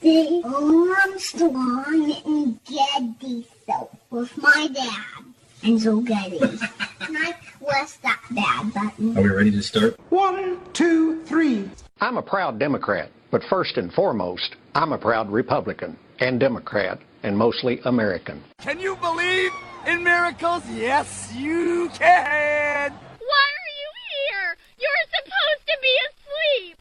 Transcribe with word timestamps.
the 0.00 0.42
Armstrong 0.44 2.14
and 2.24 2.58
Getty 2.64 3.46
show 3.66 3.90
with 4.10 4.36
my 4.38 4.68
dad. 4.72 5.24
Enzo 5.62 6.04
Getty. 6.04 6.38
and 6.40 7.18
I 7.18 7.34
press 7.62 7.96
that 7.96 8.20
bad 8.30 8.72
button. 8.72 9.16
Are 9.18 9.22
we 9.22 9.28
ready 9.28 9.50
to 9.50 9.62
start? 9.62 9.98
One, 10.10 10.58
two, 10.72 11.22
three. 11.24 11.68
I'm 12.00 12.16
a 12.16 12.22
proud 12.22 12.58
Democrat, 12.58 13.10
but 13.30 13.42
first 13.44 13.76
and 13.76 13.92
foremost, 13.92 14.56
I'm 14.74 14.92
a 14.92 14.98
proud 14.98 15.30
Republican 15.30 15.98
and 16.18 16.40
Democrat 16.40 16.98
and 17.22 17.36
mostly 17.36 17.80
American. 17.84 18.42
Can 18.58 18.80
you 18.80 18.96
believe 18.96 19.52
in 19.86 20.02
miracles? 20.02 20.62
Yes, 20.70 21.30
you 21.36 21.90
can. 21.92 22.90
Why 22.92 23.46
are 23.60 23.72
you 23.80 23.90
here? 24.08 24.56
You're 24.78 25.06
supposed 25.14 25.66
to 25.66 25.76
be 25.82 25.88
asleep. 25.88 26.09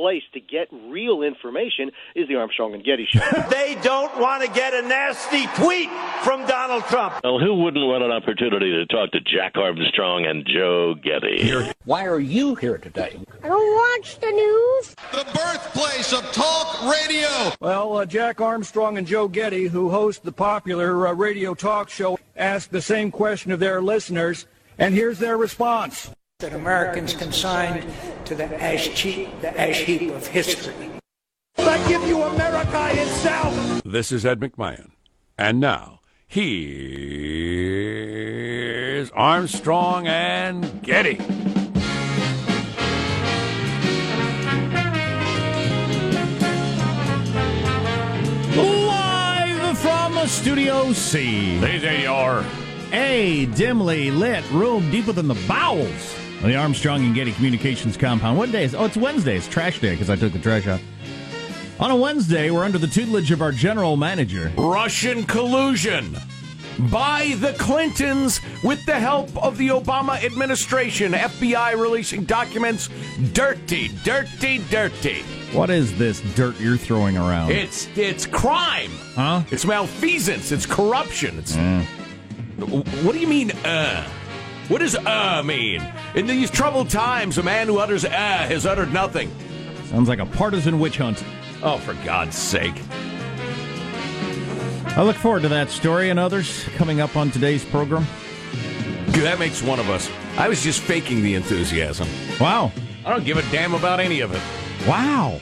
place 0.00 0.22
to 0.32 0.40
get 0.40 0.66
real 0.88 1.20
information 1.20 1.90
is 2.14 2.26
the 2.26 2.34
Armstrong 2.36 2.72
and 2.72 2.82
Getty 2.82 3.06
show. 3.06 3.20
they 3.50 3.76
don't 3.82 4.18
want 4.18 4.42
to 4.42 4.48
get 4.48 4.72
a 4.72 4.80
nasty 4.80 5.46
tweet 5.62 5.90
from 6.22 6.46
Donald 6.46 6.84
Trump. 6.84 7.20
Well, 7.22 7.38
who 7.38 7.54
wouldn't 7.56 7.84
want 7.84 8.02
an 8.02 8.10
opportunity 8.10 8.72
to 8.72 8.86
talk 8.86 9.10
to 9.10 9.20
Jack 9.20 9.58
Armstrong 9.58 10.24
and 10.24 10.46
Joe 10.46 10.94
Getty? 10.94 11.70
Why 11.84 12.06
are 12.06 12.18
you 12.18 12.54
here 12.54 12.78
today? 12.78 13.20
I 13.44 13.48
don't 13.48 13.98
watch 13.98 14.18
the 14.20 14.30
news. 14.30 14.94
The 15.12 15.24
birthplace 15.34 16.14
of 16.14 16.32
talk 16.32 16.82
radio. 16.90 17.28
Well, 17.60 17.98
uh, 17.98 18.06
Jack 18.06 18.40
Armstrong 18.40 18.96
and 18.96 19.06
Joe 19.06 19.28
Getty, 19.28 19.66
who 19.66 19.90
host 19.90 20.22
the 20.22 20.32
popular 20.32 21.08
uh, 21.08 21.12
radio 21.12 21.52
talk 21.52 21.90
show, 21.90 22.18
asked 22.36 22.70
the 22.70 22.80
same 22.80 23.10
question 23.10 23.52
of 23.52 23.60
their 23.60 23.82
listeners, 23.82 24.46
and 24.78 24.94
here's 24.94 25.18
their 25.18 25.36
response 25.36 26.10
that 26.40 26.52
Americans 26.54 27.12
consigned 27.12 27.84
to 28.24 28.34
the 28.34 28.46
ash 28.62 28.88
heap, 28.88 29.28
the 29.42 29.60
ash 29.60 29.80
heap 29.80 30.10
of 30.12 30.26
history. 30.26 30.90
I 31.58 31.86
give 31.86 32.02
you 32.08 32.22
America 32.22 32.88
itself. 32.92 33.82
This 33.84 34.10
is 34.10 34.24
Ed 34.24 34.40
McMahon, 34.40 34.92
and 35.36 35.60
now 35.60 36.00
here's 36.26 36.70
Armstrong 39.10 40.06
and 40.06 40.82
Getty. 40.82 41.18
Live 48.56 49.78
from 49.78 50.26
Studio 50.26 50.94
C. 50.94 51.58
They 51.58 52.06
are 52.06 52.42
a 52.92 53.44
dimly 53.54 54.10
lit 54.10 54.50
room 54.50 54.90
deep 54.90 55.06
within 55.06 55.28
the 55.28 55.34
bowels 55.46 56.16
of 56.16 56.19
the 56.42 56.56
Armstrong 56.56 57.04
and 57.04 57.14
Getty 57.14 57.32
Communications 57.32 57.96
compound. 57.96 58.38
What 58.38 58.50
day 58.50 58.64
is? 58.64 58.74
Oh, 58.74 58.84
it's 58.84 58.96
Wednesday. 58.96 59.36
It's 59.36 59.48
trash 59.48 59.80
day 59.80 59.90
because 59.90 60.10
I 60.10 60.16
took 60.16 60.32
the 60.32 60.38
trash 60.38 60.66
out. 60.66 60.80
On 61.78 61.90
a 61.90 61.96
Wednesday, 61.96 62.50
we're 62.50 62.64
under 62.64 62.78
the 62.78 62.86
tutelage 62.86 63.30
of 63.30 63.40
our 63.40 63.52
general 63.52 63.96
manager. 63.96 64.52
Russian 64.56 65.24
collusion 65.24 66.16
by 66.90 67.34
the 67.38 67.52
Clintons 67.58 68.40
with 68.62 68.84
the 68.86 68.98
help 68.98 69.36
of 69.42 69.58
the 69.58 69.68
Obama 69.68 70.22
administration. 70.24 71.12
FBI 71.12 71.72
releasing 71.80 72.24
documents. 72.24 72.88
Dirty, 73.32 73.88
dirty, 74.04 74.58
dirty. 74.70 75.22
What 75.52 75.68
is 75.68 75.96
this 75.98 76.20
dirt 76.34 76.58
you're 76.60 76.76
throwing 76.76 77.16
around? 77.16 77.50
It's 77.50 77.88
it's 77.96 78.24
crime. 78.24 78.90
Huh? 79.14 79.42
It's 79.50 79.64
malfeasance. 79.64 80.52
It's 80.52 80.66
corruption. 80.66 81.38
It's. 81.38 81.56
Mm. 81.56 81.84
What 83.04 83.12
do 83.12 83.18
you 83.18 83.26
mean, 83.26 83.50
uh? 83.64 84.06
What 84.70 84.78
does 84.78 84.94
uh 84.94 85.42
mean? 85.44 85.82
In 86.14 86.28
these 86.28 86.48
troubled 86.48 86.90
times, 86.90 87.38
a 87.38 87.42
man 87.42 87.66
who 87.66 87.78
utters 87.78 88.04
uh 88.04 88.08
has 88.08 88.64
uttered 88.64 88.92
nothing. 88.92 89.28
Sounds 89.86 90.08
like 90.08 90.20
a 90.20 90.26
partisan 90.26 90.78
witch 90.78 90.96
hunt. 90.96 91.24
Oh, 91.60 91.78
for 91.78 91.94
God's 92.04 92.38
sake. 92.38 92.80
I 94.96 95.02
look 95.02 95.16
forward 95.16 95.42
to 95.42 95.48
that 95.48 95.70
story 95.70 96.10
and 96.10 96.20
others 96.20 96.62
coming 96.76 97.00
up 97.00 97.16
on 97.16 97.32
today's 97.32 97.64
program. 97.64 98.06
That 99.08 99.40
makes 99.40 99.60
one 99.60 99.80
of 99.80 99.90
us. 99.90 100.08
I 100.38 100.48
was 100.48 100.62
just 100.62 100.80
faking 100.80 101.22
the 101.22 101.34
enthusiasm. 101.34 102.06
Wow. 102.40 102.70
I 103.04 103.10
don't 103.10 103.24
give 103.24 103.38
a 103.38 103.42
damn 103.50 103.74
about 103.74 103.98
any 103.98 104.20
of 104.20 104.32
it. 104.32 104.40
Wow. 104.88 105.40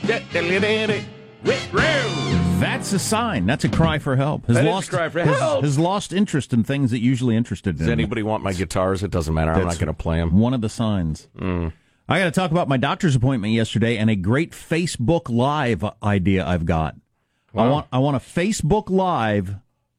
That's 2.59 2.91
a 2.91 2.99
sign. 2.99 3.45
That's 3.45 3.63
a 3.63 3.69
cry 3.69 3.99
for 3.99 4.17
help. 4.17 4.45
Has 4.47 4.57
that 4.57 4.65
lost, 4.65 4.89
cry 4.89 5.07
for 5.07 5.23
help. 5.23 5.63
Has, 5.63 5.75
has, 5.75 5.79
lost 5.79 6.11
interest 6.11 6.51
in 6.51 6.65
things 6.65 6.91
that 6.91 6.99
usually 6.99 7.37
interested 7.37 7.77
Does 7.77 7.81
in. 7.81 7.85
Does 7.85 7.91
anybody 7.91 8.21
want 8.21 8.43
my 8.43 8.51
guitars? 8.51 9.01
It 9.01 9.11
doesn't 9.11 9.33
matter. 9.33 9.51
That's 9.51 9.61
I'm 9.61 9.67
not 9.67 9.79
going 9.79 9.87
to 9.87 9.93
play 9.93 10.17
them. 10.17 10.37
One 10.37 10.53
of 10.53 10.59
the 10.59 10.67
signs. 10.67 11.29
Mm. 11.37 11.71
I 12.09 12.19
got 12.19 12.25
to 12.25 12.31
talk 12.31 12.51
about 12.51 12.67
my 12.67 12.75
doctor's 12.75 13.15
appointment 13.15 13.53
yesterday 13.53 13.97
and 13.97 14.09
a 14.09 14.15
great 14.15 14.51
Facebook 14.51 15.29
Live 15.29 15.85
idea 16.03 16.45
I've 16.45 16.65
got. 16.65 16.95
Wow. 17.53 17.63
I 17.63 17.69
want 17.69 17.87
I 17.93 17.97
want 17.99 18.17
a 18.17 18.19
Facebook 18.19 18.89
Live 18.89 19.55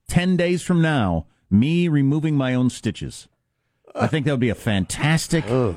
ten 0.08 0.36
days 0.36 0.62
from 0.62 0.82
now. 0.82 1.26
Me 1.50 1.88
removing 1.88 2.36
my 2.36 2.54
own 2.54 2.68
stitches. 2.68 3.26
I 3.94 4.06
think 4.06 4.26
that 4.26 4.32
would 4.32 4.40
be 4.40 4.50
a 4.50 4.54
fantastic. 4.54 5.44
Ugh. 5.48 5.76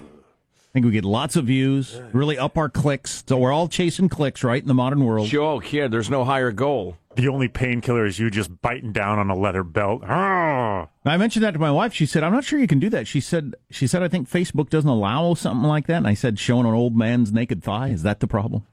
I 0.73 0.79
think 0.81 0.87
we 0.87 0.91
get 0.91 1.05
lots 1.05 1.35
of 1.35 1.45
views, 1.45 2.01
really 2.13 2.35
up 2.35 2.57
our 2.57 2.67
clicks. 2.67 3.23
So 3.27 3.37
we're 3.37 3.51
all 3.51 3.67
chasing 3.67 4.09
clicks, 4.09 4.43
right, 4.43 4.59
in 4.59 4.67
the 4.67 4.73
modern 4.73 5.05
world. 5.05 5.27
Joe, 5.27 5.59
kid, 5.59 5.83
oh, 5.83 5.87
there's 5.89 6.09
no 6.09 6.25
higher 6.25 6.51
goal. 6.51 6.97
The 7.15 7.27
only 7.27 7.47
painkiller 7.47 8.07
is 8.07 8.17
you 8.17 8.31
just 8.31 8.59
biting 8.59 8.91
down 8.91 9.19
on 9.19 9.29
a 9.29 9.35
leather 9.35 9.63
belt. 9.63 10.01
Ah! 10.03 10.87
I 11.05 11.17
mentioned 11.17 11.45
that 11.45 11.51
to 11.51 11.59
my 11.59 11.69
wife. 11.69 11.93
She 11.93 12.07
said, 12.07 12.23
"I'm 12.23 12.33
not 12.33 12.43
sure 12.43 12.57
you 12.57 12.65
can 12.65 12.79
do 12.79 12.89
that." 12.89 13.07
She 13.07 13.19
said, 13.19 13.53
"She 13.69 13.85
said 13.85 14.01
I 14.01 14.07
think 14.07 14.27
Facebook 14.27 14.71
doesn't 14.71 14.89
allow 14.89 15.35
something 15.35 15.67
like 15.67 15.85
that." 15.85 15.97
And 15.97 16.07
I 16.07 16.15
said, 16.15 16.39
"Showing 16.39 16.65
an 16.65 16.73
old 16.73 16.97
man's 16.97 17.31
naked 17.31 17.63
thigh 17.63 17.89
is 17.89 18.01
that 18.01 18.19
the 18.19 18.25
problem?" 18.25 18.65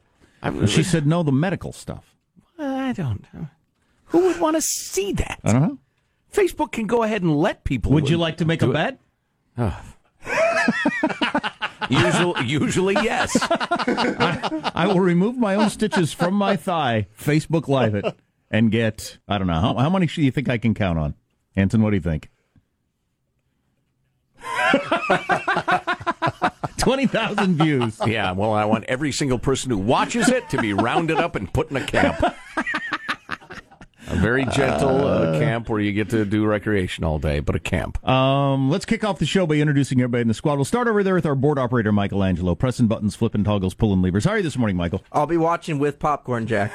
Really... 0.42 0.68
She 0.68 0.82
said, 0.82 1.06
"No, 1.06 1.22
the 1.22 1.32
medical 1.32 1.74
stuff." 1.74 2.16
I 2.58 2.94
don't 2.94 3.26
know. 3.34 3.48
Who 4.06 4.20
would 4.26 4.40
want 4.40 4.56
to 4.56 4.62
see 4.62 5.12
that? 5.12 5.40
I 5.44 5.52
don't 5.52 5.62
know. 5.62 5.78
Facebook 6.32 6.72
can 6.72 6.86
go 6.86 7.02
ahead 7.02 7.20
and 7.20 7.36
let 7.36 7.64
people. 7.64 7.92
Would 7.92 8.08
you 8.08 8.16
like 8.16 8.38
to 8.38 8.46
make 8.46 8.62
a 8.62 8.68
bet? 8.68 8.98
Oh. 9.58 9.82
usually, 11.90 12.44
usually, 12.46 12.94
yes. 12.94 13.36
I, 13.40 14.72
I, 14.74 14.86
will 14.86 15.00
remove 15.00 15.36
my 15.36 15.54
own 15.54 15.70
stitches 15.70 16.12
from 16.12 16.34
my 16.34 16.56
thigh, 16.56 17.06
Facebook 17.18 17.68
Live 17.68 17.94
it, 17.94 18.04
and 18.50 18.70
get, 18.70 19.18
I 19.28 19.38
don't 19.38 19.46
know, 19.46 19.60
how, 19.60 19.74
how 19.74 19.90
many 19.90 20.06
do 20.06 20.22
you 20.22 20.30
think 20.30 20.48
I 20.48 20.58
can 20.58 20.74
count 20.74 20.98
on? 20.98 21.14
Anton, 21.56 21.82
what 21.82 21.90
do 21.90 21.96
you 21.96 22.02
think? 22.02 22.30
20,000 26.78 27.56
views. 27.56 28.00
Yeah, 28.06 28.32
well, 28.32 28.52
I 28.52 28.64
want 28.64 28.84
every 28.84 29.12
single 29.12 29.38
person 29.38 29.70
who 29.70 29.78
watches 29.78 30.28
it 30.28 30.48
to 30.50 30.60
be 30.60 30.72
rounded 30.72 31.18
up 31.18 31.36
and 31.36 31.52
put 31.52 31.70
in 31.70 31.76
a 31.76 31.84
camp. 31.84 32.18
A 34.10 34.16
very 34.16 34.44
gentle 34.46 35.06
uh, 35.06 35.38
camp 35.38 35.68
where 35.68 35.78
you 35.80 35.92
get 35.92 36.10
to 36.10 36.24
do 36.24 36.44
recreation 36.44 37.04
all 37.04 37.20
day, 37.20 37.38
but 37.38 37.54
a 37.54 37.60
camp. 37.60 38.04
Um, 38.08 38.68
let's 38.68 38.84
kick 38.84 39.04
off 39.04 39.20
the 39.20 39.26
show 39.26 39.46
by 39.46 39.54
introducing 39.54 40.00
everybody 40.00 40.22
in 40.22 40.28
the 40.28 40.34
squad. 40.34 40.56
We'll 40.56 40.64
start 40.64 40.88
over 40.88 41.04
there 41.04 41.14
with 41.14 41.26
our 41.26 41.36
board 41.36 41.60
operator, 41.60 41.92
Michelangelo, 41.92 42.56
pressing 42.56 42.88
buttons, 42.88 43.14
flipping 43.14 43.44
toggles, 43.44 43.72
pulling 43.74 44.02
levers. 44.02 44.24
How 44.24 44.32
are 44.32 44.36
you 44.38 44.42
this 44.42 44.58
morning, 44.58 44.76
Michael? 44.76 45.04
I'll 45.12 45.26
be 45.26 45.36
watching 45.36 45.78
with 45.78 46.00
popcorn, 46.00 46.48
Jack. 46.48 46.72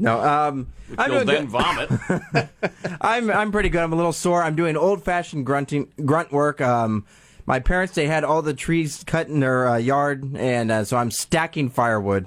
no, 0.00 0.20
um, 0.20 0.72
I'm 0.98 1.12
You'll 1.12 1.24
then 1.24 1.46
good. 1.46 1.50
vomit. 1.50 2.48
I'm 3.00 3.30
I'm 3.30 3.52
pretty 3.52 3.68
good. 3.68 3.82
I'm 3.82 3.92
a 3.92 3.96
little 3.96 4.12
sore. 4.12 4.42
I'm 4.42 4.56
doing 4.56 4.76
old 4.76 5.04
fashioned 5.04 5.46
grunting 5.46 5.92
grunt 6.04 6.32
work. 6.32 6.60
Um, 6.60 7.06
my 7.46 7.60
parents 7.60 7.94
they 7.94 8.06
had 8.08 8.24
all 8.24 8.42
the 8.42 8.54
trees 8.54 9.04
cut 9.06 9.28
in 9.28 9.38
their 9.38 9.68
uh, 9.68 9.76
yard, 9.76 10.24
and 10.36 10.72
uh, 10.72 10.84
so 10.84 10.96
I'm 10.96 11.12
stacking 11.12 11.70
firewood. 11.70 12.26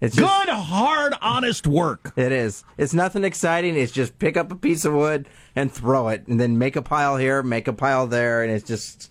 It's 0.00 0.14
just, 0.14 0.44
good, 0.46 0.52
hard, 0.52 1.14
honest 1.22 1.66
work. 1.66 2.12
It 2.16 2.30
is. 2.30 2.64
It's 2.76 2.92
nothing 2.92 3.24
exciting. 3.24 3.76
It's 3.76 3.92
just 3.92 4.18
pick 4.18 4.36
up 4.36 4.52
a 4.52 4.56
piece 4.56 4.84
of 4.84 4.92
wood 4.92 5.28
and 5.54 5.72
throw 5.72 6.08
it, 6.08 6.26
and 6.26 6.38
then 6.38 6.58
make 6.58 6.76
a 6.76 6.82
pile 6.82 7.16
here, 7.16 7.42
make 7.42 7.66
a 7.66 7.72
pile 7.72 8.06
there, 8.06 8.42
and 8.42 8.52
it's 8.52 8.66
just 8.66 9.10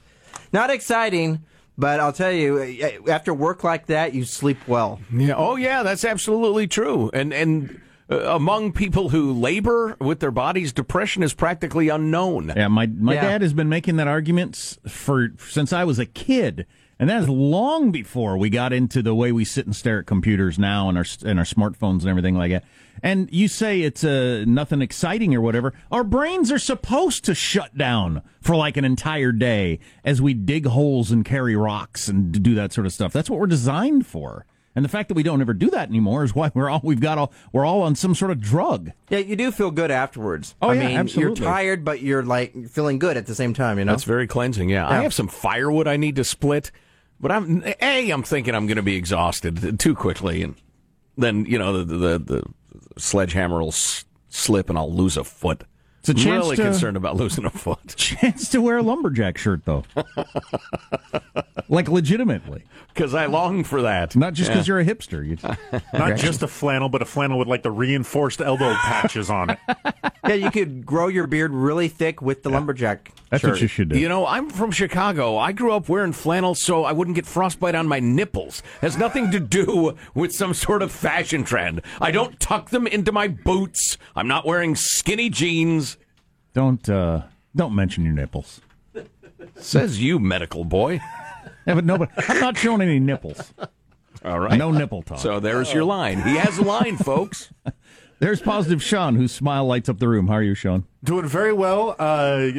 not 0.54 0.70
exciting. 0.70 1.42
But 1.78 2.00
I'll 2.00 2.14
tell 2.14 2.32
you, 2.32 3.02
after 3.10 3.34
work 3.34 3.64
like 3.64 3.88
that, 3.88 4.14
you 4.14 4.24
sleep 4.24 4.66
well. 4.68 5.02
Yeah. 5.12 5.34
Oh, 5.36 5.56
yeah. 5.58 5.84
That's 5.84 6.06
absolutely 6.06 6.68
true. 6.68 7.10
And 7.14 7.34
and 7.34 7.82
uh, 8.10 8.20
among 8.34 8.72
people 8.72 9.10
who 9.10 9.34
labor 9.34 9.98
with 10.00 10.20
their 10.22 10.32
bodies, 10.32 10.72
depression 10.72 11.22
is 11.24 11.34
practically 11.34 11.90
unknown. 11.90 12.54
Yeah. 12.56 12.70
My 12.70 12.86
my 12.88 13.16
Yeah. 13.16 13.22
dad 13.24 13.42
has 13.42 13.54
been 13.54 13.68
making 13.68 13.98
that 13.98 14.08
argument 14.08 14.78
for 14.88 15.32
since 15.50 15.74
I 15.74 15.84
was 15.84 16.00
a 16.00 16.06
kid. 16.06 16.66
And 16.98 17.10
that 17.10 17.24
is 17.24 17.30
long 17.30 17.92
before 17.92 18.38
we 18.38 18.50
got 18.50 18.72
into 18.72 19.02
the 19.02 19.14
way 19.14 19.32
we 19.32 19.44
sit 19.44 19.66
and 19.66 19.76
stare 19.76 20.00
at 20.00 20.06
computers 20.06 20.58
now 20.58 20.88
and 20.88 20.98
our 20.98 21.06
and 21.26 21.40
our 21.40 21.46
smartphones 21.46 22.02
and 22.02 22.08
everything 22.08 22.36
like 22.36 22.52
that. 22.52 22.64
And 23.04 23.30
you 23.34 23.50
say 23.50 23.82
it's 23.82 24.04
uh, 24.06 24.46
nothing 24.48 24.82
exciting 24.82 25.36
or 25.36 25.42
whatever. 25.42 25.74
Our 25.92 26.06
brains 26.06 26.52
are 26.52 26.60
supposed 26.60 27.26
to 27.26 27.36
shut 27.36 27.78
down 27.78 28.22
for 28.42 28.56
like 28.56 28.78
an 28.78 28.86
entire 28.86 29.34
day 29.34 29.80
as 30.06 30.22
we 30.22 30.34
dig 30.34 30.66
holes 30.68 31.12
and 31.12 31.26
carry 31.26 31.56
rocks 31.56 32.08
and 32.08 32.42
do 32.42 32.56
that 32.56 32.72
sort 32.72 32.88
of 32.88 32.94
stuff. 32.94 33.12
That's 33.12 33.30
what 33.30 33.40
we're 33.40 33.48
designed 33.48 34.08
for. 34.08 34.46
And 34.76 34.84
the 34.84 34.90
fact 34.90 35.08
that 35.08 35.16
we 35.16 35.24
don't 35.24 35.40
ever 35.40 35.54
do 35.54 35.70
that 35.70 35.88
anymore 35.90 36.24
is 36.26 36.36
why 36.36 36.52
we're 36.54 36.70
all 36.70 36.82
we've 36.84 37.00
got 37.00 37.18
all 37.18 37.32
we're 37.54 37.66
all 37.66 37.82
on 37.82 37.96
some 37.96 38.14
sort 38.14 38.32
of 38.32 38.42
drug. 38.42 38.92
Yeah, 39.10 39.20
you 39.20 39.36
do 39.36 39.52
feel 39.52 39.72
good 39.72 39.90
afterwards. 39.90 40.56
Oh, 40.62 40.70
I 40.70 40.74
yeah, 40.74 40.88
mean, 40.88 40.98
absolutely. 40.98 41.42
you're 41.42 41.52
tired, 41.52 41.86
but 41.86 42.02
you're 42.02 42.24
like 42.24 42.70
feeling 42.70 43.00
good 43.00 43.16
at 43.16 43.26
the 43.26 43.36
same 43.36 43.54
time. 43.54 43.80
You 43.80 43.86
know, 43.86 43.94
That's 43.94 44.04
very 44.04 44.28
cleansing. 44.28 44.70
Yeah. 44.70 44.88
I 44.88 45.02
have 45.02 45.14
some 45.14 45.30
firewood 45.30 45.88
I 45.88 45.96
need 45.96 46.18
to 46.18 46.26
split, 46.26 46.72
but 47.26 47.32
I'm 47.32 47.64
a. 47.82 48.12
I'm 48.12 48.22
thinking 48.22 48.54
I'm 48.54 48.68
going 48.68 48.76
to 48.78 48.84
be 48.84 48.96
exhausted 48.96 49.80
too 49.80 49.96
quickly, 49.96 50.44
and 50.44 50.54
then 51.18 51.44
you 51.46 51.58
know 51.58 51.84
the 51.84 51.98
the, 51.98 52.20
the 52.20 52.44
sledgehammer 53.00 53.62
will 53.62 53.70
s- 53.70 54.06
slip 54.30 54.70
and 54.70 54.78
I'll 54.78 54.94
lose 54.94 55.18
a 55.18 55.24
foot. 55.24 55.64
It's 56.08 56.10
a 56.10 56.22
I'm 56.22 56.24
chance 56.26 56.44
really 56.46 56.56
to- 56.58 56.64
concerned 56.64 56.98
about 56.98 57.16
losing 57.16 57.46
a 57.46 57.50
foot. 57.50 57.80
Chance 57.98 58.50
to 58.50 58.62
wear 58.62 58.78
a 58.78 58.84
lumberjack 58.84 59.38
shirt 59.38 59.66
though, 59.66 59.84
like 61.68 61.90
legitimately, 61.90 62.64
because 62.94 63.14
I 63.14 63.26
long 63.26 63.64
for 63.64 63.82
that. 63.82 64.16
not 64.16 64.34
just 64.34 64.50
because 64.52 64.68
Yeah. 64.68 64.74
you're 64.76 64.80
a 64.82 64.86
hipster. 64.86 65.26
You, 65.26 65.38
Not 65.98 66.18
just 66.18 66.44
a 66.44 66.48
flannel, 66.48 66.90
but 66.90 67.02
a 67.02 67.06
flannel 67.06 67.40
with 67.40 67.48
like 67.48 67.64
the 67.64 67.72
reinforced 67.72 68.42
elbow 68.42 68.74
patches 68.84 69.30
on 69.30 69.50
it. 69.52 69.60
yeah, 70.28 70.34
you 70.36 70.52
could 70.52 70.86
grow 70.86 71.08
your 71.08 71.28
beard 71.28 71.52
really 71.52 71.88
thick 71.88 72.22
with 72.22 72.44
the 72.44 72.50
lumberjack. 72.50 73.12
That's 73.32 73.42
shirt. 73.42 73.52
what 73.54 73.62
you 73.62 73.68
should 73.68 73.90
do. 73.90 74.00
You 74.00 74.08
know, 74.08 74.26
I'm 74.28 74.50
from 74.50 74.72
Chicago. 74.72 75.38
I 75.38 75.52
grew 75.52 75.72
up 75.74 75.90
wearing 75.90 76.14
flannel 76.14 76.54
so 76.56 76.84
I 76.86 76.92
wouldn't 76.92 77.16
get 77.16 77.26
frostbite 77.26 77.76
on 77.76 77.88
my 77.88 78.00
nipples. 78.00 78.62
Has 78.82 78.98
nothing 78.98 79.32
to 79.32 79.40
do 79.40 79.96
with 80.14 80.32
some 80.34 80.54
sort 80.54 80.82
of 80.82 80.92
fashion 80.92 81.44
trend. 81.44 81.82
I 82.00 82.12
don't 82.12 82.40
tuck 82.40 82.70
them 82.70 82.86
into 82.88 83.12
my 83.12 83.28
boots. 83.28 83.98
I'm 84.16 84.28
not 84.28 84.46
wearing 84.46 84.76
skinny 84.76 85.30
jeans. 85.30 85.95
Don't 86.56 86.90
uh, 86.90 87.22
don't 87.56 87.76
mention 87.76 88.04
your 88.04 88.14
nipples. 88.14 88.62
Says 89.58 90.02
you, 90.02 90.18
medical 90.18 90.64
boy. 90.66 91.00
Yeah, 91.68 91.76
but 91.76 91.86
no, 91.86 91.98
but 92.00 92.10
I'm 92.30 92.40
not 92.40 92.58
showing 92.58 92.82
any 92.82 93.00
nipples. 93.00 93.54
All 94.24 94.40
right. 94.40 94.58
No 94.58 94.72
nipple 94.72 95.04
talk. 95.04 95.20
So 95.20 95.40
there's 95.40 95.72
your 95.72 95.84
line. 95.84 96.22
He 96.24 96.36
has 96.38 96.58
a 96.58 96.64
line, 96.64 96.98
folks. 96.98 97.52
There's 98.20 98.42
positive 98.42 98.82
Sean, 98.82 99.16
whose 99.16 99.34
smile 99.34 99.66
lights 99.68 99.90
up 99.90 100.00
the 100.00 100.08
room. 100.08 100.28
How 100.30 100.36
are 100.36 100.42
you, 100.42 100.56
Sean? 100.56 100.86
Doing 101.04 101.28
very 101.28 101.52
well. 101.52 101.98
Uh, 102.00 102.50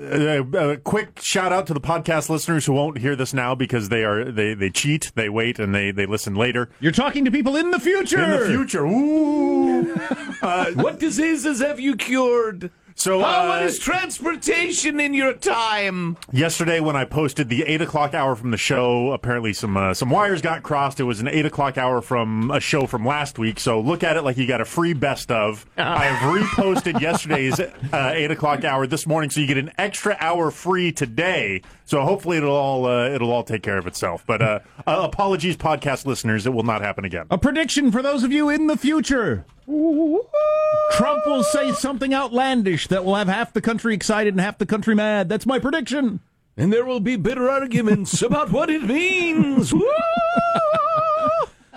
a, 0.00 0.40
a 0.72 0.76
quick 0.78 1.20
shout 1.22 1.52
out 1.52 1.68
to 1.68 1.72
the 1.74 1.80
podcast 1.80 2.28
listeners 2.28 2.66
who 2.66 2.72
won't 2.72 2.98
hear 2.98 3.14
this 3.14 3.32
now 3.32 3.54
because 3.54 3.90
they 3.90 4.02
are 4.02 4.24
they, 4.24 4.54
they 4.54 4.70
cheat, 4.70 5.12
they 5.14 5.28
wait, 5.28 5.60
and 5.60 5.72
they, 5.72 5.92
they 5.92 6.04
listen 6.04 6.34
later. 6.34 6.68
You're 6.80 6.90
talking 6.90 7.24
to 7.26 7.30
people 7.30 7.54
in 7.56 7.70
the 7.70 7.78
future. 7.78 8.22
In 8.22 8.30
the 8.30 8.46
future, 8.46 8.84
ooh. 8.84 9.94
Uh, 10.42 10.72
What 10.72 10.98
diseases 10.98 11.60
have 11.60 11.78
you 11.78 11.94
cured? 11.94 12.72
So 12.94 13.20
How 13.20 13.52
uh, 13.52 13.64
is 13.64 13.78
transportation 13.78 15.00
in 15.00 15.14
your 15.14 15.32
time? 15.34 16.16
yesterday 16.32 16.80
when 16.80 16.96
I 16.96 17.04
posted 17.04 17.48
the 17.48 17.62
eight 17.64 17.80
o'clock 17.82 18.14
hour 18.14 18.36
from 18.36 18.50
the 18.50 18.56
show, 18.56 19.12
apparently 19.12 19.52
some 19.52 19.76
uh, 19.76 19.94
some 19.94 20.10
wires 20.10 20.42
got 20.42 20.62
crossed. 20.62 21.00
It 21.00 21.04
was 21.04 21.20
an 21.20 21.28
eight 21.28 21.46
o'clock 21.46 21.78
hour 21.78 22.00
from 22.00 22.50
a 22.50 22.60
show 22.60 22.86
from 22.86 23.04
last 23.04 23.38
week. 23.38 23.58
So 23.60 23.80
look 23.80 24.02
at 24.02 24.16
it 24.16 24.22
like 24.22 24.36
you 24.36 24.46
got 24.46 24.60
a 24.60 24.64
free 24.64 24.92
best 24.92 25.30
of. 25.30 25.66
I 25.76 26.04
have 26.04 26.34
reposted 26.34 27.00
yesterday's 27.00 27.58
uh, 27.60 28.12
eight 28.14 28.30
o'clock 28.30 28.64
hour 28.64 28.86
this 28.86 29.06
morning, 29.06 29.30
so 29.30 29.40
you 29.40 29.46
get 29.46 29.58
an 29.58 29.72
extra 29.78 30.16
hour 30.20 30.50
free 30.50 30.92
today. 30.92 31.62
So 31.92 32.00
hopefully 32.00 32.38
it'll 32.38 32.56
all 32.56 32.86
uh, 32.86 33.10
it'll 33.10 33.30
all 33.30 33.44
take 33.44 33.62
care 33.62 33.76
of 33.76 33.86
itself. 33.86 34.24
But 34.26 34.40
uh, 34.40 34.60
uh, 34.86 35.02
apologies, 35.04 35.58
podcast 35.58 36.06
listeners, 36.06 36.46
it 36.46 36.54
will 36.54 36.62
not 36.62 36.80
happen 36.80 37.04
again. 37.04 37.26
A 37.30 37.36
prediction 37.36 37.92
for 37.92 38.00
those 38.00 38.24
of 38.24 38.32
you 38.32 38.48
in 38.48 38.66
the 38.66 38.78
future. 38.78 39.44
Trump 40.92 41.26
will 41.26 41.42
say 41.42 41.70
something 41.72 42.14
outlandish 42.14 42.86
that 42.86 43.04
will 43.04 43.16
have 43.16 43.28
half 43.28 43.52
the 43.52 43.60
country 43.60 43.92
excited 43.92 44.32
and 44.32 44.40
half 44.40 44.56
the 44.56 44.64
country 44.64 44.94
mad. 44.94 45.28
That's 45.28 45.44
my 45.44 45.58
prediction. 45.58 46.20
And 46.56 46.72
there 46.72 46.86
will 46.86 46.98
be 46.98 47.16
bitter 47.16 47.50
arguments 47.50 48.22
about 48.22 48.50
what 48.50 48.70
it 48.70 48.84
means. 48.84 49.74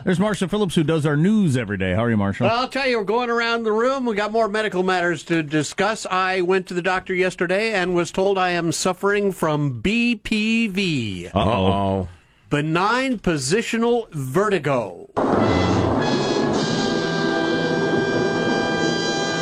Woo! 0.05 0.11
There's 0.13 0.19
Marsha 0.19 0.47
Phillips, 0.49 0.75
who 0.75 0.83
does 0.83 1.05
our 1.05 1.17
news 1.17 1.57
every 1.57 1.77
day. 1.77 1.93
How 1.93 2.03
are 2.03 2.09
you, 2.11 2.17
Marsha? 2.17 2.41
Well, 2.41 2.59
I'll 2.59 2.67
tell 2.69 2.87
you, 2.87 2.99
we're 2.99 3.05
going 3.05 3.31
around 3.31 3.63
the 3.63 3.71
room. 3.71 4.05
We 4.05 4.15
got 4.15 4.31
more 4.31 4.47
medical 4.47 4.83
matters 4.83 5.23
to 5.23 5.41
discuss. 5.41 6.05
I 6.05 6.41
went 6.41 6.67
to 6.67 6.75
the 6.75 6.81
doctor 6.81 7.13
yesterday 7.13 7.73
and 7.73 7.95
was 7.95 8.11
told 8.11 8.37
I 8.37 8.51
am 8.51 8.71
suffering 8.71 9.31
from 9.31 9.81
BPV, 9.81 11.31
Uh-oh. 11.33 12.07
benign 12.51 13.17
positional 13.17 14.07
vertigo. 14.11 15.09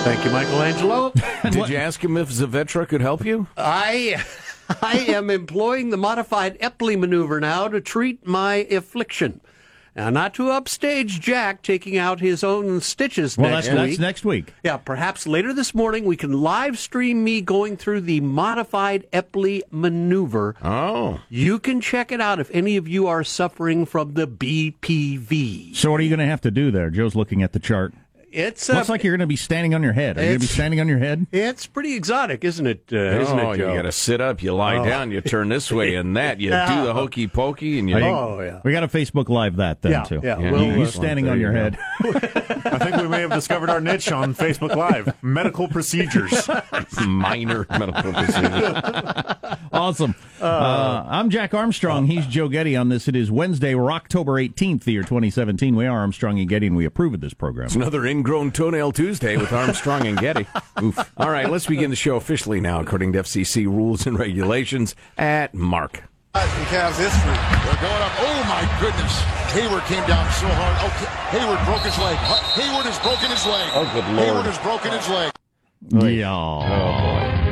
Thank 0.04 0.26
you, 0.26 0.32
Michelangelo. 0.32 1.12
Did 1.44 1.70
you 1.70 1.78
ask 1.78 2.04
him 2.04 2.18
if 2.18 2.30
Zavetra 2.30 2.88
could 2.88 3.02
help 3.02 3.26
you? 3.26 3.48
I 3.58 4.24
I 4.82 5.00
am 5.10 5.30
employing 5.30 5.90
the 5.90 5.98
modified 5.98 6.58
Epley 6.60 6.98
maneuver 6.98 7.40
now 7.40 7.68
to 7.68 7.80
treat 7.82 8.26
my 8.26 8.56
affliction. 8.72 9.42
Now, 9.96 10.10
not 10.10 10.34
to 10.36 10.50
upstage 10.50 11.20
Jack 11.22 11.62
taking 11.62 11.98
out 11.98 12.20
his 12.20 12.44
own 12.44 12.82
stitches 12.82 13.38
Well, 13.38 13.52
next 13.52 13.68
that's, 13.68 13.78
week. 13.80 13.90
that's 13.92 14.00
next 14.00 14.26
week. 14.26 14.54
Yeah, 14.64 14.78
perhaps 14.78 15.28
later 15.28 15.54
this 15.54 15.76
morning 15.76 16.06
we 16.06 16.16
can 16.16 16.34
live 16.34 16.80
stream 16.80 17.24
me 17.24 17.42
going 17.42 17.78
through 17.78 18.02
the 18.02 18.20
modified 18.22 19.06
Epley 19.12 19.62
maneuver. 19.70 20.56
Oh. 20.64 21.20
You 21.30 21.60
can 21.60 21.80
check 21.80 22.12
it 22.12 22.20
out 22.20 22.40
if 22.40 22.50
any 22.52 22.76
of 22.76 22.88
you 22.88 23.06
are 23.06 23.24
suffering 23.24 23.86
from 23.86 24.16
the 24.16 24.26
BPV. 24.28 25.76
So, 25.76 25.92
what 25.92 26.00
are 26.00 26.04
you 26.04 26.10
going 26.10 26.20
to 26.20 26.26
have 26.26 26.42
to 26.42 26.52
do 26.52 26.72
there? 26.72 26.90
Joe's 26.90 27.16
looking 27.16 27.44
at 27.44 27.54
the 27.54 27.60
chart. 27.60 27.94
It's 28.34 28.68
uh, 28.68 28.74
Looks 28.74 28.90
like 28.90 29.04
you're 29.04 29.12
going 29.14 29.20
to 29.20 29.28
be 29.28 29.36
standing 29.36 29.76
on 29.76 29.84
your 29.84 29.94
head. 29.94 30.18
Are 30.18 30.22
you 30.22 30.28
going 30.30 30.40
to 30.40 30.48
be 30.48 30.52
standing 30.52 30.80
on 30.80 30.88
your 30.88 30.98
head? 30.98 31.28
it's 31.32 31.68
pretty 31.68 31.94
exotic, 31.94 32.44
isn't 32.44 32.66
it? 32.66 32.84
Uh, 32.92 32.98
isn't 32.98 33.40
oh, 33.40 33.52
it, 33.52 33.58
you 33.60 33.66
Joe? 33.66 33.76
got 33.76 33.82
to 33.84 33.92
sit 33.92 34.22
up, 34.22 34.42
you 34.42 34.54
lie 34.56 34.78
Oh. 34.78 34.84
down, 34.86 35.12
you 35.12 35.22
turn 35.22 35.50
this 35.50 35.72
way 35.72 35.94
and 35.96 36.18
that, 36.18 36.40
you 36.40 36.50
Yeah. 36.50 36.80
do 36.82 36.86
the 36.88 36.94
hokey 36.96 37.28
pokey, 37.28 37.78
and 37.78 37.88
you. 37.90 37.96
Are 37.98 38.02
Oh, 38.02 38.42
yeah. 38.42 38.60
We 38.64 38.72
got 38.72 38.84
a 38.84 38.88
Facebook 38.88 39.30
Live 39.30 39.58
that 39.58 39.84
then, 39.84 39.92
Yeah, 39.92 40.04
too. 40.04 40.20
yeah, 40.24 40.40
You- 40.40 40.52
we'll, 40.52 40.78
you 40.78 40.84
uh, 40.84 40.88
standing 40.88 41.26
there 41.26 41.34
on 41.36 41.40
your 41.40 41.54
go. 41.54 41.60
head. 41.60 41.78
I 42.66 42.80
think 42.80 42.96
we 42.98 43.08
may 43.08 43.22
have 43.22 43.32
discovered 43.32 43.70
our 43.70 43.80
niche 43.80 44.12
on 44.12 44.34
Facebook 44.34 44.76
Live: 44.76 45.14
medical 45.22 45.68
procedures. 45.68 46.50
minor 47.06 47.68
medical 47.70 48.14
procedures. 48.14 48.74
awesome. 49.72 50.16
Uh, 50.42 51.06
I'm 51.08 51.30
Jack 51.30 51.54
Armstrong. 51.54 52.08
He's 52.08 52.26
Joe 52.26 52.48
Getty 52.50 52.76
on 52.76 52.90
this. 52.90 53.08
It 53.08 53.16
is 53.16 53.30
Wednesday, 53.32 53.76
we're 53.76 53.92
October 53.92 54.34
18th, 54.34 54.84
the 54.86 54.94
year 54.94 55.04
2017. 55.04 55.76
We 55.76 55.86
are 55.86 55.98
Armstrong 56.00 56.40
and 56.40 56.50
Getty, 56.50 56.68
and 56.68 56.76
we 56.76 56.86
approve 56.86 57.14
of 57.14 57.22
this 57.22 57.34
program. 57.34 57.68
It's 57.68 57.76
another 57.76 58.06
ingrown 58.24 58.52
toenail 58.52 58.94
Tuesday 58.94 59.36
with 59.36 59.52
Armstrong 59.52 60.08
and 60.08 60.18
Getty. 60.18 60.48
Oof. 60.82 61.12
All 61.18 61.30
right, 61.30 61.52
let's 61.52 61.68
begin 61.68 61.90
the 61.90 61.96
show 61.98 62.16
officially 62.16 62.62
now, 62.62 62.80
according 62.80 63.12
to 63.12 63.20
FCC 63.20 63.66
rules 63.66 64.08
and 64.08 64.18
regulations. 64.18 64.96
At 65.18 65.54
Mark. 65.54 65.98
In 66.34 66.40
Cavs 66.72 66.96
history. 66.96 67.36
They're 67.68 67.84
going 67.84 68.02
up. 68.02 68.14
Oh, 68.20 68.46
my 68.48 68.64
goodness. 68.80 69.20
Hayward 69.52 69.84
came 69.84 70.08
down 70.08 70.24
so 70.32 70.48
hard. 70.48 70.78
Okay. 70.88 71.38
Hayward 71.38 71.60
broke 71.66 71.84
his 71.84 71.98
leg. 72.00 72.16
Hayward 72.16 72.86
has 72.86 72.98
broken 73.00 73.30
his 73.30 73.46
leg. 73.46 73.70
Oh, 73.76 73.92
good 73.94 74.06
Lord. 74.16 74.26
Hayward 74.26 74.46
has 74.46 74.58
broken 74.60 74.94
his 74.94 75.10
leg. 75.10 75.32
Yeah. 76.16 76.32
Oh 76.32 76.62
boy. 76.62 77.43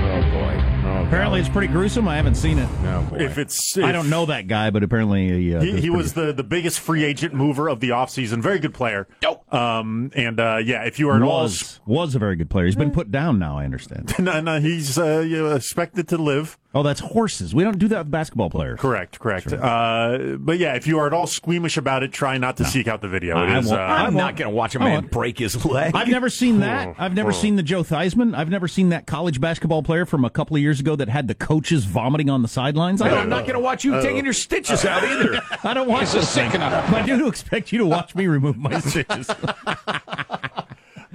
Boy. 1.12 1.18
Apparently, 1.18 1.40
it's 1.42 1.50
pretty 1.50 1.68
gruesome. 1.68 2.08
I 2.08 2.16
haven't 2.16 2.36
seen 2.36 2.58
it. 2.58 2.70
No 2.84 3.02
boy. 3.02 3.18
If 3.18 3.38
it's, 3.38 3.78
I 3.78 3.92
don't 3.92 4.10
know 4.10 4.28
that 4.28 4.48
guy, 4.48 4.70
but 4.70 4.82
apparently 4.82 5.54
uh, 5.54 5.60
He, 5.60 5.72
it's 5.72 5.82
he 5.82 5.90
was 5.90 6.14
the, 6.14 6.32
the 6.32 6.44
biggest 6.44 6.80
free 6.80 7.04
agent 7.04 7.34
mover 7.34 7.68
of 7.68 7.82
the 7.82 7.90
offseason. 7.90 8.42
Very 8.42 8.60
good 8.60 8.74
player. 8.74 9.10
Um, 9.52 10.12
and 10.16 10.40
uh, 10.40 10.60
yeah, 10.64 10.86
if 10.86 11.00
you 11.00 11.10
are 11.10 11.18
at 11.18 11.22
all, 11.22 11.44
was 11.44 11.82
was 11.86 12.16
a 12.16 12.20
very 12.20 12.38
good 12.38 12.50
player. 12.50 12.66
He's 12.66 12.78
been 12.78 12.92
put 12.92 13.12
down 13.12 13.40
now. 13.40 13.58
I 13.58 13.66
understand. 13.66 14.14
no, 14.20 14.40
no, 14.40 14.62
he's 14.62 14.98
uh, 14.98 15.20
you 15.20 15.44
know, 15.44 15.56
expected 15.56 16.08
to 16.08 16.18
live. 16.18 16.58
Oh, 16.74 16.84
that's 16.84 17.02
horses. 17.02 17.54
We 17.54 17.66
don't 17.66 17.78
do 17.78 17.90
that 17.90 17.98
with 18.06 18.12
basketball 18.12 18.50
players. 18.50 18.80
Correct, 18.80 19.20
correct. 19.20 19.52
Uh, 19.52 20.38
but 20.40 20.58
yeah, 20.58 20.76
if 20.76 20.88
you 20.88 21.00
are 21.00 21.08
at 21.08 21.12
all 21.14 21.28
squeamish 21.28 21.76
about 21.76 22.02
it, 22.02 22.14
try 22.14 22.38
not 22.38 22.56
to 22.58 22.66
seek 22.66 22.88
out 22.88 23.02
the 23.02 23.10
video. 23.10 23.36
I 23.36 23.58
It 23.58 23.60
is, 23.60 23.68
won't. 23.68 23.80
uh, 23.82 23.84
I'm 23.84 24.14
won't. 24.14 24.38
going 24.38 24.50
to 24.50 24.56
watch 24.56 24.74
a 24.76 24.80
I 24.80 24.84
man 24.86 24.94
won't. 24.94 25.12
break 25.12 25.38
his 25.40 25.66
leg. 25.66 25.94
I've 25.94 26.08
never 26.08 26.30
seen 26.30 26.62
that. 26.62 26.96
I've 26.98 27.14
never 27.14 27.34
seen 27.34 27.58
the 27.58 27.64
Joe 27.64 27.84
Theismann. 27.84 28.34
I've 28.38 28.50
never 28.50 28.70
seen 28.70 28.88
that 28.90 29.06
college 29.06 29.42
basketball 29.42 29.84
player 29.84 30.06
from 30.06 30.24
a 30.24 30.30
couple 30.30 30.56
of 30.56 30.62
years 30.62 30.80
ago 30.80 30.96
that 30.96 31.10
had 31.10 31.28
the 31.28 31.36
coaches 31.36 31.84
vomiting 31.84 32.30
on 32.30 32.42
the 32.42 32.48
sidelines. 32.48 33.02
I 33.02 33.10
I'm 33.10 33.30
don't, 33.30 33.42
going 33.42 33.54
to 33.54 33.60
watch 33.60 33.84
you 33.84 34.02
taking 34.02 34.24
your 34.24 34.32
stitches 34.34 34.86
out 34.86 35.04
either. 35.04 35.42
I 35.66 35.74
don't 35.74 35.90
watch 35.90 36.04
It's 36.04 36.14
a 36.14 36.18
this 36.20 36.30
sick 36.30 36.54
enough. 36.54 36.90
I 36.94 37.06
do 37.06 37.28
expect 37.28 37.74
you 37.74 37.80
to 37.80 37.86
watch 37.86 38.16
me 38.16 38.28
remove 38.28 38.58
my 38.58 38.80
stitches. 38.80 39.30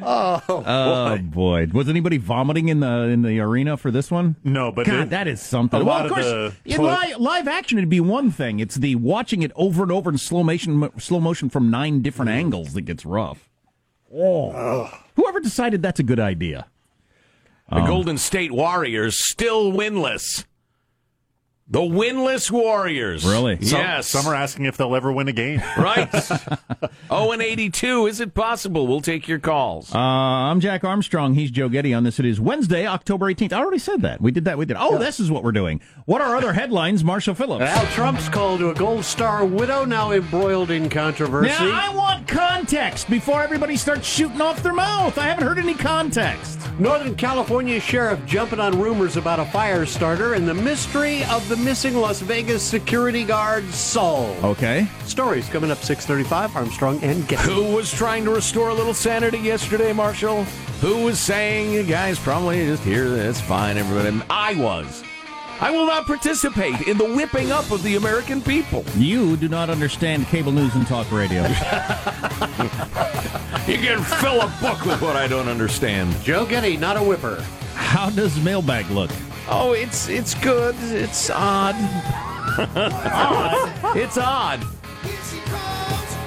Oh, 0.08 0.42
Oh 0.48 1.18
boy! 1.20 1.66
Was 1.72 1.88
anybody 1.88 2.16
vomiting 2.18 2.68
in 2.68 2.80
the 2.80 3.02
in 3.08 3.22
the 3.22 3.40
arena 3.40 3.76
for 3.76 3.90
this 3.90 4.10
one? 4.10 4.36
no, 4.44 4.70
but 4.70 4.86
God, 4.86 5.04
it- 5.04 5.10
that 5.10 5.26
is 5.26 5.42
something. 5.42 5.80
a 5.80 5.84
well, 5.84 5.96
lot 5.96 6.06
of 6.06 6.12
of 6.12 6.14
course, 6.14 6.26
the 6.26 6.54
in 6.64 6.76
toilet- 6.76 6.90
live, 6.90 7.20
live 7.20 7.48
action, 7.48 7.78
it'd 7.78 7.90
be 7.90 8.00
one 8.00 8.30
thing. 8.30 8.60
It's 8.60 8.76
the 8.76 8.94
watching 8.94 9.42
it 9.42 9.50
over 9.56 9.82
and 9.82 9.90
over 9.90 10.10
in 10.10 10.18
slow 10.18 10.44
motion, 10.44 10.88
slow 10.98 11.18
motion 11.20 11.50
from 11.50 11.70
nine 11.70 12.02
different 12.02 12.30
mm. 12.30 12.34
angles 12.34 12.72
that 12.74 12.82
gets 12.82 13.04
rough. 13.04 13.48
Oh, 14.14 14.88
whoever 15.16 15.40
decided 15.40 15.82
that's 15.82 15.98
a 15.98 16.04
good 16.04 16.20
idea? 16.20 16.66
The 17.68 17.78
um, 17.78 17.86
Golden 17.86 18.16
State 18.16 18.52
Warriors 18.52 19.16
still 19.18 19.72
winless. 19.72 20.44
The 21.68 21.80
winless 21.80 22.48
Warriors. 22.48 23.24
Really? 23.26 23.60
Some, 23.60 23.80
Yes. 23.80 24.06
Some 24.06 24.24
are 24.28 24.36
asking 24.36 24.66
if 24.66 24.76
they'll 24.76 24.94
ever 24.94 25.10
win 25.10 25.26
a 25.26 25.32
game. 25.32 25.60
Right. 25.76 26.08
oh, 27.10 27.32
and 27.32 27.42
82. 27.42 28.06
Is 28.06 28.20
it 28.20 28.34
possible? 28.34 28.86
We'll 28.86 29.00
take 29.00 29.26
your 29.28 29.38
calls. 29.38 29.94
Uh, 29.94 29.98
I'm 29.98 30.60
Jack 30.60 30.84
Armstrong. 30.84 31.34
He's 31.34 31.50
Joe 31.50 31.68
Getty 31.68 31.92
on 31.92 32.02
this. 32.04 32.18
It 32.18 32.24
is 32.24 32.40
Wednesday, 32.40 32.86
October 32.86 33.26
18th. 33.26 33.52
I 33.52 33.58
already 33.58 33.78
said 33.78 34.02
that. 34.02 34.20
We 34.20 34.30
did 34.30 34.44
that. 34.46 34.58
We 34.58 34.64
did. 34.64 34.76
Oh, 34.78 34.96
this 34.98 35.18
is 35.20 35.30
what 35.30 35.42
we're 35.44 35.52
doing. 35.52 35.80
What 36.06 36.20
are 36.22 36.34
other 36.36 36.52
headlines, 36.52 37.02
Marsha 37.02 37.36
Phillips? 37.36 37.64
Al 37.64 37.86
Trump's 37.88 38.28
call 38.28 38.58
to 38.58 38.70
a 38.70 38.74
Gold 38.74 39.04
Star 39.04 39.44
widow 39.44 39.84
now 39.84 40.12
embroiled 40.12 40.70
in 40.70 40.88
controversy. 40.88 41.48
Now, 41.48 41.90
I 41.90 41.94
want 41.94 42.26
context 42.28 43.10
before 43.10 43.42
everybody 43.42 43.76
starts 43.76 44.06
shooting 44.06 44.40
off 44.40 44.62
their 44.62 44.72
mouth. 44.74 45.18
I 45.18 45.24
haven't 45.26 45.44
heard 45.46 45.58
any 45.58 45.74
context. 45.74 46.60
Northern 46.78 47.14
California 47.16 47.80
sheriff 47.80 48.24
jumping 48.26 48.60
on 48.60 48.80
rumors 48.80 49.16
about 49.16 49.40
a 49.40 49.44
fire 49.46 49.84
starter 49.86 50.34
and 50.34 50.46
the 50.48 50.54
mystery 50.54 51.22
of 51.24 51.46
the 51.48 51.55
missing 51.56 51.96
Las 51.96 52.20
Vegas 52.20 52.62
security 52.62 53.24
guard 53.24 53.64
solved. 53.72 54.44
Okay. 54.44 54.86
Stories 55.04 55.48
coming 55.48 55.70
up 55.70 55.78
635 55.78 56.56
Armstrong 56.56 57.02
and 57.02 57.26
Getty. 57.28 57.42
Who 57.50 57.74
was 57.74 57.92
trying 57.92 58.24
to 58.24 58.30
restore 58.30 58.68
a 58.70 58.74
little 58.74 58.94
sanity 58.94 59.38
yesterday, 59.38 59.92
Marsha? 59.92 60.44
Who 60.80 61.04
was 61.04 61.18
saying, 61.18 61.72
you 61.72 61.82
guys 61.82 62.18
probably 62.18 62.64
just 62.66 62.82
hear 62.82 63.08
that's 63.08 63.40
fine, 63.40 63.76
everybody? 63.78 64.24
I 64.30 64.54
was. 64.54 65.02
I 65.58 65.70
will 65.70 65.86
not 65.86 66.06
participate 66.06 66.82
in 66.86 66.98
the 66.98 67.06
whipping 67.14 67.50
up 67.50 67.70
of 67.70 67.82
the 67.82 67.96
American 67.96 68.42
people. 68.42 68.84
You 68.96 69.38
do 69.38 69.48
not 69.48 69.70
understand 69.70 70.26
cable 70.26 70.52
news 70.52 70.74
and 70.74 70.86
talk 70.86 71.10
radio. 71.10 71.42
You 73.66 73.78
can 73.78 74.00
fill 74.00 74.40
a 74.42 74.46
book 74.60 74.84
with 74.86 75.02
what 75.02 75.16
I 75.16 75.26
don't 75.26 75.48
understand. 75.48 76.14
Joe 76.22 76.46
Getty, 76.46 76.76
not 76.76 76.96
a 76.96 77.02
whipper. 77.02 77.42
How 77.74 78.10
does 78.10 78.40
mailbag 78.40 78.88
look? 78.90 79.10
Oh, 79.48 79.72
it's 79.72 80.08
it's 80.08 80.34
good. 80.34 80.74
It's 80.80 81.30
odd. 81.30 81.76
odd. 82.58 83.96
It's 83.96 84.18
odd. 84.18 84.64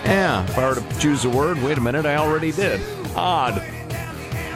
Yeah, 0.06 0.44
if 0.44 0.58
I 0.58 0.70
were 0.70 0.76
to 0.76 1.00
choose 1.00 1.26
a 1.26 1.30
word, 1.30 1.62
wait 1.62 1.78
a 1.78 1.82
minute, 1.82 2.06
I 2.06 2.16
already 2.16 2.52
did. 2.52 2.82
Odd. 3.16 3.62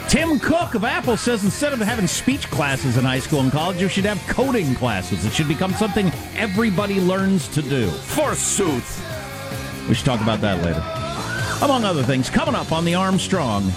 Tim 0.07 0.39
Cook 0.39 0.75
of 0.75 0.83
Apple 0.83 1.17
says 1.17 1.43
instead 1.43 1.73
of 1.73 1.79
having 1.79 2.07
speech 2.07 2.49
classes 2.49 2.97
in 2.97 3.03
high 3.03 3.19
school 3.19 3.41
and 3.41 3.51
college, 3.51 3.81
you 3.81 3.87
should 3.89 4.05
have 4.05 4.19
coding 4.27 4.75
classes. 4.75 5.25
It 5.25 5.33
should 5.33 5.47
become 5.47 5.73
something 5.73 6.11
everybody 6.35 7.01
learns 7.01 7.47
to 7.49 7.61
do. 7.61 7.89
Forsooth. 7.89 9.01
We 9.89 9.95
should 9.95 10.05
talk 10.05 10.21
about 10.21 10.39
that 10.41 10.63
later. 10.63 10.83
Among 11.65 11.83
other 11.83 12.03
things, 12.03 12.29
coming 12.29 12.55
up 12.55 12.71
on 12.71 12.85
the 12.85 12.95
Armstrong 12.95 13.71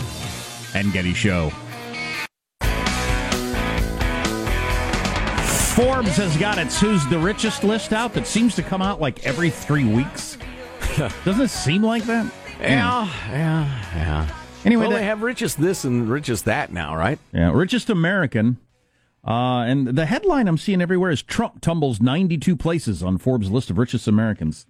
and 0.75 0.93
Getty 0.93 1.14
Show. 1.14 1.50
Forbes 5.76 6.16
has 6.16 6.35
got 6.38 6.56
its 6.56 6.80
Who's 6.80 7.06
the 7.09 7.18
Richest 7.18 7.62
list 7.62 7.92
out 7.92 8.14
that 8.14 8.26
seems 8.26 8.54
to 8.54 8.62
come 8.62 8.80
out 8.80 8.99
like 8.99 9.26
every 9.26 9.50
three 9.50 9.85
weeks. 9.85 10.38
Doesn't 10.97 11.42
it 11.45 11.49
seem 11.49 11.83
like 11.83 12.04
that? 12.04 12.33
Yeah, 12.59 13.04
yeah, 13.28 13.95
yeah. 13.95 14.35
Anyway, 14.64 14.80
well, 14.85 14.90
that- 14.92 14.97
they 15.00 15.04
have 15.04 15.21
richest 15.21 15.61
this 15.61 15.85
and 15.85 16.09
richest 16.09 16.47
that 16.47 16.73
now, 16.73 16.97
right? 16.97 17.18
Yeah, 17.35 17.52
richest 17.52 17.90
American. 17.90 18.56
Uh, 19.23 19.64
and 19.66 19.88
the 19.88 20.06
headline 20.06 20.49
I'm 20.49 20.56
seeing 20.56 20.80
everywhere 20.80 21.11
is 21.11 21.23
Trump 21.23 21.61
tumbles 21.61 22.00
92 22.00 22.56
places 22.56 23.02
on 23.02 23.18
Forbes' 23.18 23.50
list 23.50 23.68
of 23.68 23.76
richest 23.76 24.09
Americans. 24.09 24.66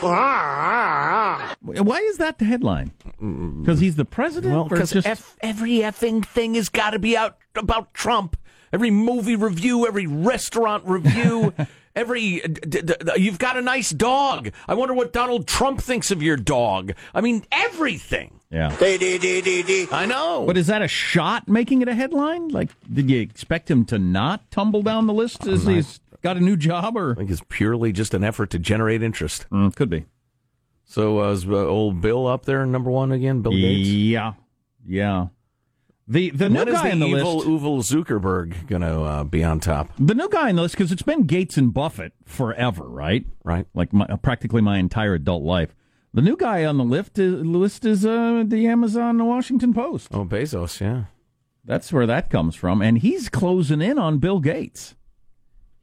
Why 0.00 1.56
is 2.10 2.18
that 2.18 2.38
the 2.38 2.44
headline? 2.44 2.92
Because 3.60 3.80
he's 3.80 3.96
the 3.96 4.04
president? 4.04 4.54
Well, 4.54 4.68
because 4.68 4.94
every 5.40 5.78
effing 5.78 6.24
thing 6.24 6.54
has 6.54 6.68
got 6.68 6.90
to 6.90 7.00
be 7.00 7.16
out 7.16 7.38
about 7.56 7.92
Trump. 7.92 8.36
Every 8.74 8.90
movie 8.90 9.36
review, 9.36 9.86
every 9.86 10.08
restaurant 10.08 10.82
review, 10.84 11.54
every. 11.94 12.40
D- 12.40 12.48
d- 12.48 12.80
d- 12.82 12.94
you've 13.18 13.38
got 13.38 13.56
a 13.56 13.62
nice 13.62 13.90
dog. 13.90 14.50
I 14.66 14.74
wonder 14.74 14.94
what 14.94 15.12
Donald 15.12 15.46
Trump 15.46 15.80
thinks 15.80 16.10
of 16.10 16.20
your 16.20 16.36
dog. 16.36 16.92
I 17.14 17.20
mean, 17.20 17.44
everything. 17.52 18.40
yeah. 18.50 18.74
I 19.92 20.06
know. 20.06 20.44
But 20.44 20.56
is 20.56 20.66
that 20.66 20.82
a 20.82 20.88
shot 20.88 21.46
making 21.48 21.82
it 21.82 21.88
a 21.88 21.94
headline? 21.94 22.48
Like, 22.48 22.70
did 22.92 23.08
you 23.08 23.20
expect 23.20 23.70
him 23.70 23.84
to 23.86 23.98
not 24.00 24.50
tumble 24.50 24.82
down 24.82 25.06
the 25.06 25.14
list 25.14 25.46
as 25.46 25.64
he's 25.66 26.00
got 26.20 26.36
a 26.36 26.40
new 26.40 26.56
job? 26.56 26.96
Or 26.96 27.12
I 27.12 27.14
think 27.14 27.30
it's 27.30 27.42
purely 27.48 27.92
just 27.92 28.12
an 28.12 28.24
effort 28.24 28.50
to 28.50 28.58
generate 28.58 29.04
interest. 29.04 29.46
Mm, 29.52 29.72
could 29.76 29.88
be. 29.88 30.04
So 30.84 31.20
uh, 31.22 31.30
is 31.30 31.46
uh, 31.46 31.64
old 31.64 32.00
Bill 32.00 32.26
up 32.26 32.44
there, 32.44 32.66
number 32.66 32.90
one 32.90 33.12
again? 33.12 33.40
Bill 33.40 33.52
Gates. 33.52 33.88
Yeah, 33.88 34.32
yeah. 34.84 35.28
The 36.06 36.30
the 36.30 36.50
new 36.50 36.58
When 36.58 36.68
is 36.68 36.74
guy 36.74 36.88
the 36.88 36.92
on 36.92 37.00
the 37.00 37.06
evil 37.06 37.36
list. 37.36 37.48
Uval 37.48 37.78
Zuckerberg 37.82 38.66
going 38.66 38.82
to 38.82 39.02
uh, 39.02 39.24
be 39.24 39.42
on 39.42 39.60
top? 39.60 39.90
The 39.98 40.14
new 40.14 40.28
guy 40.28 40.50
on 40.50 40.56
the 40.56 40.62
list 40.62 40.76
because 40.76 40.92
it's 40.92 41.02
been 41.02 41.24
Gates 41.24 41.56
and 41.56 41.72
Buffett 41.72 42.12
forever, 42.26 42.84
right? 42.84 43.24
Right. 43.42 43.66
Like 43.74 43.92
my, 43.92 44.06
practically 44.22 44.60
my 44.60 44.78
entire 44.78 45.14
adult 45.14 45.42
life. 45.42 45.74
The 46.12 46.22
new 46.22 46.36
guy 46.36 46.64
on 46.64 46.76
the 46.76 46.84
list 46.84 47.18
is, 47.18 47.44
list 47.44 47.84
is 47.84 48.06
uh, 48.06 48.44
the 48.46 48.66
Amazon 48.68 49.16
the 49.16 49.24
Washington 49.24 49.72
Post. 49.74 50.08
Oh, 50.12 50.24
Bezos, 50.24 50.80
yeah. 50.80 51.04
That's 51.64 51.92
where 51.92 52.06
that 52.06 52.30
comes 52.30 52.54
from, 52.54 52.82
and 52.82 52.98
he's 52.98 53.28
closing 53.30 53.80
in 53.80 53.98
on 53.98 54.18
Bill 54.18 54.38
Gates. 54.38 54.94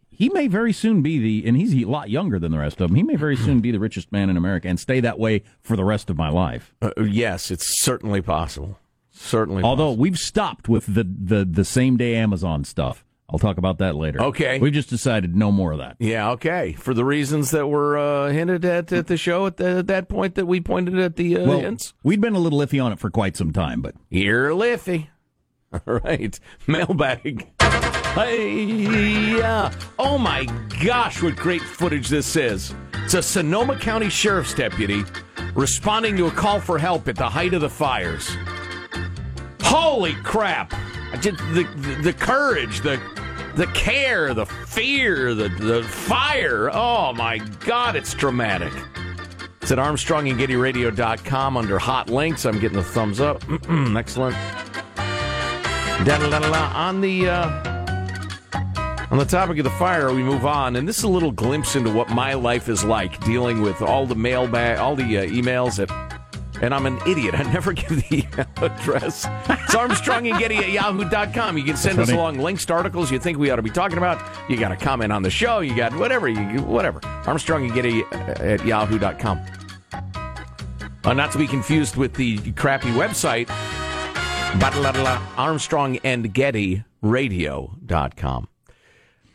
He 0.10 0.30
may 0.30 0.48
very 0.48 0.72
soon 0.72 1.02
be 1.02 1.18
the, 1.18 1.48
and 1.48 1.58
he's 1.58 1.74
a 1.74 1.86
lot 1.86 2.12
younger 2.12 2.38
than 2.38 2.52
the 2.52 2.60
rest 2.60 2.80
of 2.80 2.90
them. 2.90 2.96
He 2.96 3.02
may 3.02 3.16
very 3.16 3.36
soon 3.36 3.60
be 3.60 3.72
the 3.72 3.80
richest 3.80 4.12
man 4.12 4.30
in 4.30 4.38
America 4.38 4.68
and 4.68 4.80
stay 4.80 5.00
that 5.00 5.18
way 5.18 5.42
for 5.62 5.76
the 5.76 5.84
rest 5.84 6.12
of 6.12 6.18
my 6.18 6.30
life. 6.30 6.76
Uh, 6.80 6.92
yes, 7.02 7.50
it's 7.50 7.82
certainly 7.82 8.22
possible. 8.22 8.78
Certainly. 9.22 9.64
Although 9.64 9.92
we've 9.94 10.18
stopped 10.18 10.68
with 10.68 10.86
the, 10.94 11.04
the, 11.04 11.46
the 11.46 11.64
same 11.66 11.96
day 11.98 12.16
Amazon 12.16 12.64
stuff. 12.64 13.06
I'll 13.30 13.40
talk 13.40 13.58
about 13.58 13.78
that 13.78 13.96
later. 13.96 14.22
Okay. 14.22 14.60
We've 14.60 14.74
just 14.74 14.90
decided 14.90 15.36
no 15.38 15.54
more 15.54 15.72
of 15.72 15.78
that. 15.78 15.96
Yeah, 16.00 16.32
okay. 16.32 16.74
For 16.74 16.94
the 16.94 17.06
reasons 17.06 17.52
that 17.52 17.68
were 17.68 17.98
uh, 17.98 18.30
hinted 18.32 18.66
at 18.66 18.92
at 18.92 19.08
the 19.08 19.16
show 19.16 19.46
at, 19.46 19.56
the, 19.56 19.78
at 19.78 19.88
that 19.88 20.10
point 20.10 20.36
that 20.36 20.48
we 20.48 20.60
pointed 20.60 21.00
at 21.00 21.16
the 21.16 21.38
uh, 21.38 21.46
Well, 21.46 21.62
hints. 21.62 21.94
we'd 22.04 22.20
been 22.20 22.36
a 22.36 22.40
little 22.40 22.60
iffy 22.60 22.84
on 22.84 22.92
it 22.92 23.00
for 23.00 23.10
quite 23.10 23.38
some 23.38 23.54
time, 23.54 23.82
but 23.82 23.96
You're 24.10 24.54
liffy. 24.54 25.10
All 25.74 25.80
right. 26.04 26.38
Mailbag. 26.68 27.48
Hey, 28.16 28.64
yeah. 28.66 29.72
Oh 29.98 30.18
my 30.18 30.44
gosh, 30.84 31.24
what 31.24 31.38
great 31.38 31.62
footage 31.62 32.10
this 32.10 32.36
is. 32.36 32.76
It's 33.06 33.14
a 33.14 33.24
Sonoma 33.24 33.78
County 33.80 34.10
Sheriff's 34.10 34.54
deputy 34.54 35.04
responding 35.56 36.18
to 36.18 36.26
a 36.28 36.32
call 36.32 36.60
for 36.60 36.78
help 36.78 37.08
at 37.08 37.16
the 37.16 37.30
height 37.30 37.54
of 37.54 37.62
the 37.62 37.70
fires. 37.70 38.30
Holy 39.64 40.14
crap. 40.16 40.72
The, 41.22 41.32
the, 41.54 42.02
the 42.04 42.14
courage, 42.14 42.82
the 42.82 43.00
the 43.56 43.68
care, 43.68 44.34
the 44.34 44.46
fear, 44.46 45.34
the, 45.36 45.50
the 45.50 45.84
fire. 45.84 46.70
Oh 46.72 47.14
my 47.14 47.40
God, 47.66 47.96
it's 47.96 48.14
dramatic. 48.14 48.72
It's 49.62 49.72
at 49.72 49.78
ArmstrongandGettyRadio.com 49.78 51.58
under 51.58 51.78
hot 51.78 52.10
links. 52.10 52.46
I'm 52.46 52.60
getting 52.60 52.78
a 52.78 52.84
thumbs 52.84 53.20
up. 53.20 53.44
Excellent. 53.70 54.36
Da-da-da-da-da. 56.06 56.72
On 56.76 57.02
the 57.02 57.30
uh, 57.30 57.72
on 59.12 59.18
the 59.18 59.26
topic 59.26 59.58
of 59.58 59.66
the 59.66 59.72
fire, 59.72 60.14
we 60.14 60.24
move 60.24 60.46
on, 60.46 60.78
and 60.78 60.88
this 60.88 60.98
is 60.98 61.04
a 61.04 61.10
little 61.10 61.32
glimpse 61.32 61.76
into 61.76 61.92
what 61.92 62.10
my 62.10 62.34
life 62.34 62.70
is 62.70 62.84
like 62.84 63.24
dealing 63.26 63.62
with 63.62 63.82
all 63.82 64.08
the 64.08 64.16
mailbag, 64.16 64.80
all 64.80 64.96
the 64.96 65.18
uh, 65.18 65.26
emails 65.26 65.76
that. 65.76 66.11
And 66.62 66.74
I'm 66.74 66.86
an 66.86 67.00
idiot. 67.08 67.36
I 67.36 67.44
never 67.44 67.74
give 67.82 67.90
the 67.90 68.06
email 68.12 68.46
address. 68.58 69.28
It's 69.50 69.76
Armstrong 69.76 70.28
and 70.28 70.40
Getty 70.40 70.58
at 70.58 70.70
yahoo.com. 70.70 71.58
You 71.58 71.64
can 71.64 71.76
send 71.76 72.00
us 72.00 72.08
Funny. 72.10 72.18
along 72.20 72.38
links 72.40 72.66
to 72.66 72.74
articles 72.74 73.12
you 73.12 73.20
think 73.20 73.38
we 73.38 73.50
ought 73.50 73.56
to 73.58 73.62
be 73.62 73.70
talking 73.70 73.98
about. 73.98 74.22
You 74.50 74.58
got 74.58 74.72
a 74.72 74.78
comment 74.78 75.12
on 75.12 75.24
the 75.24 75.30
show. 75.30 75.60
You 75.60 75.76
got 75.76 75.96
whatever. 75.96 76.28
You 76.30 76.62
whatever. 76.62 77.00
Armstrong 77.26 77.66
and 77.66 77.74
Getty 77.74 78.04
at 78.12 78.64
yahoo.com. 78.66 79.42
Uh, 81.04 81.14
not 81.14 81.32
to 81.32 81.40
be 81.40 81.48
confused 81.48 81.96
with 81.96 82.14
the 82.14 82.38
crappy 82.52 82.90
website, 82.90 83.50
Armstrong 85.36 85.98
and 86.04 86.32
Getty 86.32 86.84
Radio.com. 87.02 88.48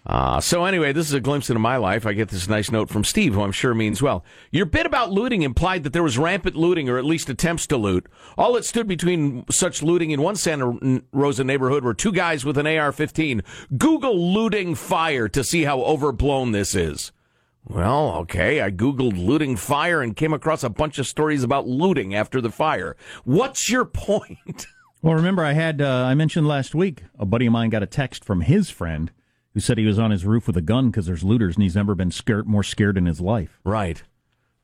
Uh, 0.07 0.41
so 0.41 0.65
anyway, 0.65 0.93
this 0.93 1.09
is 1.09 1.15
a 1.15 1.21
glimpse 1.21 1.51
into 1.51 1.59
my 1.59 1.77
life. 1.77 2.07
I 2.07 2.13
get 2.13 2.29
this 2.29 2.49
nice 2.49 2.71
note 2.71 2.89
from 2.89 3.03
Steve, 3.03 3.35
who 3.35 3.43
I'm 3.43 3.51
sure 3.51 3.75
means 3.75 4.01
well. 4.01 4.25
Your 4.53 4.65
bit 4.65 4.87
about 4.87 5.11
looting 5.11 5.43
implied 5.43 5.83
that 5.83 5.93
there 5.93 6.03
was 6.03 6.17
rampant 6.17 6.55
looting, 6.55 6.89
or 6.89 6.97
at 6.97 7.05
least 7.05 7.29
attempts 7.29 7.67
to 7.69 7.77
loot. 7.77 8.07
All 8.39 8.53
that 8.53 8.65
stood 8.65 8.87
between 8.87 9.45
such 9.51 9.83
looting 9.83 10.13
in 10.13 10.23
one 10.23 10.37
Santa 10.37 11.03
Rosa 11.13 11.43
neighborhood 11.43 11.83
were 11.83 11.93
two 11.93 12.13
guys 12.13 12.45
with 12.45 12.57
an 12.57 12.69
AR-15. 12.69 13.43
Google 13.77 14.33
looting 14.33 14.77
fire 14.77 15.29
to 15.29 15.43
see 15.43 15.65
how 15.65 15.81
overblown 15.81 16.53
this 16.53 16.77
is. 16.77 17.11
Well, 17.65 18.13
okay, 18.19 18.61
I 18.61 18.71
Googled 18.71 19.19
looting 19.19 19.57
fire 19.57 20.01
and 20.01 20.15
came 20.15 20.33
across 20.33 20.63
a 20.63 20.71
bunch 20.71 21.01
of 21.01 21.09
stories 21.09 21.43
about 21.43 21.67
looting 21.67 22.15
after 22.15 22.41
the 22.41 22.51
fire. 22.51 22.97
What's 23.25 23.69
your 23.69 23.85
point? 23.85 24.67
Well, 25.03 25.15
remember, 25.15 25.45
I 25.45 25.53
had 25.53 25.81
uh, 25.83 26.05
I 26.05 26.15
mentioned 26.15 26.49
last 26.49 26.75
week 26.75 27.05
a 27.17 27.25
buddy 27.25 27.47
of 27.47 27.53
mine 27.53 27.71
got 27.71 27.83
a 27.83 27.87
text 27.87 28.25
from 28.25 28.41
his 28.41 28.71
friend 28.71 29.13
who 29.57 29.61
said 29.61 29.79
he 29.79 29.87
was 29.87 29.99
on 29.99 30.11
his 30.11 30.27
roof 30.27 30.47
with 30.47 30.55
a 30.59 30.61
gun 30.61 30.91
because 30.91 31.07
there's 31.07 31.25
looters 31.25 31.55
and 31.57 31.63
he's 31.63 31.75
never 31.75 31.95
been 31.95 32.11
scared 32.11 32.47
more 32.47 32.63
scared 32.63 32.99
in 32.99 33.07
his 33.07 33.23
life. 33.23 33.59
Right. 33.65 34.03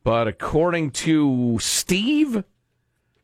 But 0.04 0.28
according 0.28 0.90
to 0.90 1.56
Steve 1.62 2.44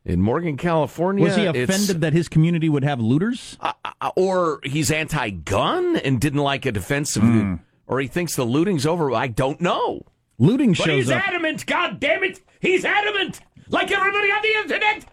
in 0.03 0.23
Morgan, 0.23 0.57
California, 0.57 1.25
Was 1.27 1.37
he 1.37 1.45
offended 1.45 2.01
that 2.01 2.15
his 2.15 2.27
community 2.31 2.71
would 2.71 2.85
have 2.85 3.01
looters? 3.01 3.59
uh, 3.61 3.73
or 4.17 4.61
he's 4.63 4.91
anti-gun 4.91 5.97
and 5.99 6.19
didn't 6.19 6.41
like 6.41 6.65
a 6.65 6.73
defensive, 6.73 7.23
Hmm. 7.23 7.55
or 7.87 8.01
he 8.01 8.07
thinks 8.07 8.35
the 8.35 8.47
looting's 8.47 8.87
over. 8.87 9.13
I 9.13 9.27
don't 9.27 9.61
know. 9.61 10.07
Looting 10.39 10.71
But 10.71 10.79
shows 10.79 10.87
he's 11.05 11.11
up. 11.11 11.29
adamant. 11.29 11.67
God 11.67 12.01
damn 12.01 12.25
it, 12.25 12.41
he's 12.61 12.87
adamant. 12.87 13.41
Like 13.69 13.91
everybody 13.93 14.29
on 14.33 14.41
the 14.41 14.55
internet. 14.63 15.05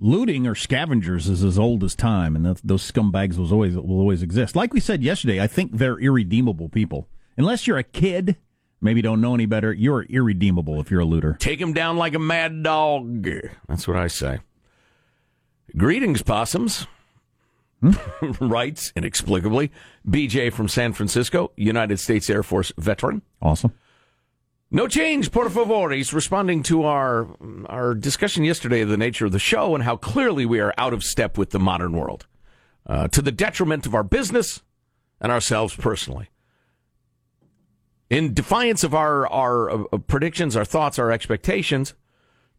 Looting 0.00 0.46
or 0.46 0.54
scavengers 0.54 1.28
is 1.28 1.42
as 1.42 1.58
old 1.58 1.82
as 1.82 1.96
time, 1.96 2.36
and 2.36 2.44
th- 2.44 2.58
those 2.62 2.88
scumbags 2.90 3.36
will 3.36 3.52
always 3.52 3.74
will 3.74 3.98
always 3.98 4.22
exist. 4.22 4.54
Like 4.54 4.72
we 4.72 4.78
said 4.78 5.02
yesterday, 5.02 5.40
I 5.40 5.48
think 5.48 5.72
they're 5.72 5.98
irredeemable 5.98 6.68
people. 6.68 7.08
Unless 7.36 7.66
you're 7.66 7.78
a 7.78 7.82
kid, 7.82 8.36
maybe 8.80 9.02
don't 9.02 9.20
know 9.20 9.34
any 9.34 9.46
better, 9.46 9.72
you're 9.72 10.02
irredeemable 10.04 10.80
if 10.80 10.90
you're 10.90 11.00
a 11.00 11.04
looter. 11.04 11.36
Take 11.40 11.60
him 11.60 11.72
down 11.72 11.96
like 11.96 12.14
a 12.14 12.20
mad 12.20 12.62
dog. 12.62 13.28
That's 13.68 13.88
what 13.88 13.96
I 13.96 14.06
say. 14.06 14.38
Greetings, 15.76 16.22
possums. 16.22 16.86
Hmm? 17.80 17.92
Writes 18.40 18.92
inexplicably 18.94 19.72
BJ 20.06 20.52
from 20.52 20.68
San 20.68 20.92
Francisco, 20.92 21.50
United 21.56 21.98
States 21.98 22.30
Air 22.30 22.42
Force 22.44 22.72
veteran. 22.76 23.22
Awesome. 23.42 23.72
No 24.70 24.86
change, 24.86 25.32
por 25.32 25.48
favor. 25.48 25.90
He's 25.90 26.12
responding 26.12 26.62
to 26.64 26.84
our 26.84 27.26
our 27.66 27.94
discussion 27.94 28.44
yesterday 28.44 28.82
of 28.82 28.90
the 28.90 28.98
nature 28.98 29.24
of 29.24 29.32
the 29.32 29.38
show 29.38 29.74
and 29.74 29.84
how 29.84 29.96
clearly 29.96 30.44
we 30.44 30.60
are 30.60 30.74
out 30.76 30.92
of 30.92 31.02
step 31.02 31.38
with 31.38 31.50
the 31.50 31.58
modern 31.58 31.92
world, 31.92 32.26
uh, 32.86 33.08
to 33.08 33.22
the 33.22 33.32
detriment 33.32 33.86
of 33.86 33.94
our 33.94 34.02
business 34.02 34.62
and 35.20 35.32
ourselves 35.32 35.74
personally. 35.74 36.28
In 38.10 38.34
defiance 38.34 38.84
of 38.84 38.94
our 38.94 39.26
our 39.28 39.70
uh, 39.70 39.98
predictions, 40.06 40.54
our 40.54 40.66
thoughts, 40.66 40.98
our 40.98 41.10
expectations, 41.10 41.94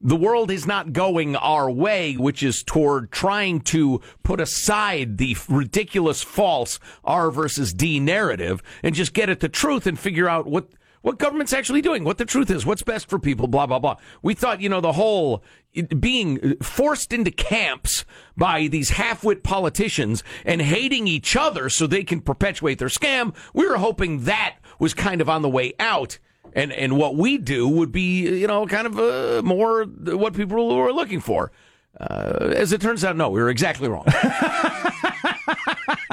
the 0.01 0.15
world 0.15 0.49
is 0.49 0.65
not 0.65 0.93
going 0.93 1.35
our 1.35 1.69
way, 1.69 2.15
which 2.15 2.41
is 2.41 2.63
toward 2.63 3.11
trying 3.11 3.61
to 3.61 4.01
put 4.23 4.39
aside 4.39 5.19
the 5.19 5.37
ridiculous 5.47 6.23
false 6.23 6.79
R 7.03 7.29
versus 7.29 7.71
D 7.71 7.99
narrative 7.99 8.63
and 8.81 8.95
just 8.95 9.13
get 9.13 9.29
at 9.29 9.41
the 9.41 9.49
truth 9.49 9.85
and 9.85 9.99
figure 9.99 10.27
out 10.27 10.47
what 10.47 10.69
what 11.01 11.17
government's 11.17 11.53
actually 11.53 11.81
doing, 11.81 12.03
what 12.03 12.17
the 12.17 12.25
truth 12.25 12.49
is, 12.49 12.65
what's 12.65 12.83
best 12.83 13.09
for 13.09 13.19
people, 13.19 13.47
blah 13.47 13.65
blah 13.65 13.79
blah. 13.79 13.95
We 14.21 14.33
thought, 14.33 14.61
you 14.61 14.69
know, 14.69 14.81
the 14.81 14.93
whole 14.93 15.43
being 15.99 16.55
forced 16.61 17.13
into 17.13 17.31
camps 17.31 18.05
by 18.35 18.67
these 18.67 18.91
half-wit 18.91 19.43
politicians 19.43 20.23
and 20.43 20.61
hating 20.61 21.07
each 21.07 21.35
other 21.35 21.69
so 21.69 21.85
they 21.85 22.03
can 22.03 22.21
perpetuate 22.21 22.79
their 22.79 22.87
scam. 22.87 23.35
We 23.53 23.67
were 23.67 23.77
hoping 23.77 24.23
that 24.23 24.57
was 24.79 24.93
kind 24.93 25.21
of 25.21 25.29
on 25.29 25.41
the 25.41 25.49
way 25.49 25.73
out. 25.79 26.19
And 26.53 26.71
and 26.73 26.97
what 26.97 27.15
we 27.15 27.37
do 27.37 27.67
would 27.67 27.91
be, 27.91 28.21
you 28.21 28.47
know, 28.47 28.65
kind 28.65 28.87
of 28.87 28.97
uh, 28.97 29.41
more 29.43 29.83
what 29.85 30.33
people 30.33 30.75
were 30.75 30.91
looking 30.91 31.19
for. 31.19 31.51
Uh, 31.99 32.53
as 32.55 32.71
it 32.71 32.81
turns 32.81 33.03
out, 33.03 33.15
no, 33.15 33.29
we 33.29 33.41
were 33.41 33.49
exactly 33.49 33.87
wrong. 33.89 34.05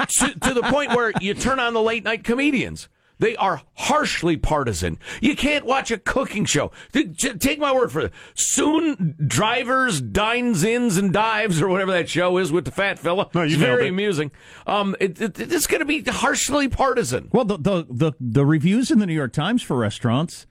to, 0.07 0.39
to 0.39 0.53
the 0.53 0.63
point 0.65 0.95
where 0.95 1.11
you 1.21 1.33
turn 1.33 1.59
on 1.59 1.73
the 1.73 1.81
late 1.81 2.03
night 2.03 2.23
comedians. 2.23 2.89
They 3.19 3.35
are 3.35 3.61
harshly 3.73 4.37
partisan. 4.37 4.99
You 5.21 5.35
can't 5.35 5.65
watch 5.65 5.89
a 5.91 5.97
cooking 5.97 6.45
show. 6.45 6.71
Take 6.93 7.59
my 7.59 7.73
word 7.73 7.91
for 7.91 8.01
it. 8.01 8.13
Soon, 8.35 9.15
drivers, 9.25 10.01
dines, 10.01 10.63
ins, 10.63 10.97
and 10.97 11.11
dives, 11.11 11.61
or 11.61 11.67
whatever 11.67 11.91
that 11.93 12.09
show 12.09 12.37
is 12.37 12.51
with 12.51 12.65
the 12.65 12.71
fat 12.71 12.99
fella. 12.99 13.29
No, 13.33 13.41
you 13.41 13.47
it's 13.47 13.55
very 13.55 13.87
it. 13.87 13.89
amusing. 13.89 14.31
Um, 14.67 14.95
it, 14.99 15.19
it, 15.19 15.39
it's 15.39 15.67
going 15.67 15.79
to 15.79 15.85
be 15.85 16.03
harshly 16.03 16.67
partisan. 16.67 17.29
Well, 17.31 17.45
the, 17.45 17.57
the 17.57 17.85
the 17.89 18.11
the 18.19 18.45
reviews 18.45 18.91
in 18.91 18.99
the 18.99 19.05
New 19.05 19.13
York 19.15 19.33
Times 19.33 19.63
for 19.63 19.77
restaurants 19.77 20.45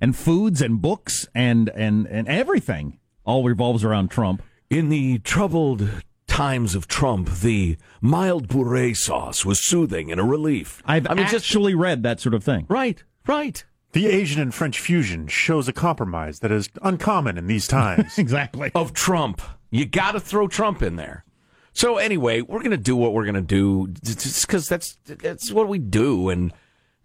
and 0.00 0.16
foods 0.16 0.62
and 0.62 0.80
books 0.80 1.26
and 1.34 1.68
and 1.70 2.06
and 2.06 2.28
everything 2.28 2.98
all 3.24 3.44
revolves 3.44 3.84
around 3.84 4.10
Trump. 4.10 4.42
In 4.70 4.88
the 4.88 5.18
troubled 5.18 5.88
times 6.36 6.74
of 6.74 6.86
Trump, 6.86 7.30
the 7.40 7.78
mild 8.02 8.50
puree 8.50 8.92
sauce 8.92 9.46
was 9.46 9.58
soothing 9.64 10.12
and 10.12 10.20
a 10.20 10.24
relief. 10.24 10.82
I've 10.84 11.06
I 11.08 11.14
mean, 11.14 11.24
just 11.28 11.46
actually 11.46 11.74
read 11.74 12.02
that 12.02 12.20
sort 12.20 12.34
of 12.34 12.44
thing. 12.44 12.66
right, 12.68 13.02
right. 13.26 13.64
The 13.92 14.06
Asian 14.06 14.42
and 14.42 14.54
French 14.54 14.78
fusion 14.78 15.28
shows 15.28 15.66
a 15.66 15.72
compromise 15.72 16.40
that 16.40 16.52
is 16.52 16.68
uncommon 16.82 17.38
in 17.38 17.46
these 17.46 17.66
times. 17.66 18.18
Exactly. 18.26 18.70
Of 18.74 18.92
Trump, 18.92 19.40
you 19.70 19.86
got 19.86 20.12
to 20.12 20.20
throw 20.20 20.46
Trump 20.46 20.82
in 20.82 20.96
there. 20.96 21.24
So 21.72 21.96
anyway, 21.96 22.42
we're 22.42 22.58
going 22.58 22.70
to 22.70 22.76
do 22.76 22.96
what 22.96 23.14
we're 23.14 23.24
going 23.24 23.34
to 23.36 23.40
do 23.40 23.88
just 24.04 24.46
because 24.46 24.68
that's 24.68 24.98
that's 25.06 25.50
what 25.50 25.68
we 25.68 25.78
do, 25.78 26.28
and 26.28 26.52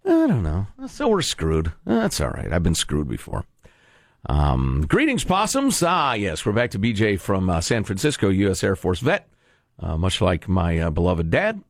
I 0.04 0.26
don't 0.26 0.42
know. 0.42 0.66
So 0.88 1.08
we're 1.08 1.22
screwed. 1.22 1.72
That's 1.86 2.20
all 2.20 2.30
right. 2.30 2.52
I've 2.52 2.62
been 2.62 2.74
screwed 2.74 3.08
before. 3.08 3.46
Um, 4.28 4.84
greetings, 4.88 5.24
possums. 5.24 5.82
Ah, 5.82 6.14
yes, 6.14 6.46
we're 6.46 6.52
back 6.52 6.70
to 6.72 6.78
BJ 6.78 7.18
from 7.18 7.50
uh, 7.50 7.60
San 7.60 7.84
Francisco, 7.84 8.28
U.S. 8.28 8.62
Air 8.62 8.76
Force 8.76 9.00
vet, 9.00 9.28
uh, 9.80 9.96
much 9.96 10.20
like 10.20 10.48
my 10.48 10.78
uh, 10.78 10.90
beloved 10.90 11.30
dad. 11.30 11.62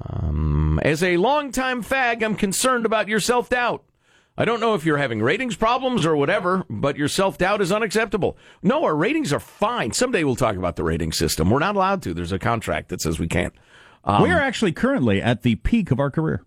Um, 0.00 0.80
as 0.82 1.02
a 1.02 1.18
longtime 1.18 1.82
fag, 1.82 2.22
I'm 2.22 2.36
concerned 2.36 2.86
about 2.86 3.08
your 3.08 3.20
self 3.20 3.50
doubt. 3.50 3.84
I 4.36 4.44
don't 4.44 4.58
know 4.58 4.74
if 4.74 4.84
you're 4.84 4.96
having 4.98 5.22
ratings 5.22 5.54
problems 5.54 6.04
or 6.04 6.16
whatever, 6.16 6.64
but 6.70 6.96
your 6.96 7.08
self 7.08 7.36
doubt 7.36 7.60
is 7.60 7.70
unacceptable. 7.70 8.38
No, 8.62 8.82
our 8.84 8.96
ratings 8.96 9.32
are 9.32 9.40
fine. 9.40 9.92
Someday 9.92 10.24
we'll 10.24 10.36
talk 10.36 10.56
about 10.56 10.76
the 10.76 10.82
rating 10.82 11.12
system. 11.12 11.50
We're 11.50 11.58
not 11.58 11.76
allowed 11.76 12.02
to. 12.02 12.14
There's 12.14 12.32
a 12.32 12.38
contract 12.38 12.88
that 12.88 13.02
says 13.02 13.18
we 13.18 13.28
can't. 13.28 13.54
Um, 14.02 14.22
We're 14.22 14.40
actually 14.40 14.72
currently 14.72 15.22
at 15.22 15.42
the 15.42 15.54
peak 15.56 15.90
of 15.90 15.98
our 15.98 16.10
career. 16.10 16.42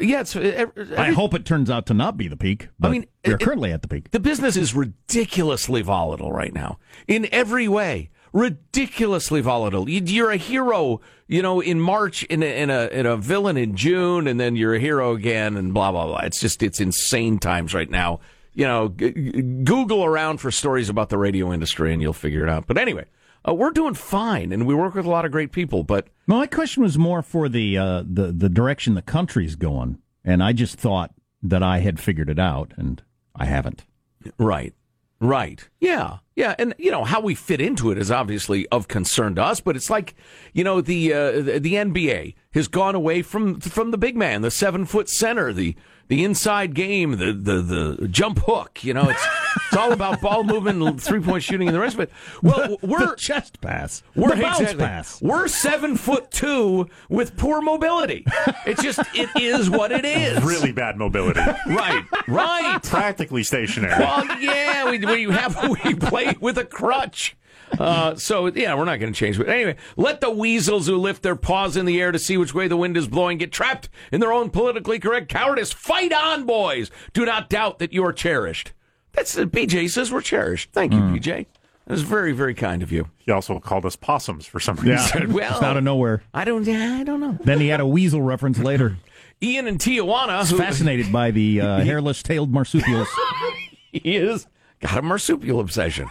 Yeah, 0.00 0.20
it's, 0.20 0.36
uh, 0.36 0.66
I 0.96 1.12
hope 1.12 1.34
it 1.34 1.44
turns 1.44 1.70
out 1.70 1.86
to 1.86 1.94
not 1.94 2.16
be 2.16 2.28
the 2.28 2.36
peak. 2.36 2.68
But 2.78 2.88
I 2.88 2.90
mean, 2.92 3.06
we're 3.26 3.34
it- 3.34 3.40
currently 3.40 3.72
at 3.72 3.82
the 3.82 3.88
peak. 3.88 4.10
The 4.10 4.20
business 4.20 4.56
is 4.56 4.74
ridiculously 4.74 5.82
volatile 5.82 6.32
right 6.32 6.52
now 6.52 6.78
in 7.06 7.26
every 7.32 7.68
way. 7.68 8.10
Ridiculously 8.32 9.40
volatile. 9.40 9.88
You- 9.88 10.02
You're 10.04 10.30
a 10.30 10.36
hero, 10.36 11.00
you 11.26 11.40
know, 11.42 11.60
in 11.60 11.80
March, 11.80 12.24
in 12.24 12.42
a, 12.42 12.46
in 12.62 12.68
a 12.70 12.86
in 12.88 13.06
a 13.06 13.16
villain 13.16 13.56
in 13.56 13.74
June, 13.76 14.26
and 14.26 14.38
then 14.38 14.54
you're 14.56 14.74
a 14.74 14.78
hero 14.80 15.12
again, 15.14 15.56
and 15.56 15.72
blah 15.72 15.90
blah 15.92 16.06
blah. 16.06 16.18
It's 16.20 16.40
just 16.40 16.62
it's 16.62 16.80
insane 16.80 17.38
times 17.38 17.72
right 17.74 17.90
now. 17.90 18.20
You 18.54 18.66
know, 18.66 18.88
g- 18.90 19.10
Google 19.12 20.04
around 20.04 20.38
for 20.38 20.50
stories 20.50 20.88
about 20.88 21.08
the 21.08 21.16
radio 21.18 21.52
industry, 21.52 21.92
and 21.92 22.02
you'll 22.02 22.12
figure 22.12 22.42
it 22.42 22.48
out. 22.50 22.66
But 22.66 22.76
anyway, 22.76 23.04
uh, 23.48 23.54
we're 23.54 23.70
doing 23.70 23.94
fine, 23.94 24.52
and 24.52 24.66
we 24.66 24.74
work 24.74 24.94
with 24.94 25.06
a 25.06 25.10
lot 25.10 25.24
of 25.24 25.32
great 25.32 25.52
people. 25.52 25.82
But 25.84 26.08
My 26.28 26.46
question 26.46 26.82
was 26.82 26.98
more 26.98 27.22
for 27.22 27.48
the 27.48 27.78
uh, 27.78 28.02
the 28.06 28.30
the 28.32 28.50
direction 28.50 28.92
the 28.92 29.00
country's 29.00 29.56
going, 29.56 29.96
and 30.22 30.42
I 30.42 30.52
just 30.52 30.76
thought 30.76 31.14
that 31.42 31.62
I 31.62 31.78
had 31.78 31.98
figured 31.98 32.28
it 32.28 32.38
out, 32.38 32.74
and 32.76 33.02
I 33.34 33.46
haven't. 33.46 33.86
Right. 34.38 34.74
Right. 35.20 35.66
Yeah. 35.80 36.18
Yeah. 36.36 36.54
And 36.58 36.74
you 36.78 36.90
know 36.90 37.04
how 37.04 37.20
we 37.20 37.34
fit 37.34 37.62
into 37.62 37.90
it 37.90 37.96
is 37.96 38.10
obviously 38.10 38.68
of 38.68 38.88
concern 38.88 39.36
to 39.36 39.42
us, 39.42 39.60
but 39.60 39.74
it's 39.74 39.88
like 39.88 40.14
you 40.52 40.62
know 40.62 40.82
the 40.82 41.14
uh, 41.14 41.32
the, 41.40 41.74
NBA 41.74 42.34
has 42.52 42.68
gone 42.68 42.94
away 42.94 43.22
from 43.22 43.58
from 43.58 43.90
the 43.90 43.98
big 43.98 44.14
man, 44.14 44.42
the 44.42 44.50
seven 44.50 44.84
foot 44.84 45.08
center, 45.08 45.50
the 45.54 45.74
the 46.08 46.22
inside 46.24 46.74
game, 46.74 47.12
the 47.12 47.32
the 47.32 47.62
the 47.62 48.08
jump 48.08 48.40
hook. 48.44 48.84
You 48.84 48.92
know, 48.92 49.08
it's 49.08 49.26
it's 49.68 49.76
all 49.76 49.92
about 49.92 50.20
ball 50.20 50.44
movement, 50.44 51.00
three 51.00 51.20
point 51.20 51.42
shooting, 51.42 51.68
and 51.68 51.74
the 51.74 51.80
rest 51.80 51.94
of 51.94 52.00
it. 52.00 52.10
Well, 52.42 52.78
we're 52.82 53.14
chest 53.16 53.60
pass, 53.60 54.02
we're 54.16 54.34
the 54.34 54.42
bounce 54.42 54.60
exactly- 54.60 54.84
pass. 54.84 55.22
We're 55.22 55.48
seven 55.48 55.96
foot 55.96 56.30
two 56.30 56.88
with 57.08 57.36
poor 57.36 57.60
mobility. 57.60 58.24
It's 58.66 58.82
just 58.82 59.00
it 59.14 59.28
is 59.40 59.68
what 59.70 59.92
it 59.92 60.04
is. 60.04 60.42
Really 60.42 60.72
bad 60.72 60.96
mobility. 60.96 61.40
Right. 61.66 62.04
Right. 62.26 62.78
Practically 62.82 63.42
stationary. 63.42 63.98
Well, 63.98 64.24
yeah, 64.40 64.90
we, 64.90 64.98
we 64.98 65.32
have 65.34 65.68
we 65.84 65.94
play 65.94 66.34
with 66.40 66.58
a 66.58 66.64
crutch. 66.64 67.36
Uh, 67.78 68.14
so 68.14 68.46
yeah, 68.46 68.74
we're 68.74 68.84
not 68.84 68.98
going 68.98 69.12
to 69.12 69.18
change 69.18 69.38
it. 69.38 69.48
Anyway, 69.48 69.76
let 69.96 70.20
the 70.20 70.30
weasels 70.30 70.86
who 70.86 70.96
lift 70.96 71.22
their 71.22 71.36
paws 71.36 71.76
in 71.76 71.84
the 71.84 72.00
air 72.00 72.10
to 72.12 72.18
see 72.18 72.36
which 72.38 72.54
way 72.54 72.66
the 72.66 72.76
wind 72.76 72.96
is 72.96 73.06
blowing 73.06 73.36
get 73.38 73.52
trapped 73.52 73.88
in 74.10 74.20
their 74.20 74.32
own 74.32 74.48
politically 74.50 74.98
correct 74.98 75.28
cowardice. 75.28 75.72
Fight 75.72 76.12
on, 76.12 76.46
boys! 76.46 76.90
Do 77.12 77.24
not 77.26 77.50
doubt 77.50 77.78
that 77.78 77.92
you 77.92 78.04
are 78.04 78.12
cherished. 78.12 78.72
That's 79.18 79.36
uh, 79.36 79.46
BJ 79.46 79.90
says 79.90 80.12
we're 80.12 80.20
cherished. 80.22 80.70
Thank 80.72 80.92
you, 80.92 81.00
BJ. 81.00 81.46
That 81.86 81.92
was 81.92 82.02
very, 82.02 82.30
very 82.32 82.54
kind 82.54 82.84
of 82.84 82.92
you. 82.92 83.08
He 83.18 83.32
also 83.32 83.58
called 83.58 83.84
us 83.84 83.96
possums 83.96 84.46
for 84.46 84.60
some 84.60 84.78
Yeah, 84.84 85.02
reason. 85.02 85.32
Well- 85.32 85.50
just 85.50 85.62
out 85.62 85.76
of 85.76 85.82
nowhere. 85.82 86.22
I 86.32 86.44
don't, 86.44 86.68
I 86.68 87.02
don't 87.02 87.18
know. 87.18 87.36
Then 87.42 87.58
he 87.58 87.66
had 87.68 87.80
a 87.80 87.86
weasel 87.86 88.22
reference 88.22 88.58
later. 88.60 88.96
Ian 89.42 89.66
and 89.66 89.78
Tijuana. 89.80 90.28
I 90.28 90.38
was 90.38 90.50
who- 90.50 90.56
fascinated 90.58 91.10
by 91.12 91.32
the 91.32 91.60
uh, 91.60 91.80
hairless 91.84 92.22
tailed 92.22 92.52
marsupials. 92.52 93.08
he 93.92 94.14
is 94.16 94.46
got 94.80 94.98
a 94.98 95.02
marsupial 95.02 95.58
obsession. 95.58 96.08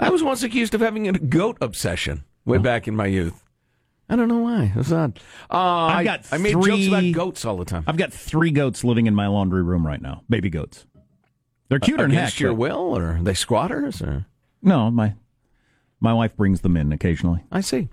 I 0.00 0.10
was 0.10 0.22
once 0.24 0.42
accused 0.42 0.74
of 0.74 0.80
having 0.80 1.06
a 1.08 1.12
goat 1.12 1.58
obsession 1.60 2.24
way 2.44 2.58
back 2.58 2.88
in 2.88 2.96
my 2.96 3.06
youth. 3.06 3.44
I 4.08 4.16
don't 4.16 4.26
know 4.28 4.38
why. 4.38 4.72
It's 4.74 4.90
odd. 4.90 5.20
Uh, 5.50 5.56
I've 5.56 5.96
I- 5.98 6.04
got 6.04 6.26
I, 6.32 6.38
made 6.38 6.52
jokes 6.54 6.64
three- 6.66 6.88
about 6.88 7.12
goats 7.12 7.44
all 7.44 7.56
the 7.56 7.64
time. 7.64 7.84
I've 7.86 7.96
got 7.96 8.12
three 8.12 8.50
goats 8.50 8.82
living 8.82 9.06
in 9.06 9.14
my 9.14 9.28
laundry 9.28 9.62
room 9.62 9.86
right 9.86 10.02
now. 10.02 10.22
Baby 10.28 10.50
goats. 10.50 10.86
They're 11.70 11.78
cuter 11.78 12.02
than 12.02 12.10
heck. 12.10 12.38
Your 12.38 12.52
will, 12.52 12.98
or 12.98 13.12
are 13.16 13.22
they 13.22 13.32
squatters? 13.34 14.02
Or 14.02 14.26
No, 14.62 14.90
my 14.90 15.14
my 16.00 16.12
wife 16.12 16.36
brings 16.36 16.60
them 16.60 16.76
in 16.76 16.92
occasionally. 16.92 17.44
I 17.50 17.62
see. 17.62 17.88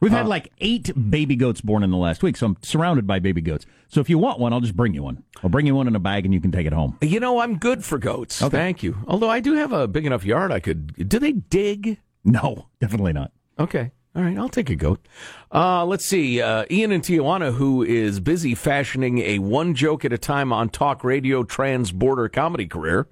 We've 0.00 0.12
Uh, 0.12 0.16
had 0.18 0.26
like 0.26 0.50
eight 0.58 0.90
baby 1.10 1.36
goats 1.36 1.60
born 1.60 1.82
in 1.82 1.90
the 1.90 1.96
last 1.96 2.22
week, 2.22 2.36
so 2.36 2.46
I'm 2.46 2.56
surrounded 2.62 3.06
by 3.06 3.18
baby 3.18 3.40
goats. 3.42 3.66
So 3.88 4.00
if 4.00 4.08
you 4.10 4.18
want 4.18 4.38
one, 4.40 4.52
I'll 4.52 4.60
just 4.60 4.74
bring 4.76 4.94
you 4.94 5.02
one. 5.02 5.22
I'll 5.42 5.50
bring 5.50 5.66
you 5.66 5.74
one 5.74 5.86
in 5.88 5.94
a 5.94 5.98
bag, 6.00 6.24
and 6.24 6.32
you 6.34 6.40
can 6.40 6.50
take 6.52 6.66
it 6.66 6.72
home. 6.72 6.96
You 7.02 7.20
know, 7.20 7.38
I'm 7.40 7.56
good 7.58 7.84
for 7.84 7.98
goats. 7.98 8.42
Okay. 8.42 8.56
Thank 8.56 8.82
you. 8.82 8.96
Although 9.06 9.28
I 9.30 9.40
do 9.40 9.54
have 9.54 9.72
a 9.72 9.86
big 9.86 10.06
enough 10.06 10.24
yard, 10.24 10.52
I 10.52 10.58
could. 10.60 11.08
Do 11.08 11.18
they 11.18 11.32
dig? 11.32 11.98
No, 12.24 12.66
definitely 12.80 13.12
not. 13.12 13.30
Okay. 13.58 13.92
All 14.16 14.22
right, 14.22 14.36
I'll 14.36 14.48
take 14.48 14.70
a 14.70 14.74
goat. 14.74 15.06
Uh, 15.54 15.84
let's 15.84 16.04
see. 16.04 16.42
Uh, 16.42 16.64
Ian 16.68 16.90
in 16.90 17.00
Tijuana, 17.00 17.54
who 17.54 17.84
is 17.84 18.18
busy 18.18 18.56
fashioning 18.56 19.18
a 19.18 19.38
one 19.38 19.72
joke 19.74 20.04
at 20.04 20.12
a 20.12 20.18
time 20.18 20.52
on 20.52 20.68
talk 20.68 21.04
radio 21.04 21.44
trans 21.44 21.92
border 21.92 22.28
comedy 22.28 22.66
career, 22.66 23.06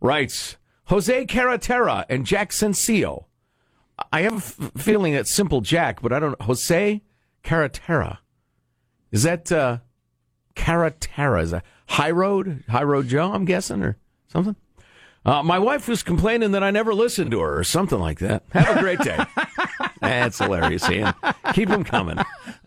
writes 0.00 0.56
Jose 0.86 1.26
Carretera 1.26 2.04
and 2.08 2.24
Jack 2.26 2.50
Sensio. 2.50 3.24
I 4.12 4.20
have 4.22 4.32
a 4.32 4.36
f- 4.36 4.72
feeling 4.76 5.12
it's 5.14 5.34
Simple 5.34 5.60
Jack, 5.60 6.00
but 6.02 6.12
I 6.12 6.18
don't 6.20 6.38
know. 6.38 6.46
Jose 6.46 7.02
Carretera. 7.42 8.18
Is 9.10 9.24
that 9.24 9.50
uh, 9.50 9.78
Carretera? 10.54 11.42
Is 11.42 11.50
that 11.50 11.64
High 11.88 12.10
Road? 12.12 12.62
High 12.68 12.84
Road 12.84 13.08
Joe, 13.08 13.32
I'm 13.32 13.44
guessing, 13.44 13.82
or 13.82 13.96
something? 14.28 14.54
Uh, 15.26 15.42
my 15.42 15.58
wife 15.58 15.88
was 15.88 16.02
complaining 16.02 16.52
that 16.52 16.62
I 16.62 16.70
never 16.70 16.94
listened 16.94 17.32
to 17.32 17.40
her, 17.40 17.58
or 17.58 17.64
something 17.64 17.98
like 17.98 18.20
that. 18.20 18.44
Have 18.52 18.76
a 18.76 18.80
great 18.80 19.00
day. 19.00 19.18
That's 20.00 20.38
hilarious, 20.38 20.88
Ian. 20.88 21.12
Keep 21.54 21.68
them 21.70 21.82
coming. 21.84 22.18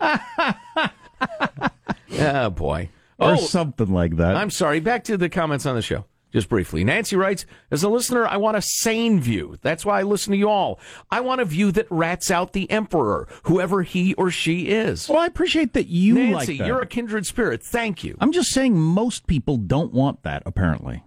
oh, 2.20 2.50
boy. 2.50 2.90
Or 3.18 3.32
Oh, 3.32 3.36
something 3.36 3.92
like 3.92 4.16
that. 4.16 4.36
I'm 4.36 4.50
sorry. 4.50 4.80
Back 4.80 5.04
to 5.04 5.16
the 5.16 5.28
comments 5.28 5.64
on 5.66 5.74
the 5.76 5.82
show. 5.82 6.04
Just 6.32 6.48
briefly. 6.48 6.82
Nancy 6.82 7.14
writes, 7.14 7.44
as 7.70 7.82
a 7.82 7.90
listener, 7.90 8.26
I 8.26 8.38
want 8.38 8.56
a 8.56 8.62
sane 8.62 9.20
view. 9.20 9.58
That's 9.60 9.84
why 9.84 10.00
I 10.00 10.02
listen 10.02 10.30
to 10.32 10.38
you 10.38 10.48
all. 10.48 10.80
I 11.10 11.20
want 11.20 11.42
a 11.42 11.44
view 11.44 11.70
that 11.72 11.86
rats 11.90 12.30
out 12.30 12.54
the 12.54 12.70
emperor, 12.70 13.28
whoever 13.42 13.82
he 13.82 14.14
or 14.14 14.30
she 14.30 14.68
is. 14.68 15.10
Well, 15.10 15.18
I 15.18 15.26
appreciate 15.26 15.74
that 15.74 15.88
you 15.88 16.14
Nancy, 16.14 16.32
like 16.34 16.46
that. 16.58 16.66
you're 16.66 16.80
a 16.80 16.86
kindred 16.86 17.26
spirit. 17.26 17.62
Thank 17.62 18.02
you. 18.02 18.16
I'm 18.18 18.32
just 18.32 18.50
saying 18.50 18.78
most 18.80 19.26
people 19.26 19.58
don't 19.58 19.92
want 19.92 20.22
that, 20.22 20.42
apparently. 20.46 21.04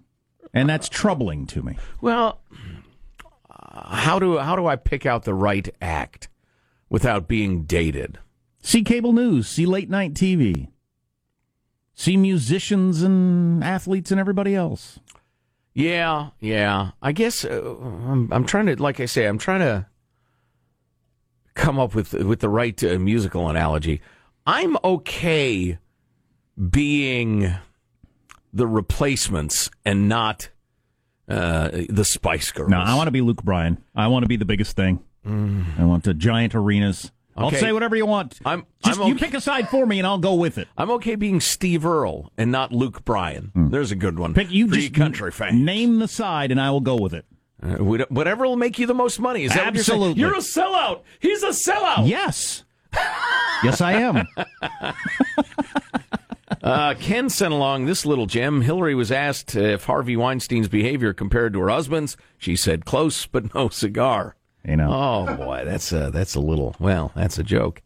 And 0.53 0.69
that's 0.69 0.87
troubling 0.87 1.47
to 1.47 1.63
me. 1.63 1.75
Well, 2.01 2.39
uh, 3.49 3.95
how 3.95 4.19
do 4.19 4.37
how 4.37 4.55
do 4.55 4.67
I 4.67 4.75
pick 4.75 5.05
out 5.07 5.23
the 5.23 5.33
right 5.33 5.67
act 5.81 6.29
without 6.87 7.27
being 7.27 7.63
dated? 7.63 8.19
See 8.61 8.83
cable 8.83 9.11
news, 9.11 9.47
see 9.47 9.65
late 9.65 9.89
night 9.89 10.13
TV, 10.13 10.69
see 11.95 12.17
musicians 12.17 13.01
and 13.01 13.63
athletes 13.63 14.11
and 14.11 14.19
everybody 14.19 14.53
else. 14.53 14.99
Yeah, 15.73 16.29
yeah. 16.39 16.91
I 17.01 17.11
guess 17.11 17.43
uh, 17.43 17.75
I'm, 18.07 18.31
I'm 18.31 18.45
trying 18.45 18.67
to, 18.67 18.81
like 18.81 18.99
I 18.99 19.05
say, 19.05 19.25
I'm 19.25 19.37
trying 19.37 19.61
to 19.61 19.87
come 21.53 21.79
up 21.79 21.95
with 21.95 22.13
with 22.13 22.41
the 22.41 22.49
right 22.49 22.81
uh, 22.83 22.99
musical 22.99 23.49
analogy. 23.49 24.01
I'm 24.45 24.77
okay 24.83 25.79
being 26.69 27.55
the 28.53 28.67
replacements 28.67 29.69
and 29.83 30.07
not 30.07 30.49
uh, 31.27 31.69
the 31.89 32.05
Spice 32.05 32.51
Girls. 32.51 32.69
No, 32.69 32.79
I 32.79 32.95
want 32.95 33.07
to 33.07 33.11
be 33.11 33.21
Luke 33.21 33.43
Bryan. 33.43 33.83
I 33.95 34.07
want 34.07 34.23
to 34.23 34.29
be 34.29 34.37
the 34.37 34.45
biggest 34.45 34.75
thing. 34.75 35.03
I 35.27 35.83
want 35.83 36.03
the 36.03 36.13
giant 36.13 36.53
arenas. 36.53 37.11
I'll 37.37 37.47
Okay. 37.47 37.59
say 37.59 37.71
whatever 37.73 37.95
you 37.95 38.05
want. 38.05 38.39
I'm, 38.45 38.65
Just 38.83 38.99
I'm 38.99 39.07
you 39.07 39.15
pick 39.15 39.33
a 39.33 39.41
side 39.41 39.67
for 39.69 39.85
me 39.85 39.99
and 39.99 40.07
I'll 40.07 40.17
go 40.19 40.35
with 40.35 40.57
it. 40.57 40.67
I'm 40.77 40.89
okay 40.91 41.15
being 41.15 41.41
Steve 41.41 41.85
Earle 41.85 42.31
and 42.37 42.51
not 42.51 42.71
Luke 42.71 43.03
Bryan. 43.03 43.51
There's 43.55 43.91
a 43.91 43.95
good 43.95 44.17
one. 44.17 44.33
Pick 44.33 44.51
you 44.51 44.67
just 44.67 44.81
you 44.81 44.91
country 44.91 45.31
fan. 45.31 45.65
Name 45.65 45.99
the 45.99 46.07
side 46.07 46.51
and 46.51 46.61
I 46.61 46.71
will 46.71 46.81
go 46.81 46.95
with 46.95 47.13
it. 47.13 47.25
Uh, 47.61 47.75
whatever 47.77 48.45
will 48.45 48.55
make 48.57 48.79
you 48.79 48.85
the 48.87 48.93
most 48.93 49.19
money. 49.19 49.43
Is 49.43 49.53
that 49.53 49.65
what 49.65 49.75
you're 49.75 49.83
saying? 49.83 49.99
Absolutely. 50.01 50.21
You're 50.21 50.35
a 50.35 50.39
sellout. 50.39 51.01
He's 51.19 51.43
a 51.43 51.47
sellout. 51.49 52.07
Yes. 52.07 52.63
yes, 53.63 53.81
I 53.81 53.93
am. 53.93 54.25
Uh, 56.61 56.95
Ken 56.95 57.29
sent 57.29 57.53
along 57.53 57.85
this 57.85 58.05
little 58.07 58.25
gem. 58.25 58.61
Hillary 58.61 58.95
was 58.95 59.11
asked 59.11 59.55
if 59.55 59.85
Harvey 59.85 60.15
Weinstein's 60.15 60.67
behavior 60.67 61.13
compared 61.13 61.53
to 61.53 61.59
her 61.59 61.69
husband's. 61.69 62.17
She 62.39 62.55
said, 62.55 62.85
"Close, 62.85 63.25
but 63.27 63.53
no 63.53 63.69
cigar." 63.69 64.35
You 64.67 64.75
know. 64.75 64.91
Oh 64.91 65.35
boy, 65.35 65.63
that's 65.65 65.91
a 65.91 66.09
that's 66.11 66.35
a 66.35 66.39
little. 66.39 66.75
Well, 66.79 67.11
that's 67.15 67.37
a 67.37 67.43
joke. 67.43 67.81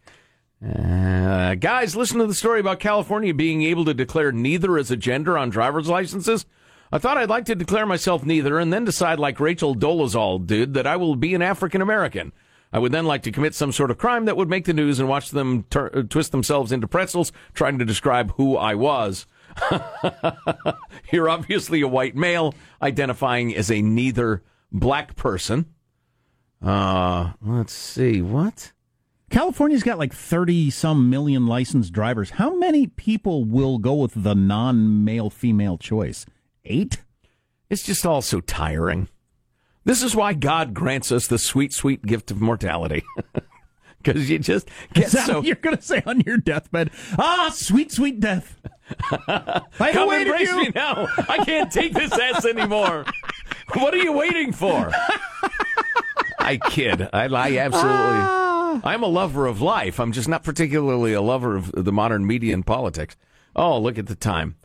Uh, 0.66 1.56
guys, 1.56 1.96
listen 1.96 2.20
to 2.20 2.28
the 2.28 2.34
story 2.34 2.60
about 2.60 2.80
California 2.80 3.34
being 3.34 3.62
able 3.64 3.86
to 3.86 3.94
declare 3.94 4.32
neither 4.32 4.78
as 4.78 4.92
a 4.92 4.98
gender 4.98 5.38
on 5.38 5.50
driver's 5.50 5.88
licenses. 5.88 6.46
I 6.92 6.98
thought 6.98 7.18
I'd 7.18 7.30
like 7.30 7.46
to 7.46 7.56
declare 7.56 7.86
myself 7.86 8.26
neither 8.26 8.60
and 8.60 8.74
then 8.74 8.84
decide, 8.84 9.20
like 9.20 9.40
Rachel 9.40 9.76
Dolezal 9.76 10.46
did, 10.46 10.74
that 10.74 10.88
I 10.88 10.96
will 10.96 11.16
be 11.16 11.36
an 11.36 11.42
African 11.42 11.82
American. 11.82 12.34
I 12.74 12.80
would 12.80 12.92
then 12.92 13.06
like 13.06 13.24
to 13.24 13.32
commit 13.32 13.56
some 13.56 13.72
sort 13.72 13.92
of 13.92 13.98
crime 13.98 14.26
that 14.26 14.38
would 14.38 14.50
make 14.50 14.66
the 14.66 14.74
news 14.74 15.00
and 15.00 15.10
watch 15.10 15.32
them 15.32 15.66
uh, 15.76 15.90
twist 16.10 16.32
themselves 16.32 16.72
into 16.72 16.88
pretzels 16.88 17.32
trying 17.54 17.80
to 17.80 17.86
describe 17.86 18.34
who 18.36 18.58
I 18.58 18.76
was. 18.76 19.26
You're 21.12 21.30
obviously 21.30 21.82
a 21.82 21.88
white 21.88 22.16
male 22.16 22.54
identifying 22.82 23.56
as 23.56 23.72
a 23.72 23.82
neither 23.82 24.44
black 24.72 25.16
person. 25.16 25.66
Uh, 26.62 27.32
let's 27.42 27.74
see. 27.74 28.22
What? 28.22 28.72
California's 29.30 29.84
got 29.84 30.00
like 30.00 30.14
30 30.14 30.70
some 30.72 31.10
million 31.10 31.46
licensed 31.46 31.94
drivers. 31.94 32.32
How 32.32 32.56
many 32.56 32.88
people 32.88 33.46
will 33.46 33.78
go 33.78 33.94
with 33.94 34.24
the 34.24 34.36
non 34.36 35.04
male 35.04 35.30
female 35.30 35.78
choice? 35.78 36.26
Eight? 36.66 37.02
It's 37.70 37.84
just 37.84 38.06
all 38.06 38.22
so 38.22 38.42
tiring. 38.42 39.08
This 39.86 40.04
is 40.04 40.16
why 40.16 40.34
God 40.34 40.74
grants 40.74 41.12
us 41.12 41.28
the 41.28 41.38
sweet, 41.38 41.72
sweet 41.74 42.06
gift 42.06 42.32
of 42.32 42.42
mortality. 42.42 43.04
Because 44.02 44.30
you 44.30 44.40
just 44.40 44.70
get 44.94 45.10
so. 45.12 45.42
you're 45.44 45.56
going 45.56 45.76
to 45.76 45.82
say 45.82 46.02
on 46.06 46.22
your 46.22 46.38
deathbed? 46.38 46.92
Ah, 47.18 47.52
sweet, 47.54 47.92
sweet 47.92 48.20
death. 48.20 48.58
I've 49.28 49.94
Come 49.94 50.12
embrace 50.14 50.50
you. 50.50 50.58
me 50.58 50.72
now. 50.74 51.08
I 51.28 51.44
can't 51.44 51.72
take 51.72 51.94
this 51.94 52.12
ass 52.18 52.46
anymore. 52.46 53.06
What 53.76 53.94
are 53.94 53.98
you 53.98 54.14
waiting 54.14 54.52
for? 54.52 54.92
I 56.50 56.58
kid. 56.58 57.08
I, 57.14 57.26
I 57.26 57.58
absolutely. 57.58 57.92
Ah. 57.92 58.82
I'm 58.84 59.04
a 59.04 59.08
lover 59.08 59.46
of 59.46 59.62
life. 59.62 60.00
I'm 60.00 60.12
just 60.12 60.28
not 60.28 60.44
particularly 60.44 61.14
a 61.14 61.22
lover 61.22 61.56
of 61.56 61.72
the 61.72 61.92
modern 61.92 62.26
media 62.26 62.54
and 62.54 62.66
politics. 62.66 63.16
Oh, 63.56 63.80
look 63.80 63.98
at 63.98 64.08
the 64.08 64.16
time. 64.16 64.56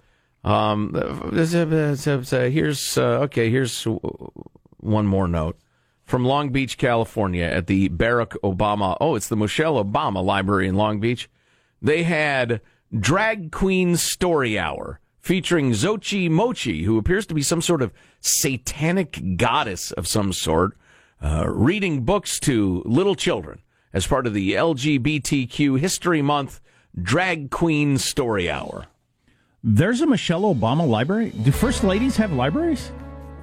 Um, 0.44 0.94
uh, 0.94 1.00
uh, 1.00 2.22
uh, 2.32 2.50
here's 2.50 2.98
uh, 2.98 3.20
okay. 3.24 3.50
Here's 3.50 3.84
one 3.84 5.06
more 5.06 5.28
note 5.28 5.58
from 6.04 6.24
Long 6.24 6.50
Beach, 6.50 6.76
California, 6.78 7.44
at 7.44 7.66
the 7.66 7.88
Barack 7.88 8.36
Obama. 8.42 8.96
Oh, 9.00 9.14
it's 9.14 9.28
the 9.28 9.36
Michelle 9.36 9.82
Obama 9.82 10.24
Library 10.24 10.68
in 10.68 10.74
Long 10.74 11.00
Beach. 11.00 11.28
They 11.80 12.02
had 12.02 12.60
Drag 12.98 13.52
Queen 13.52 13.96
Story 13.96 14.58
Hour 14.58 15.00
featuring 15.20 15.70
Xochi 15.72 16.30
Mochi, 16.30 16.84
who 16.84 16.98
appears 16.98 17.26
to 17.26 17.34
be 17.34 17.42
some 17.42 17.62
sort 17.62 17.80
of 17.80 17.92
satanic 18.20 19.36
goddess 19.36 19.92
of 19.92 20.06
some 20.06 20.32
sort, 20.34 20.76
uh, 21.24 21.48
reading 21.48 22.02
books 22.02 22.38
to 22.40 22.82
little 22.84 23.14
children 23.14 23.60
as 23.92 24.06
part 24.06 24.26
of 24.26 24.34
the 24.34 24.52
LGBTQ 24.52 25.78
History 25.80 26.20
Month 26.22 26.60
Drag 27.00 27.50
Queen 27.50 27.96
Story 27.98 28.50
Hour. 28.50 28.86
There's 29.62 30.02
a 30.02 30.06
Michelle 30.06 30.42
Obama 30.42 30.86
library. 30.86 31.30
Do 31.30 31.50
first 31.50 31.82
ladies 31.82 32.16
have 32.18 32.32
libraries? 32.32 32.92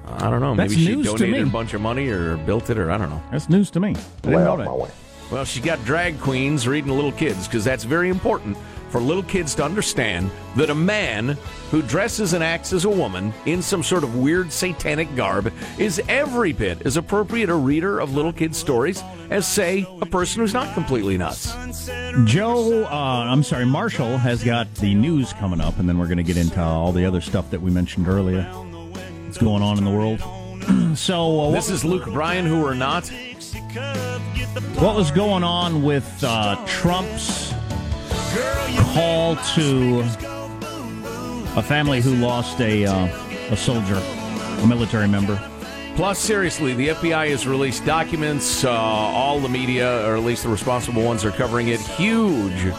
I 0.06 0.30
don't 0.30 0.40
know. 0.40 0.54
That's 0.54 0.72
Maybe 0.76 0.84
she 0.84 1.02
donated 1.02 1.48
a 1.48 1.50
bunch 1.50 1.74
of 1.74 1.80
money 1.80 2.08
or 2.08 2.36
built 2.38 2.70
it, 2.70 2.78
or 2.78 2.90
I 2.90 2.98
don't 2.98 3.10
know. 3.10 3.22
That's 3.32 3.48
news 3.48 3.70
to 3.72 3.80
me. 3.80 3.90
I 3.90 3.92
didn't 4.22 4.34
Well, 4.34 4.56
know 4.56 4.84
that. 4.86 4.94
Well, 5.32 5.44
she's 5.44 5.64
got 5.64 5.84
drag 5.84 6.20
queens 6.20 6.68
reading 6.68 6.88
to 6.88 6.94
little 6.94 7.12
kids 7.12 7.48
because 7.48 7.64
that's 7.64 7.84
very 7.84 8.08
important 8.10 8.56
for 8.92 9.00
little 9.00 9.22
kids 9.22 9.54
to 9.54 9.64
understand 9.64 10.30
that 10.54 10.68
a 10.68 10.74
man 10.74 11.38
who 11.70 11.80
dresses 11.80 12.34
and 12.34 12.44
acts 12.44 12.74
as 12.74 12.84
a 12.84 12.90
woman 12.90 13.32
in 13.46 13.62
some 13.62 13.82
sort 13.82 14.04
of 14.04 14.16
weird 14.16 14.52
satanic 14.52 15.16
garb 15.16 15.50
is 15.78 16.00
every 16.08 16.52
bit 16.52 16.82
as 16.82 16.98
appropriate 16.98 17.48
a 17.48 17.54
reader 17.54 17.98
of 17.98 18.14
little 18.14 18.34
kids' 18.34 18.58
stories 18.58 19.02
as, 19.30 19.48
say, 19.48 19.86
a 20.02 20.06
person 20.06 20.42
who's 20.42 20.52
not 20.52 20.74
completely 20.74 21.16
nuts. 21.16 21.54
Joe, 22.24 22.84
uh, 22.84 22.88
I'm 22.90 23.42
sorry, 23.42 23.64
Marsha 23.64 24.18
has 24.18 24.44
got 24.44 24.72
the 24.74 24.94
news 24.94 25.32
coming 25.32 25.62
up, 25.62 25.78
and 25.78 25.88
then 25.88 25.96
we're 25.96 26.06
going 26.06 26.18
to 26.18 26.22
get 26.22 26.36
into 26.36 26.60
all 26.60 26.92
the 26.92 27.06
other 27.06 27.22
stuff 27.22 27.50
that 27.50 27.62
we 27.62 27.70
mentioned 27.70 28.08
earlier. 28.08 28.42
What's 28.42 29.38
going 29.38 29.62
on 29.62 29.78
in 29.78 29.84
the 29.84 29.90
world? 29.90 30.20
so, 30.98 31.40
uh, 31.40 31.50
This 31.50 31.70
is 31.70 31.82
Luke 31.82 32.04
Bryan, 32.04 32.44
who 32.44 32.62
are 32.66 32.74
not. 32.74 33.10
what 34.78 34.94
was 34.94 35.10
going 35.10 35.44
on 35.44 35.82
with 35.82 36.22
uh, 36.22 36.62
Trump's 36.66 37.54
call 38.94 39.36
to 39.54 40.00
a 41.56 41.62
family 41.62 42.00
who 42.00 42.14
lost 42.16 42.60
a 42.60 42.86
uh, 42.86 43.06
a 43.50 43.56
soldier, 43.56 44.00
a 44.62 44.66
military 44.66 45.08
member? 45.08 45.40
Plus, 45.96 46.18
seriously, 46.18 46.72
the 46.72 46.88
FBI 46.88 47.30
has 47.30 47.46
released 47.46 47.84
documents. 47.84 48.64
Uh, 48.64 48.70
all 48.70 49.40
the 49.40 49.48
media, 49.48 50.06
or 50.08 50.16
at 50.16 50.22
least 50.22 50.44
the 50.44 50.48
responsible 50.48 51.02
ones, 51.02 51.24
are 51.24 51.30
covering 51.30 51.68
it. 51.68 51.80
Huge 51.80 52.72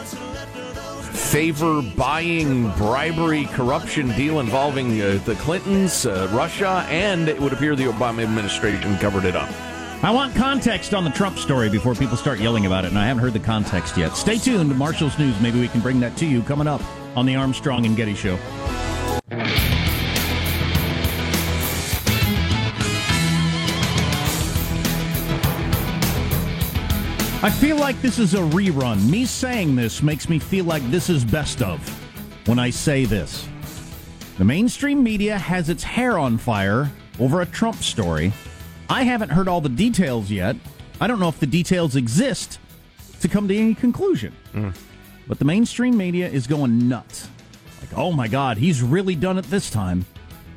favor 1.33 1.81
buying, 1.81 2.69
bribery, 2.71 3.45
corruption 3.45 4.07
deal 4.09 4.39
involving 4.39 5.01
uh, 5.01 5.19
the 5.25 5.33
Clintons, 5.35 6.05
uh, 6.05 6.27
Russia, 6.31 6.85
and 6.89 7.27
it 7.27 7.39
would 7.39 7.53
appear 7.53 7.75
the 7.75 7.85
Obama 7.85 8.21
administration 8.23 8.97
covered 8.99 9.25
it 9.25 9.35
up. 9.35 9.49
I 10.03 10.11
want 10.11 10.35
context 10.35 10.93
on 10.93 11.05
the 11.05 11.11
Trump 11.11 11.37
story 11.39 11.69
before 11.69 11.95
people 11.95 12.17
start 12.17 12.37
yelling 12.37 12.65
about 12.65 12.83
it, 12.83 12.89
and 12.89 12.99
I 12.99 13.07
haven't 13.07 13.23
heard 13.23 13.31
the 13.31 13.39
context 13.39 13.95
yet. 13.95 14.17
Stay 14.17 14.37
tuned 14.37 14.69
Marsha's 14.73 15.17
News. 15.17 15.39
Maybe 15.39 15.61
we 15.61 15.69
can 15.69 15.79
bring 15.79 16.01
that 16.01 16.17
to 16.17 16.25
you 16.25 16.41
coming 16.41 16.67
up 16.67 16.81
on 17.15 17.25
the 17.25 17.37
Armstrong 17.37 17.85
and 17.85 17.95
Getty 17.95 18.13
Show. 18.13 18.37
I 27.41 27.49
feel 27.49 27.77
like 27.77 28.01
this 28.01 28.19
is 28.19 28.33
a 28.33 28.39
rerun. 28.39 29.09
Me 29.09 29.23
saying 29.23 29.77
this 29.77 30.03
makes 30.03 30.27
me 30.27 30.37
feel 30.37 30.65
like 30.65 30.83
this 30.91 31.09
is 31.09 31.23
best 31.23 31.61
of 31.61 31.79
when 32.45 32.59
I 32.59 32.71
say 32.71 33.05
this. 33.05 33.47
The 34.37 34.43
mainstream 34.43 35.01
media 35.01 35.37
has 35.37 35.69
its 35.69 35.83
hair 35.83 36.19
on 36.19 36.37
fire 36.37 36.91
over 37.21 37.39
a 37.39 37.45
Trump 37.45 37.77
story. 37.77 38.33
I 38.89 39.03
haven't 39.03 39.29
heard 39.29 39.47
all 39.47 39.61
the 39.61 39.69
details 39.69 40.29
yet. 40.29 40.55
I 40.99 41.07
don't 41.07 41.19
know 41.19 41.29
if 41.29 41.39
the 41.39 41.47
details 41.47 41.95
exist 41.95 42.59
to 43.21 43.27
come 43.27 43.47
to 43.47 43.55
any 43.55 43.73
conclusion. 43.73 44.33
Mm. 44.53 44.75
But 45.27 45.39
the 45.39 45.45
mainstream 45.45 45.97
media 45.97 46.27
is 46.27 46.47
going 46.47 46.87
nuts. 46.87 47.29
Like, 47.81 47.97
oh 47.97 48.11
my 48.11 48.27
God, 48.27 48.57
he's 48.57 48.81
really 48.81 49.15
done 49.15 49.37
it 49.37 49.45
this 49.45 49.69
time. 49.69 50.05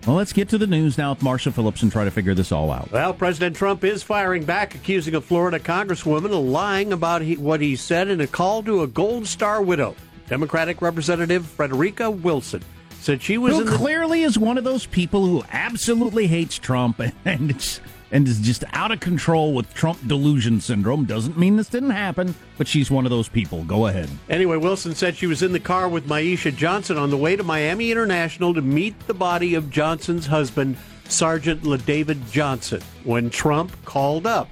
Well, 0.06 0.14
let's 0.14 0.32
get 0.32 0.48
to 0.50 0.58
the 0.58 0.68
news 0.68 0.96
now 0.96 1.10
with 1.10 1.20
Marsha 1.20 1.52
Phillips 1.52 1.82
and 1.82 1.90
try 1.90 2.04
to 2.04 2.12
figure 2.12 2.34
this 2.34 2.52
all 2.52 2.70
out. 2.70 2.92
Well, 2.92 3.12
President 3.12 3.56
Trump 3.56 3.82
is 3.82 4.04
firing 4.04 4.44
back, 4.44 4.76
accusing 4.76 5.16
a 5.16 5.20
Florida 5.20 5.58
congresswoman 5.58 6.26
of 6.26 6.44
lying 6.44 6.92
about 6.92 7.22
he, 7.22 7.36
what 7.36 7.60
he 7.60 7.74
said 7.74 8.06
in 8.06 8.20
a 8.20 8.26
call 8.28 8.62
to 8.64 8.82
a 8.82 8.86
Gold 8.86 9.26
Star 9.26 9.60
widow. 9.60 9.96
Democratic 10.28 10.80
Representative 10.80 11.44
Frederica 11.46 12.08
Wilson 12.08 12.62
said 13.00 13.20
she 13.20 13.38
was 13.38 13.54
Who 13.54 13.60
in 13.62 13.66
the 13.66 13.76
clearly 13.76 14.22
is 14.22 14.38
one 14.38 14.58
of 14.58 14.64
those 14.64 14.86
people 14.86 15.26
who 15.26 15.44
absolutely 15.50 16.28
hates 16.28 16.56
Trump 16.56 17.00
and 17.24 17.50
it's, 17.50 17.80
and 18.11 18.27
is 18.29 18.40
just 18.40 18.64
out 18.73 18.92
of 18.92 19.01
control 19.01 19.53
with 19.53 19.73
Trump 19.75 19.99
delusion 20.07 20.61
syndrome. 20.61 21.05
Doesn't 21.05 21.38
mean 21.38 21.57
this 21.57 21.69
didn't 21.69 21.90
happen, 21.90 22.35
but 22.59 22.69
she's 22.69 22.90
one 22.90 23.05
of 23.05 23.11
those 23.11 23.29
people. 23.29 23.64
Go 23.64 23.87
ahead. 23.87 24.09
Anyway, 24.29 24.57
Wilson 24.57 24.95
said 24.95 25.16
she 25.16 25.27
was 25.27 25.42
in 25.42 25.53
the 25.53 25.61
car 25.61 25.88
with 25.88 26.07
Myeshia 26.07 26.55
Johnson 26.55 26.97
on 26.97 27.11
the 27.11 27.16
way 27.16 27.37
to 27.37 27.42
Miami 27.42 27.90
International 27.90 28.55
to 28.55 28.62
meet 28.62 28.99
the 29.07 29.14
body 29.14 29.55
of 29.55 29.71
Johnson's 29.71 30.27
husband, 30.27 30.77
Sergeant 31.09 31.62
LaDavid 31.62 32.31
Johnson, 32.31 32.83
when 33.05 33.31
Trump 33.31 33.73
called 33.85 34.27
up. 34.27 34.49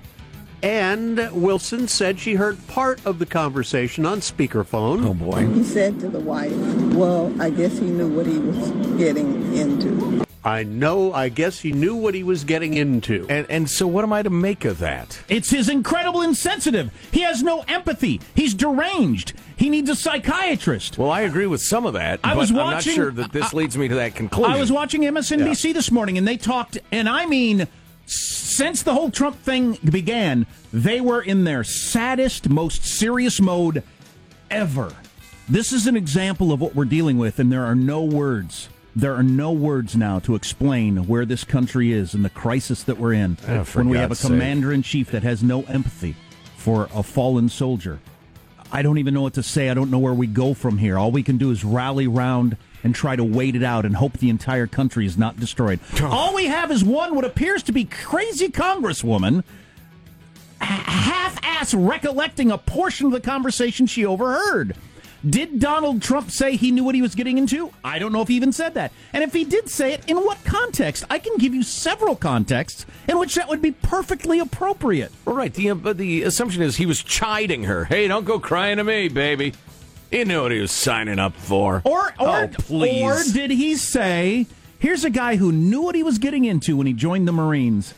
And 0.62 1.30
Wilson 1.32 1.88
said 1.88 2.18
she 2.18 2.36
heard 2.36 2.66
part 2.68 3.04
of 3.04 3.18
the 3.18 3.26
conversation 3.26 4.06
on 4.06 4.20
speakerphone. 4.20 5.04
Oh, 5.04 5.12
boy. 5.12 5.46
He 5.48 5.62
said 5.62 6.00
to 6.00 6.08
the 6.08 6.20
wife, 6.20 6.54
Well, 6.94 7.30
I 7.38 7.50
guess 7.50 7.78
he 7.78 7.84
knew 7.84 8.08
what 8.08 8.24
he 8.24 8.38
was 8.38 8.70
getting 8.96 9.54
into. 9.54 10.23
I 10.44 10.62
know, 10.62 11.12
I 11.14 11.30
guess 11.30 11.60
he 11.60 11.72
knew 11.72 11.96
what 11.96 12.12
he 12.14 12.22
was 12.22 12.44
getting 12.44 12.74
into. 12.74 13.26
And 13.30 13.46
and 13.48 13.70
so 13.70 13.86
what 13.86 14.04
am 14.04 14.12
I 14.12 14.22
to 14.22 14.28
make 14.30 14.64
of 14.66 14.78
that? 14.80 15.18
It's 15.28 15.48
his 15.50 15.70
incredible 15.70 16.20
insensitive. 16.20 16.90
He 17.12 17.22
has 17.22 17.42
no 17.42 17.64
empathy. 17.66 18.20
He's 18.34 18.52
deranged. 18.52 19.32
He 19.56 19.70
needs 19.70 19.88
a 19.88 19.96
psychiatrist. 19.96 20.98
Well, 20.98 21.10
I 21.10 21.22
agree 21.22 21.46
with 21.46 21.62
some 21.62 21.86
of 21.86 21.94
that. 21.94 22.20
I 22.22 22.30
but 22.34 22.38
was 22.40 22.50
I'm 22.50 22.56
watching- 22.56 22.92
not 22.92 22.94
sure 22.94 23.10
that 23.12 23.32
this 23.32 23.54
leads 23.54 23.78
me 23.78 23.88
to 23.88 23.94
that 23.94 24.14
conclusion. 24.14 24.52
I 24.52 24.60
was 24.60 24.70
watching 24.70 25.02
MSNBC 25.02 25.72
this 25.72 25.90
morning, 25.90 26.18
and 26.18 26.28
they 26.28 26.36
talked, 26.36 26.76
and 26.92 27.08
I 27.08 27.24
mean, 27.24 27.66
since 28.04 28.82
the 28.82 28.92
whole 28.92 29.10
Trump 29.10 29.36
thing 29.42 29.78
began, 29.82 30.46
they 30.72 31.00
were 31.00 31.22
in 31.22 31.44
their 31.44 31.64
saddest, 31.64 32.50
most 32.50 32.84
serious 32.84 33.40
mode 33.40 33.82
ever. 34.50 34.92
This 35.48 35.72
is 35.72 35.86
an 35.86 35.96
example 35.96 36.52
of 36.52 36.60
what 36.60 36.74
we're 36.74 36.84
dealing 36.84 37.16
with, 37.16 37.38
and 37.38 37.50
there 37.50 37.64
are 37.64 37.74
no 37.74 38.02
words. 38.04 38.68
There 38.96 39.14
are 39.14 39.22
no 39.22 39.50
words 39.52 39.96
now 39.96 40.20
to 40.20 40.34
explain 40.36 41.08
where 41.08 41.24
this 41.24 41.42
country 41.42 41.92
is 41.92 42.14
and 42.14 42.24
the 42.24 42.30
crisis 42.30 42.84
that 42.84 42.98
we're 42.98 43.12
in 43.12 43.36
Oh, 43.48 43.64
when 43.64 43.88
we 43.88 43.96
have 43.98 44.12
a 44.12 44.16
commander 44.16 44.72
in 44.72 44.82
chief 44.82 45.10
that 45.10 45.22
has 45.24 45.42
no 45.42 45.62
empathy 45.64 46.14
for 46.56 46.88
a 46.94 47.02
fallen 47.02 47.48
soldier. 47.48 47.98
I 48.70 48.82
don't 48.82 48.98
even 48.98 49.14
know 49.14 49.22
what 49.22 49.34
to 49.34 49.42
say. 49.42 49.68
I 49.68 49.74
don't 49.74 49.90
know 49.90 49.98
where 49.98 50.14
we 50.14 50.26
go 50.26 50.54
from 50.54 50.78
here. 50.78 50.98
All 50.98 51.10
we 51.10 51.22
can 51.22 51.38
do 51.38 51.50
is 51.50 51.64
rally 51.64 52.06
round 52.06 52.56
and 52.82 52.94
try 52.94 53.16
to 53.16 53.24
wait 53.24 53.56
it 53.56 53.62
out 53.62 53.84
and 53.84 53.96
hope 53.96 54.14
the 54.18 54.30
entire 54.30 54.66
country 54.66 55.06
is 55.06 55.16
not 55.16 55.38
destroyed. 55.40 55.80
All 56.02 56.34
we 56.34 56.46
have 56.46 56.70
is 56.70 56.84
one 56.84 57.14
what 57.14 57.24
appears 57.24 57.62
to 57.64 57.72
be 57.72 57.84
crazy 57.84 58.48
congresswoman 58.48 59.42
half 60.60 61.38
ass 61.42 61.74
recollecting 61.74 62.50
a 62.50 62.58
portion 62.58 63.06
of 63.06 63.12
the 63.12 63.20
conversation 63.20 63.86
she 63.86 64.04
overheard. 64.04 64.76
Did 65.28 65.58
Donald 65.58 66.02
Trump 66.02 66.30
say 66.30 66.56
he 66.56 66.70
knew 66.70 66.84
what 66.84 66.94
he 66.94 67.00
was 67.00 67.14
getting 67.14 67.38
into? 67.38 67.72
I 67.82 67.98
don't 67.98 68.12
know 68.12 68.20
if 68.20 68.28
he 68.28 68.34
even 68.34 68.52
said 68.52 68.74
that. 68.74 68.92
And 69.12 69.24
if 69.24 69.32
he 69.32 69.44
did 69.44 69.70
say 69.70 69.94
it, 69.94 70.08
in 70.08 70.18
what 70.18 70.44
context? 70.44 71.04
I 71.08 71.18
can 71.18 71.38
give 71.38 71.54
you 71.54 71.62
several 71.62 72.14
contexts 72.14 72.84
in 73.08 73.18
which 73.18 73.34
that 73.36 73.48
would 73.48 73.62
be 73.62 73.70
perfectly 73.70 74.38
appropriate. 74.38 75.12
Right. 75.24 75.52
The, 75.52 75.70
uh, 75.70 75.74
but 75.76 75.96
the 75.96 76.22
assumption 76.24 76.62
is 76.62 76.76
he 76.76 76.84
was 76.86 77.02
chiding 77.02 77.64
her. 77.64 77.84
Hey, 77.84 78.06
don't 78.06 78.24
go 78.24 78.38
crying 78.38 78.76
to 78.76 78.84
me, 78.84 79.08
baby. 79.08 79.54
He 80.10 80.24
knew 80.24 80.42
what 80.42 80.52
he 80.52 80.60
was 80.60 80.70
signing 80.70 81.18
up 81.18 81.34
for. 81.34 81.80
Or, 81.84 82.14
or, 82.20 82.44
oh, 82.44 82.48
please. 82.52 83.02
or 83.02 83.32
did 83.32 83.50
he 83.50 83.76
say, 83.76 84.46
here's 84.78 85.04
a 85.04 85.10
guy 85.10 85.36
who 85.36 85.50
knew 85.50 85.82
what 85.82 85.94
he 85.94 86.02
was 86.02 86.18
getting 86.18 86.44
into 86.44 86.76
when 86.76 86.86
he 86.86 86.92
joined 86.92 87.26
the 87.26 87.32
Marines, 87.32 87.94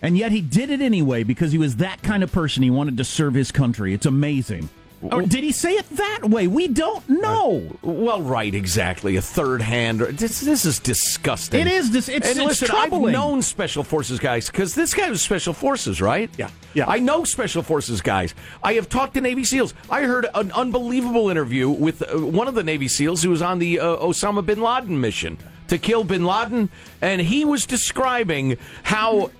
and 0.00 0.16
yet 0.16 0.32
he 0.32 0.40
did 0.40 0.70
it 0.70 0.80
anyway 0.80 1.22
because 1.22 1.52
he 1.52 1.58
was 1.58 1.76
that 1.76 2.02
kind 2.02 2.22
of 2.22 2.32
person. 2.32 2.62
He 2.62 2.70
wanted 2.70 2.96
to 2.96 3.04
serve 3.04 3.34
his 3.34 3.52
country. 3.52 3.94
It's 3.94 4.06
amazing. 4.06 4.70
Or 5.10 5.22
did 5.22 5.42
he 5.42 5.50
say 5.50 5.72
it 5.72 5.88
that 5.90 6.20
way? 6.22 6.46
We 6.46 6.68
don't 6.68 7.06
know. 7.08 7.76
Well, 7.82 8.22
right, 8.22 8.54
exactly. 8.54 9.16
A 9.16 9.22
third 9.22 9.60
hand. 9.60 10.00
This, 10.00 10.40
this 10.40 10.64
is 10.64 10.78
disgusting. 10.78 11.60
It 11.60 11.66
is 11.66 11.90
dis- 11.90 12.08
it's- 12.08 12.30
and 12.30 12.38
it's 12.38 12.60
listen, 12.60 12.68
troubling. 12.68 13.06
I've 13.06 13.12
known 13.20 13.42
special 13.42 13.82
forces 13.82 14.20
guys 14.20 14.46
because 14.46 14.74
this 14.76 14.94
guy 14.94 15.10
was 15.10 15.20
special 15.20 15.54
forces, 15.54 16.00
right? 16.00 16.30
Yeah, 16.38 16.50
yeah. 16.74 16.84
I 16.86 17.00
know 17.00 17.24
special 17.24 17.62
forces 17.62 18.00
guys. 18.00 18.34
I 18.62 18.74
have 18.74 18.88
talked 18.88 19.14
to 19.14 19.20
Navy 19.20 19.42
SEALs. 19.42 19.74
I 19.90 20.02
heard 20.02 20.26
an 20.34 20.52
unbelievable 20.52 21.30
interview 21.30 21.68
with 21.68 22.02
uh, 22.02 22.18
one 22.24 22.46
of 22.46 22.54
the 22.54 22.62
Navy 22.62 22.86
SEAls 22.86 23.24
who 23.24 23.30
was 23.30 23.42
on 23.42 23.58
the 23.58 23.80
uh, 23.80 23.96
Osama 23.96 24.44
bin 24.46 24.60
Laden 24.62 25.00
mission 25.00 25.36
to 25.68 25.78
kill 25.78 26.04
bin 26.04 26.24
Laden, 26.24 26.68
and 27.00 27.20
he 27.20 27.44
was 27.44 27.66
describing 27.66 28.56
how 28.84 29.30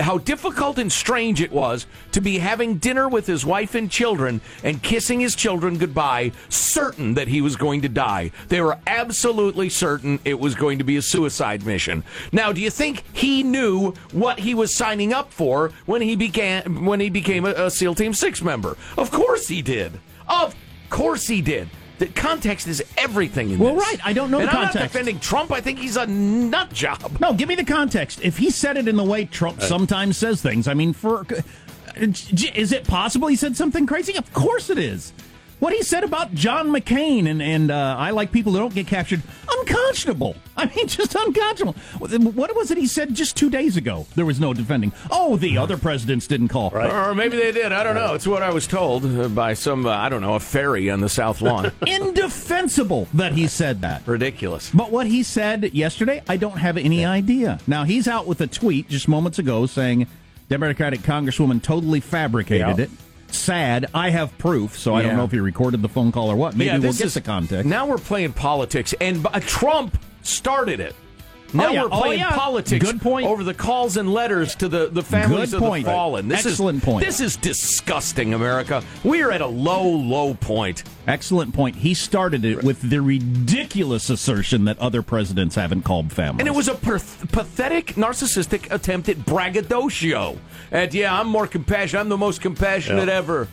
how 0.00 0.18
difficult 0.18 0.78
and 0.78 0.90
strange 0.90 1.40
it 1.40 1.52
was 1.52 1.86
to 2.12 2.20
be 2.20 2.38
having 2.38 2.78
dinner 2.78 3.08
with 3.08 3.26
his 3.26 3.44
wife 3.44 3.74
and 3.74 3.90
children 3.90 4.40
and 4.62 4.82
kissing 4.82 5.20
his 5.20 5.34
children 5.34 5.78
goodbye, 5.78 6.32
certain 6.48 7.14
that 7.14 7.28
he 7.28 7.40
was 7.40 7.56
going 7.56 7.82
to 7.82 7.88
die. 7.88 8.30
They 8.48 8.60
were 8.60 8.78
absolutely 8.86 9.68
certain 9.68 10.18
it 10.24 10.38
was 10.38 10.54
going 10.54 10.78
to 10.78 10.84
be 10.84 10.96
a 10.96 11.02
suicide 11.02 11.64
mission. 11.64 12.04
Now, 12.32 12.52
do 12.52 12.60
you 12.60 12.70
think 12.70 13.04
he 13.12 13.42
knew 13.42 13.92
what 14.12 14.38
he 14.38 14.54
was 14.54 14.74
signing 14.74 15.12
up 15.12 15.32
for 15.32 15.72
when 15.86 16.02
he 16.02 16.16
began 16.16 16.84
when 16.84 17.00
he 17.00 17.10
became 17.10 17.44
a, 17.44 17.50
a 17.50 17.70
SEAL 17.70 17.94
Team 17.94 18.14
Six 18.14 18.42
member? 18.42 18.76
Of 18.96 19.10
course 19.10 19.48
he 19.48 19.62
did. 19.62 19.92
Of 20.28 20.54
course 20.90 21.26
he 21.26 21.42
did. 21.42 21.68
The 21.98 22.06
context 22.06 22.66
is 22.66 22.82
everything 22.98 23.50
in 23.50 23.58
Well, 23.58 23.74
this. 23.76 23.84
right. 23.84 24.00
I 24.04 24.12
don't 24.12 24.30
know 24.30 24.38
and 24.40 24.48
the 24.48 24.52
I'm 24.52 24.64
context. 24.64 24.74
not 24.76 24.82
defending 24.92 25.20
Trump. 25.20 25.52
I 25.52 25.60
think 25.60 25.78
he's 25.78 25.96
a 25.96 26.06
nut 26.06 26.72
job. 26.72 27.18
No, 27.20 27.32
give 27.32 27.48
me 27.48 27.54
the 27.54 27.64
context. 27.64 28.20
If 28.22 28.36
he 28.36 28.50
said 28.50 28.76
it 28.76 28.88
in 28.88 28.96
the 28.96 29.04
way 29.04 29.26
Trump 29.26 29.62
sometimes 29.62 30.16
says 30.16 30.42
things, 30.42 30.66
I 30.66 30.74
mean, 30.74 30.92
for 30.92 31.20
uh, 31.20 31.40
is 31.96 32.72
it 32.72 32.84
possible 32.84 33.28
he 33.28 33.36
said 33.36 33.56
something 33.56 33.86
crazy? 33.86 34.16
Of 34.16 34.32
course 34.32 34.70
it 34.70 34.78
is. 34.78 35.12
What 35.64 35.72
he 35.72 35.82
said 35.82 36.04
about 36.04 36.34
John 36.34 36.68
McCain 36.68 37.26
and 37.26 37.40
and 37.40 37.70
uh, 37.70 37.96
I 37.98 38.10
like 38.10 38.30
people 38.32 38.52
who 38.52 38.58
don't 38.58 38.74
get 38.74 38.86
captured, 38.86 39.22
unconscionable. 39.50 40.36
I 40.58 40.66
mean, 40.66 40.86
just 40.88 41.14
unconscionable. 41.14 41.72
What 42.00 42.54
was 42.54 42.70
it 42.70 42.76
he 42.76 42.86
said 42.86 43.14
just 43.14 43.34
two 43.34 43.48
days 43.48 43.78
ago? 43.78 44.06
There 44.14 44.26
was 44.26 44.38
no 44.38 44.52
defending. 44.52 44.92
Oh, 45.10 45.38
the 45.38 45.56
other 45.56 45.78
presidents 45.78 46.26
didn't 46.26 46.48
call. 46.48 46.70
Or 46.74 47.14
maybe 47.14 47.38
they 47.38 47.50
did. 47.50 47.72
I 47.72 47.82
don't 47.82 47.94
know. 47.94 48.12
It's 48.12 48.26
what 48.26 48.42
I 48.42 48.50
was 48.50 48.66
told 48.66 49.06
uh, 49.06 49.28
by 49.28 49.54
some, 49.54 49.86
uh, 49.86 49.96
I 49.96 50.10
don't 50.10 50.20
know, 50.20 50.34
a 50.34 50.40
ferry 50.40 50.90
on 50.90 51.00
the 51.00 51.08
South 51.08 51.40
Lawn. 51.40 51.72
Indefensible 51.86 53.08
that 53.14 53.32
he 53.32 53.46
said 53.46 53.80
that. 53.80 54.06
Ridiculous. 54.06 54.70
But 54.70 54.90
what 54.90 55.06
he 55.06 55.22
said 55.22 55.72
yesterday, 55.72 56.22
I 56.28 56.36
don't 56.36 56.58
have 56.58 56.76
any 56.76 57.06
idea. 57.06 57.58
Now, 57.66 57.84
he's 57.84 58.06
out 58.06 58.26
with 58.26 58.42
a 58.42 58.46
tweet 58.46 58.90
just 58.90 59.08
moments 59.08 59.38
ago 59.38 59.64
saying 59.64 60.08
Democratic 60.50 61.00
Congresswoman 61.00 61.62
totally 61.62 62.00
fabricated 62.00 62.76
Yeah. 62.76 62.84
it. 62.84 62.90
Sad. 63.30 63.86
I 63.94 64.10
have 64.10 64.36
proof, 64.38 64.78
so 64.78 64.94
I 64.94 65.02
don't 65.02 65.16
know 65.16 65.24
if 65.24 65.32
he 65.32 65.40
recorded 65.40 65.82
the 65.82 65.88
phone 65.88 66.12
call 66.12 66.30
or 66.30 66.36
what. 66.36 66.54
Maybe 66.56 66.66
Yeah, 66.66 66.78
we'll 66.78 66.92
get 66.92 67.06
is- 67.06 67.14
the 67.14 67.20
context. 67.20 67.66
Now 67.66 67.86
we're 67.86 67.98
playing 67.98 68.32
politics, 68.32 68.94
and 69.00 69.26
uh, 69.26 69.40
Trump 69.40 69.98
started 70.22 70.80
it. 70.80 70.94
Oh, 71.54 71.58
now 71.58 71.68
Oh, 71.68 71.72
yeah. 71.72 71.82
we're 71.82 71.88
Oh, 71.92 72.00
playing 72.00 72.18
yeah. 72.20 72.30
politics 72.36 72.84
Good 72.84 73.00
point. 73.00 73.26
over 73.26 73.44
the 73.44 73.54
calls 73.54 73.96
and 73.96 74.12
letters 74.12 74.54
to 74.56 74.68
the, 74.68 74.88
the 74.88 75.02
families 75.02 75.50
Good 75.52 75.62
of 75.62 75.68
point. 75.68 75.84
the 75.86 75.90
fallen. 75.92 76.28
This 76.28 76.44
Excellent 76.46 76.78
is, 76.78 76.84
point. 76.84 77.04
This 77.06 77.20
is 77.20 77.36
disgusting, 77.36 78.34
America. 78.34 78.82
We 79.04 79.22
are 79.22 79.30
at 79.30 79.40
a 79.40 79.46
low, 79.46 79.84
low 79.88 80.34
point. 80.34 80.82
Excellent 81.06 81.54
point. 81.54 81.76
He 81.76 81.94
started 81.94 82.44
it 82.44 82.62
with 82.64 82.80
the 82.82 83.00
ridiculous 83.00 84.10
assertion 84.10 84.64
that 84.64 84.78
other 84.78 85.02
presidents 85.02 85.54
haven't 85.54 85.82
called 85.82 86.12
families. 86.12 86.40
And 86.40 86.48
it 86.48 86.54
was 86.56 86.68
a 86.68 86.74
per- 86.74 86.98
pathetic, 86.98 87.94
narcissistic 87.94 88.70
attempt 88.72 89.08
at 89.08 89.24
braggadocio. 89.24 90.38
And 90.70 90.92
yeah, 90.92 91.18
I'm 91.18 91.28
more 91.28 91.46
compassionate. 91.46 92.00
I'm 92.00 92.08
the 92.08 92.16
most 92.18 92.40
compassionate 92.40 93.08
Yeah. 93.08 93.14
ever. 93.14 93.48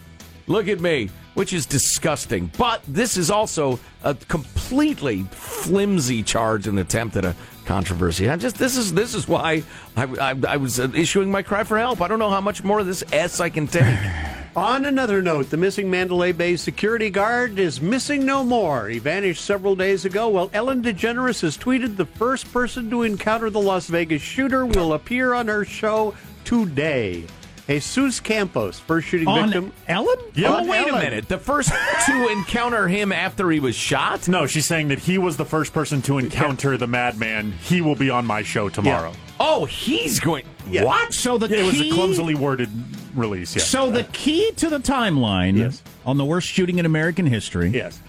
Look 0.47 0.67
at 0.67 0.79
me, 0.81 1.09
which 1.35 1.53
is 1.53 1.65
disgusting. 1.65 2.51
But 2.57 2.81
this 2.87 3.15
is 3.15 3.29
also 3.29 3.79
a 4.03 4.15
completely 4.15 5.23
flimsy 5.31 6.23
charge 6.23 6.67
and 6.67 6.79
attempt 6.79 7.15
at 7.15 7.25
a 7.25 7.35
controversy. 7.71 8.29
I 8.29 8.35
just 8.35 8.57
this 8.57 8.75
is 8.75 8.93
this 8.93 9.15
is 9.15 9.29
why 9.29 9.63
I, 9.95 10.03
I, 10.03 10.35
I 10.45 10.57
was 10.57 10.77
uh, 10.77 10.91
issuing 10.93 11.31
my 11.31 11.41
cry 11.41 11.63
for 11.63 11.77
help. 11.77 12.01
I 12.01 12.09
don't 12.09 12.19
know 12.19 12.29
how 12.29 12.41
much 12.41 12.65
more 12.65 12.81
of 12.81 12.85
this 12.85 13.01
s 13.13 13.39
I 13.39 13.49
can 13.49 13.65
take. 13.65 13.97
On 14.57 14.83
another 14.83 15.21
note, 15.21 15.49
the 15.49 15.55
missing 15.55 15.89
Mandalay 15.89 16.33
Bay 16.33 16.57
security 16.57 17.09
guard 17.09 17.57
is 17.57 17.79
missing 17.79 18.25
no 18.25 18.43
more. 18.43 18.89
He 18.89 18.99
vanished 18.99 19.45
several 19.45 19.77
days 19.77 20.03
ago. 20.03 20.27
Well, 20.27 20.49
Ellen 20.51 20.83
DeGeneres 20.83 21.39
has 21.43 21.57
tweeted 21.57 21.95
the 21.95 22.05
first 22.05 22.51
person 22.51 22.89
to 22.89 23.03
encounter 23.03 23.49
the 23.49 23.61
Las 23.61 23.87
Vegas 23.87 24.21
shooter 24.21 24.65
will 24.65 24.91
appear 24.91 25.33
on 25.33 25.47
her 25.47 25.63
show 25.63 26.13
today. 26.43 27.23
Jesus 27.67 28.19
Campos, 28.19 28.79
first 28.79 29.07
shooting 29.07 29.27
On 29.27 29.45
victim. 29.49 29.71
Ellen? 29.87 30.17
Yeah. 30.33 30.57
Oh, 30.59 30.67
wait 30.67 30.89
a 30.89 30.93
minute. 30.93 31.27
The 31.27 31.37
first 31.37 31.71
to 32.07 32.27
encounter 32.29 32.87
him 32.87 33.11
after 33.11 33.49
he 33.51 33.59
was 33.59 33.75
shot? 33.75 34.27
No, 34.27 34.45
she's 34.47 34.65
saying 34.65 34.89
that 34.89 34.99
he 34.99 35.17
was 35.17 35.37
the 35.37 35.45
first 35.45 35.73
person 35.73 36.01
to 36.03 36.17
encounter 36.17 36.77
the 36.77 36.87
madman. 36.87 37.51
He 37.63 37.81
will 37.81 37.95
be 37.95 38.09
on 38.09 38.25
my 38.25 38.43
show 38.43 38.67
tomorrow. 38.69 39.13
Oh, 39.39 39.65
he's 39.65 40.19
going. 40.19 40.45
Yeah. 40.69 40.83
What? 40.83 41.13
So 41.13 41.37
the 41.37 41.47
Yeah, 41.47 41.63
it 41.63 41.65
was 41.65 41.81
a 41.81 41.89
clumsily 41.91 42.35
worded 42.35 42.69
release. 43.15 43.55
Yeah. 43.55 43.63
So 43.63 43.89
the 43.91 44.03
key 44.05 44.51
to 44.57 44.69
the 44.69 44.79
timeline 44.79 45.57
Yes. 45.57 45.81
on 46.05 46.17
the 46.17 46.25
worst 46.25 46.47
shooting 46.47 46.77
in 46.79 46.85
American 46.85 47.25
history 47.25 47.69
Yes. 47.69 47.99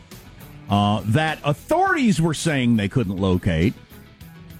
uh, 0.71 1.03
that 1.07 1.39
authorities 1.45 2.21
were 2.21 2.35
saying 2.35 2.77
they 2.77 2.89
couldn't 2.89 3.17
locate 3.17 3.75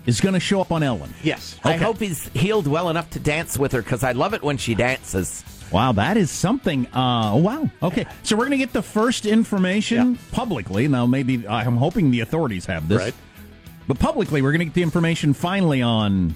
is 0.07 0.21
going 0.21 0.35
to 0.35 0.41
show 0.41 0.61
up 0.61 0.73
on 0.73 0.83
Ellen. 0.83 1.13
Yes. 1.23 1.59
I 1.65 1.77
hope 1.77 1.99
he's 1.99 2.27
healed 2.29 2.67
well 2.67 2.91
enough 2.91 3.11
to 3.11 3.21
dance 3.21 3.57
with 3.59 3.73
her 3.73 3.83
because 3.83 4.03
I 4.03 4.13
love 4.13 4.35
it 4.35 4.43
when 4.43 4.57
she 4.57 4.75
dances. 4.75 5.45
Wow, 5.71 5.93
that 5.93 6.17
is 6.17 6.31
something. 6.31 6.87
Uh, 6.89 7.37
wow. 7.37 7.71
Okay, 7.83 8.05
so 8.23 8.37
we're 8.37 8.43
going 8.45 8.51
to 8.53 8.59
get 8.59 8.73
the 8.73 8.83
first 8.83 9.25
information 9.25 10.19
publicly. 10.33 10.87
Now, 10.89 11.07
maybe 11.07 11.47
I'm 11.49 11.77
hoping 11.77 12.11
the 12.11 12.21
authorities 12.21 12.67
have 12.67 12.89
this, 12.89 12.99
Right. 12.99 13.15
but 13.89 13.99
publicly, 13.99 14.43
we're 14.43 14.53
going 14.53 14.59
to 14.61 14.65
get 14.67 14.75
the 14.75 14.83
information 14.83 15.33
finally 15.33 15.81
on. 15.81 16.35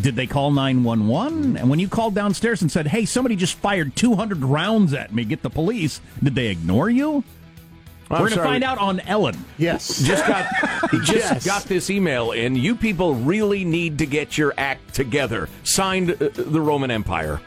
Did 0.00 0.16
they 0.16 0.26
call 0.26 0.52
911? 0.52 1.58
And 1.58 1.68
when 1.68 1.78
you 1.78 1.86
called 1.86 2.14
downstairs 2.14 2.62
and 2.62 2.72
said, 2.72 2.86
hey, 2.86 3.04
somebody 3.04 3.36
just 3.36 3.56
fired 3.58 3.94
200 3.94 4.42
rounds 4.42 4.94
at 4.94 5.12
me, 5.14 5.26
get 5.26 5.42
the 5.42 5.50
police, 5.50 6.00
did 6.22 6.34
they 6.34 6.46
ignore 6.46 6.88
you? 6.88 7.24
I'm 8.10 8.20
we're 8.22 8.28
going 8.28 8.38
to 8.38 8.44
find 8.44 8.64
out 8.64 8.78
on 8.78 9.00
Ellen. 9.00 9.36
Yes. 9.58 10.02
Just 10.04 10.26
got 10.26 10.46
just 11.04 11.12
Yes. 11.12 11.46
got 11.46 11.62
this 11.64 11.88
email 11.90 12.32
in. 12.32 12.54
You 12.56 12.74
people 12.76 13.14
really 13.14 13.64
need 13.64 13.98
to 13.98 14.06
get 14.06 14.36
your 14.36 14.52
act 14.58 14.94
together. 14.94 15.48
Signed 15.64 16.10
uh, 16.10 16.28
the 16.34 16.60
Roman 16.60 16.90
Empire. 16.90 17.40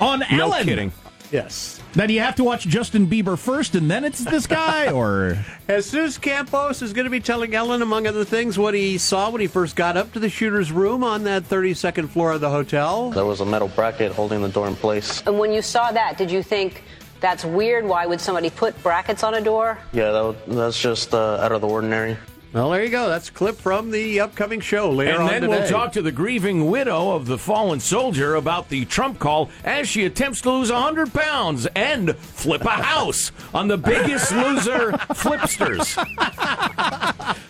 On 0.00 0.20
No 0.30 0.46
Ellen. 0.52 0.64
kidding. 0.64 0.92
Yes. 1.32 1.80
Now, 1.96 2.06
do 2.06 2.12
you 2.12 2.20
have 2.20 2.34
to 2.36 2.44
watch 2.44 2.66
Justin 2.66 3.06
Bieber 3.08 3.38
first 3.38 3.74
and 3.74 3.90
then 3.90 4.04
it's 4.04 4.22
this 4.24 4.46
guy? 4.46 4.90
or. 4.92 5.38
Jesus 5.68 6.18
Campos 6.18 6.82
is 6.82 6.92
going 6.92 7.04
to 7.04 7.10
be 7.10 7.18
telling 7.20 7.54
Ellen, 7.54 7.82
among 7.82 8.06
other 8.06 8.24
things, 8.24 8.58
what 8.58 8.74
he 8.74 8.98
saw 8.98 9.30
when 9.30 9.40
he 9.40 9.46
first 9.46 9.74
got 9.74 9.96
up 9.96 10.12
to 10.12 10.20
the 10.20 10.28
shooter's 10.28 10.70
room 10.70 11.02
on 11.02 11.24
that 11.24 11.44
32nd 11.44 12.08
floor 12.08 12.32
of 12.32 12.40
the 12.40 12.50
hotel. 12.50 13.10
There 13.10 13.24
was 13.24 13.40
a 13.40 13.46
metal 13.46 13.68
bracket 13.68 14.12
holding 14.12 14.42
the 14.42 14.48
door 14.48 14.68
in 14.68 14.76
place. 14.76 15.22
And 15.26 15.38
when 15.38 15.52
you 15.52 15.62
saw 15.62 15.90
that, 15.92 16.18
did 16.18 16.30
you 16.30 16.42
think 16.42 16.82
that's 17.20 17.44
weird? 17.44 17.84
Why 17.84 18.06
would 18.06 18.20
somebody 18.20 18.50
put 18.50 18.80
brackets 18.82 19.22
on 19.22 19.34
a 19.34 19.40
door? 19.40 19.78
Yeah, 19.92 20.10
that 20.10 20.36
that's 20.46 20.80
just 20.80 21.14
uh, 21.14 21.38
out 21.40 21.52
of 21.52 21.60
the 21.60 21.68
ordinary. 21.68 22.16
Well, 22.54 22.70
there 22.70 22.84
you 22.84 22.90
go. 22.90 23.08
That's 23.08 23.30
a 23.30 23.32
clip 23.32 23.56
from 23.56 23.90
the 23.90 24.20
upcoming 24.20 24.60
show 24.60 24.88
later 24.88 25.14
And 25.14 25.22
on 25.24 25.28
then 25.28 25.42
today. 25.42 25.58
we'll 25.58 25.68
talk 25.68 25.90
to 25.94 26.02
the 26.02 26.12
grieving 26.12 26.70
widow 26.70 27.10
of 27.10 27.26
the 27.26 27.36
fallen 27.36 27.80
soldier 27.80 28.36
about 28.36 28.68
the 28.68 28.84
Trump 28.84 29.18
call 29.18 29.50
as 29.64 29.88
she 29.88 30.04
attempts 30.04 30.40
to 30.42 30.52
lose 30.52 30.70
100 30.70 31.12
pounds 31.12 31.66
and 31.74 32.16
flip 32.16 32.62
a 32.64 32.70
house 32.70 33.32
on 33.52 33.66
the 33.66 33.76
biggest 33.76 34.30
loser 34.30 34.92
flipsters. 35.14 35.96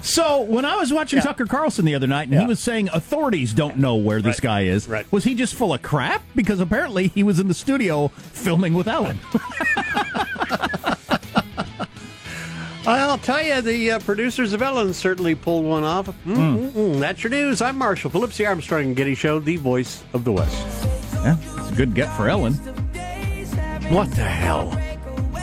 So 0.01 0.41
when 0.43 0.65
I 0.65 0.77
was 0.77 0.91
watching 0.91 1.21
Tucker 1.21 1.45
Carlson 1.47 1.85
the 1.85 1.95
other 1.95 2.07
night, 2.07 2.29
and 2.29 2.41
he 2.41 2.47
was 2.47 2.59
saying 2.61 2.89
authorities 2.93 3.53
don't 3.53 3.77
know 3.77 3.97
where 3.97 4.23
this 4.23 4.41
guy 4.41 4.63
is, 4.63 4.89
Right. 4.89 5.11
was 5.13 5.25
he 5.25 5.35
just 5.35 5.55
full 5.55 5.75
of 5.75 5.83
crap? 5.83 6.23
Because 6.35 6.61
apparently 6.61 7.09
he 7.09 7.23
was 7.23 7.39
in 7.41 7.49
the 7.49 7.55
studio 7.55 8.09
filming 8.09 8.73
with 8.73 8.89
Ellen. 8.89 9.19
I'll 12.87 13.19
tell 13.19 13.43
you, 13.43 13.61
the 13.63 13.93
uh, 13.93 13.99
producers 14.01 14.53
of 14.53 14.61
Ellen 14.63 14.93
certainly 14.93 15.35
pulled 15.35 15.65
one 15.65 15.85
off. 15.85 16.07
Mm-mm-mm. 16.27 17.01
That's 17.01 17.23
your 17.25 17.31
news. 17.31 17.63
I'm 17.63 17.79
Marsha 17.79 18.11
Phillips, 18.11 18.37
the 18.37 18.47
Armstrong 18.47 18.83
and 18.85 18.97
Getty 18.97 19.15
Show, 19.15 19.39
the 19.41 19.57
voice 19.57 20.03
of 20.13 20.25
the 20.25 20.33
West. 20.33 20.55
yeah, 21.15 21.37
it's 21.59 21.71
a 21.71 21.75
good 21.75 21.95
get 21.95 22.15
for 22.17 22.29
Ellen. 22.29 22.55
What 23.91 24.11
the 24.11 24.23
hell? 24.25 24.73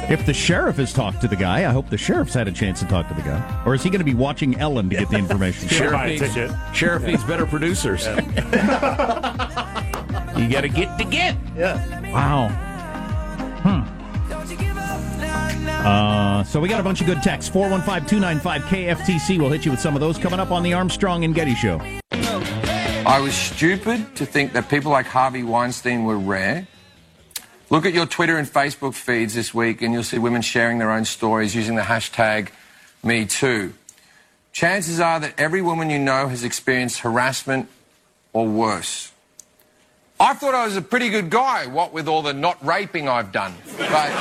If 0.10 0.25
the 0.25 0.34
sheriff 0.34 0.75
has 0.77 0.91
talked 0.93 1.21
to 1.21 1.27
the 1.27 1.36
guy, 1.36 1.60
I 1.60 1.71
hope 1.71 1.89
the 1.89 1.97
sheriff's 1.97 2.34
had 2.34 2.47
a 2.47 2.51
chance 2.51 2.80
to 2.82 2.86
talk 2.88 3.08
to 3.08 3.13
the 3.13 3.21
guy. 3.21 3.63
Or 3.65 3.73
is 3.75 3.82
he 3.84 3.89
going 3.89 3.99
to 3.99 4.06
be 4.06 4.13
watching 4.15 4.60
Ellen 4.60 4.89
to 4.89 4.95
get 4.97 5.10
the 5.10 5.17
information? 5.19 5.67
Sheriff 5.69 6.06
needs, 6.06 6.21
ticket. 6.21 6.51
Sheriff 6.73 7.04
needs 7.04 7.23
better 7.23 7.45
producers. 7.45 8.06
you 8.08 8.13
got 10.49 10.62
to 10.62 10.69
get 10.69 10.97
to 10.97 11.06
get. 11.06 11.38
Yeah. 11.56 12.12
Wow. 12.12 12.49
Hmm. 13.63 13.84
Uh, 15.67 16.43
so 16.43 16.60
we 16.60 16.67
got 16.67 16.80
a 16.80 16.84
bunch 16.84 17.02
of 17.02 17.08
good 17.08 17.21
texts. 17.21 17.54
415-295-KFTC. 17.56 19.39
We'll 19.39 19.50
hit 19.50 19.65
you 19.65 19.71
with 19.71 19.80
some 19.80 19.95
of 19.95 20.02
those 20.02 20.17
coming 20.17 20.39
up 20.39 20.52
on 20.52 20.63
the 20.63 20.74
Armstrong 20.74 21.24
and 21.24 21.34
Getty 21.34 21.56
Show. 21.56 21.82
I 22.12 23.19
was 23.19 23.34
stupid 23.34 24.15
to 24.15 24.26
think 24.26 24.54
that 24.54 24.69
people 24.69 24.91
like 24.91 25.06
Harvey 25.06 25.43
Weinstein 25.43 26.06
were 26.06 26.17
rare. 26.17 26.67
Look 27.69 27.86
at 27.86 27.93
your 27.93 28.06
Twitter 28.06 28.38
and 28.38 28.47
Facebook 28.47 28.93
feeds 28.93 29.34
this 29.34 29.54
week, 29.54 29.82
and 29.82 29.93
you'll 29.93 30.04
see 30.04 30.19
women 30.19 30.41
sharing 30.41 30.78
their 30.78 30.91
own 30.91 31.06
stories 31.06 31.56
using 31.56 31.76
the 31.76 31.82
hashtag 31.82 32.50
MeToo. 33.04 33.74
Chances 34.52 35.00
are 35.00 35.19
that 35.19 35.34
every 35.38 35.62
woman 35.62 35.89
you 35.89 35.97
know 35.97 36.28
has 36.28 36.43
experienced 36.43 37.00
harassment 37.00 37.69
or 38.34 38.47
worse. 38.47 39.12
I 40.19 40.34
thought 40.34 40.54
I 40.54 40.65
was 40.65 40.76
a 40.76 40.82
pretty 40.82 41.10
good 41.10 41.30
guy, 41.30 41.65
what 41.67 41.93
with 41.93 42.08
all 42.08 42.21
the 42.21 42.34
not 42.34 42.63
raping 42.63 43.10
I've 43.10 43.32
done. 43.32 43.56
But 43.78 44.12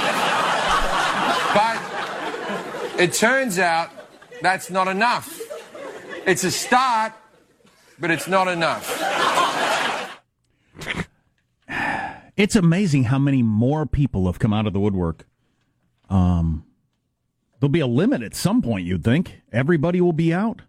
it 3.01 3.15
turns 3.15 3.59
out 3.59 3.91
that's 4.43 4.71
not 4.71 4.87
enough. 4.87 5.41
It's 6.27 6.45
a 6.45 6.51
start, 6.51 7.13
but 7.99 8.11
it's 8.11 8.29
not 8.29 8.47
enough. 8.47 8.87
It's 12.37 12.57
amazing 12.57 13.05
how 13.05 13.19
many 13.19 13.43
more 13.43 13.87
people 13.87 14.27
have 14.27 14.39
come 14.39 14.53
out 14.53 14.67
of 14.67 14.73
the 14.73 14.81
woodwork. 14.81 15.27
Um, 16.09 16.65
there'll 17.59 17.71
be 17.71 17.81
a 17.81 17.87
limit 17.87 18.23
at 18.23 18.35
some 18.35 18.63
point, 18.63 18.87
you'd 18.87 19.05
think. 19.05 19.41
Everybody 19.53 20.01
will 20.01 20.13
be 20.13 20.33
out. 20.33 20.63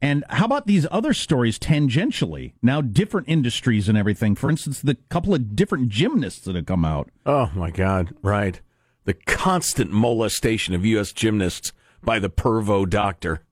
And 0.00 0.24
how 0.28 0.44
about 0.44 0.66
these 0.66 0.86
other 0.92 1.12
stories 1.12 1.58
tangentially? 1.58 2.52
Now, 2.62 2.80
different 2.80 3.28
industries 3.28 3.88
and 3.88 3.98
everything. 3.98 4.36
For 4.36 4.48
instance, 4.48 4.80
the 4.80 4.96
couple 5.08 5.34
of 5.34 5.56
different 5.56 5.88
gymnasts 5.88 6.42
that 6.42 6.54
have 6.54 6.66
come 6.66 6.84
out. 6.84 7.10
Oh 7.26 7.50
my 7.54 7.70
God! 7.72 8.14
Right, 8.22 8.60
the 9.08 9.14
constant 9.14 9.90
molestation 9.90 10.74
of 10.74 10.84
U.S. 10.84 11.12
gymnasts 11.12 11.72
by 12.04 12.18
the 12.18 12.28
pervo 12.28 12.86
doctor. 12.86 13.42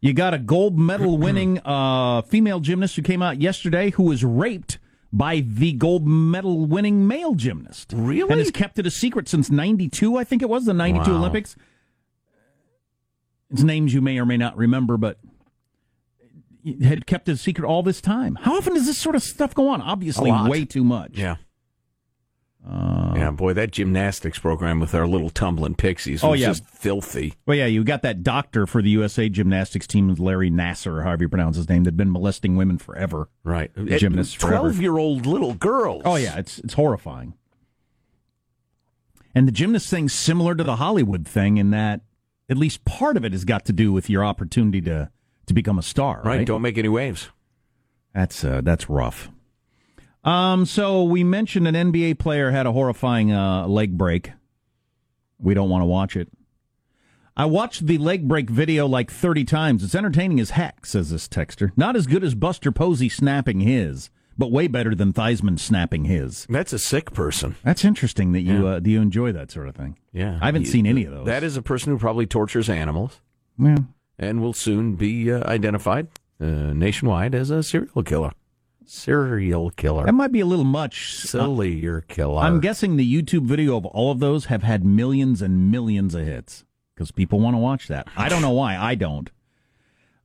You 0.00 0.12
got 0.12 0.32
a 0.32 0.38
gold 0.38 0.78
medal 0.78 1.18
winning 1.18 1.58
uh, 1.64 2.22
female 2.22 2.60
gymnast 2.60 2.94
who 2.94 3.02
came 3.02 3.20
out 3.20 3.40
yesterday 3.40 3.90
who 3.90 4.04
was 4.04 4.22
raped 4.24 4.78
by 5.12 5.40
the 5.40 5.72
gold 5.72 6.06
medal 6.06 6.66
winning 6.66 7.08
male 7.08 7.34
gymnast. 7.34 7.92
Really? 7.96 8.30
And 8.30 8.38
has 8.38 8.52
kept 8.52 8.78
it 8.78 8.86
a 8.86 8.92
secret 8.92 9.28
since 9.28 9.50
92, 9.50 10.16
I 10.16 10.22
think 10.22 10.40
it 10.40 10.48
was, 10.48 10.66
the 10.66 10.72
92 10.72 11.10
Wow. 11.10 11.18
Olympics. 11.18 11.56
It's 13.50 13.64
names 13.64 13.92
you 13.92 14.00
may 14.00 14.20
or 14.20 14.24
may 14.24 14.36
not 14.36 14.56
remember, 14.56 14.96
but 14.96 15.18
had 16.80 17.06
kept 17.06 17.28
it 17.28 17.32
a 17.32 17.36
secret 17.36 17.66
all 17.66 17.82
this 17.82 18.00
time. 18.00 18.36
How 18.36 18.56
often 18.56 18.74
does 18.74 18.86
this 18.86 18.98
sort 18.98 19.16
of 19.16 19.22
stuff 19.24 19.52
go 19.52 19.68
on? 19.68 19.82
Obviously, 19.82 20.30
way 20.30 20.64
too 20.64 20.84
much. 20.84 21.18
Yeah. 21.18 21.34
Uh, 22.64 23.01
yeah, 23.14 23.30
boy, 23.30 23.52
that 23.54 23.70
gymnastics 23.72 24.38
program 24.38 24.80
with 24.80 24.94
our 24.94 25.06
little 25.06 25.30
tumbling 25.30 25.74
pixies 25.74 26.22
was 26.22 26.30
Oh, 26.30 26.32
yeah. 26.34 26.46
just 26.48 26.64
filthy. 26.66 27.34
Well, 27.46 27.56
yeah, 27.56 27.66
you 27.66 27.84
got 27.84 28.02
that 28.02 28.22
doctor 28.22 28.66
for 28.66 28.80
the 28.82 28.90
USA 28.90 29.28
gymnastics 29.28 29.86
team, 29.86 30.12
Larry 30.14 30.50
Nassar, 30.50 31.02
however 31.04 31.24
you 31.24 31.28
pronounce 31.28 31.56
his 31.56 31.68
name, 31.68 31.84
that'd 31.84 31.96
been 31.96 32.10
molesting 32.12 32.56
women 32.56 32.78
forever. 32.78 33.28
Right. 33.44 33.70
Gymnasts. 33.98 34.34
Twelve-year-old 34.34 35.26
little 35.26 35.54
girls. 35.54 36.02
Oh 36.04 36.16
yeah, 36.16 36.36
it's 36.38 36.58
it's 36.60 36.74
horrifying. 36.74 37.34
And 39.34 39.48
the 39.48 39.52
gymnast 39.52 39.88
thing's 39.88 40.12
similar 40.12 40.54
to 40.54 40.62
the 40.64 40.76
Hollywood 40.76 41.26
thing 41.26 41.56
in 41.56 41.70
that 41.70 42.02
at 42.50 42.56
least 42.58 42.84
part 42.84 43.16
of 43.16 43.24
it 43.24 43.32
has 43.32 43.44
got 43.44 43.64
to 43.66 43.72
do 43.72 43.92
with 43.92 44.10
your 44.10 44.24
opportunity 44.24 44.80
to 44.82 45.10
to 45.46 45.54
become 45.54 45.78
a 45.78 45.82
star. 45.82 46.18
Right. 46.24 46.38
Right. 46.38 46.46
Don't 46.46 46.62
make 46.62 46.76
any 46.78 46.88
waves. 46.88 47.30
That's 48.14 48.44
uh, 48.44 48.60
that's 48.62 48.90
rough. 48.90 49.30
Um. 50.24 50.66
So 50.66 51.02
we 51.04 51.24
mentioned 51.24 51.66
an 51.66 51.74
NBA 51.92 52.18
player 52.18 52.50
had 52.50 52.66
a 52.66 52.72
horrifying 52.72 53.32
uh, 53.32 53.66
leg 53.66 53.96
break. 53.98 54.32
We 55.38 55.54
don't 55.54 55.68
want 55.70 55.82
to 55.82 55.86
watch 55.86 56.16
it. 56.16 56.28
I 57.36 57.46
watched 57.46 57.86
the 57.86 57.98
leg 57.98 58.28
break 58.28 58.50
video 58.50 58.86
like 58.86 59.10
30 59.10 59.44
times. 59.44 59.82
It's 59.82 59.94
entertaining 59.94 60.38
as 60.38 60.50
heck, 60.50 60.84
says 60.86 61.10
this 61.10 61.26
texter. 61.26 61.72
Not 61.76 61.96
as 61.96 62.06
good 62.06 62.22
as 62.22 62.34
Buster 62.34 62.70
Posey 62.70 63.08
snapping 63.08 63.60
his, 63.60 64.10
but 64.36 64.52
way 64.52 64.66
better 64.68 64.94
than 64.94 65.14
Theismann 65.14 65.58
snapping 65.58 66.04
his. 66.04 66.46
That's 66.50 66.74
a 66.74 66.78
sick 66.78 67.12
person. 67.14 67.56
That's 67.64 67.84
interesting 67.86 68.32
that 68.32 68.42
you 68.42 68.64
Yeah. 68.66 68.74
uh, 68.74 68.78
do 68.80 68.90
you 68.90 69.00
enjoy 69.00 69.32
that 69.32 69.50
sort 69.50 69.66
of 69.68 69.74
thing. 69.74 69.96
Yeah. 70.12 70.38
I 70.42 70.46
haven't 70.46 70.62
You- 70.62 70.68
seen 70.68 70.86
any 70.86 71.04
of 71.06 71.12
those. 71.14 71.26
That 71.26 71.42
is 71.42 71.56
a 71.56 71.62
person 71.62 71.90
who 71.90 71.98
probably 71.98 72.26
tortures 72.26 72.68
animals 72.68 73.20
Yeah. 73.58 73.78
and 74.18 74.42
will 74.42 74.52
soon 74.52 74.94
be 74.96 75.32
uh, 75.32 75.42
identified 75.50 76.08
uh, 76.38 76.44
nationwide 76.74 77.34
as 77.34 77.50
a 77.50 77.62
serial 77.62 78.02
killer. 78.04 78.32
Serial 78.86 79.70
killer. 79.70 80.04
That 80.04 80.12
might 80.12 80.32
be 80.32 80.40
a 80.40 80.46
little 80.46 80.64
much. 80.64 81.14
Silly, 81.16 81.74
your 81.74 82.00
killer. 82.02 82.42
I'm 82.42 82.60
guessing 82.60 82.96
the 82.96 83.22
YouTube 83.22 83.46
video 83.46 83.76
of 83.76 83.86
all 83.86 84.10
of 84.10 84.20
those 84.20 84.46
have 84.46 84.62
had 84.62 84.84
millions 84.84 85.42
and 85.42 85.70
millions 85.70 86.14
of 86.14 86.24
hits 86.24 86.64
because 86.94 87.10
people 87.10 87.40
want 87.40 87.54
to 87.54 87.58
watch 87.58 87.88
that. 87.88 88.08
I 88.16 88.28
don't 88.28 88.42
know 88.42 88.50
why. 88.50 88.76
I 88.76 88.94
don't. 88.94 89.30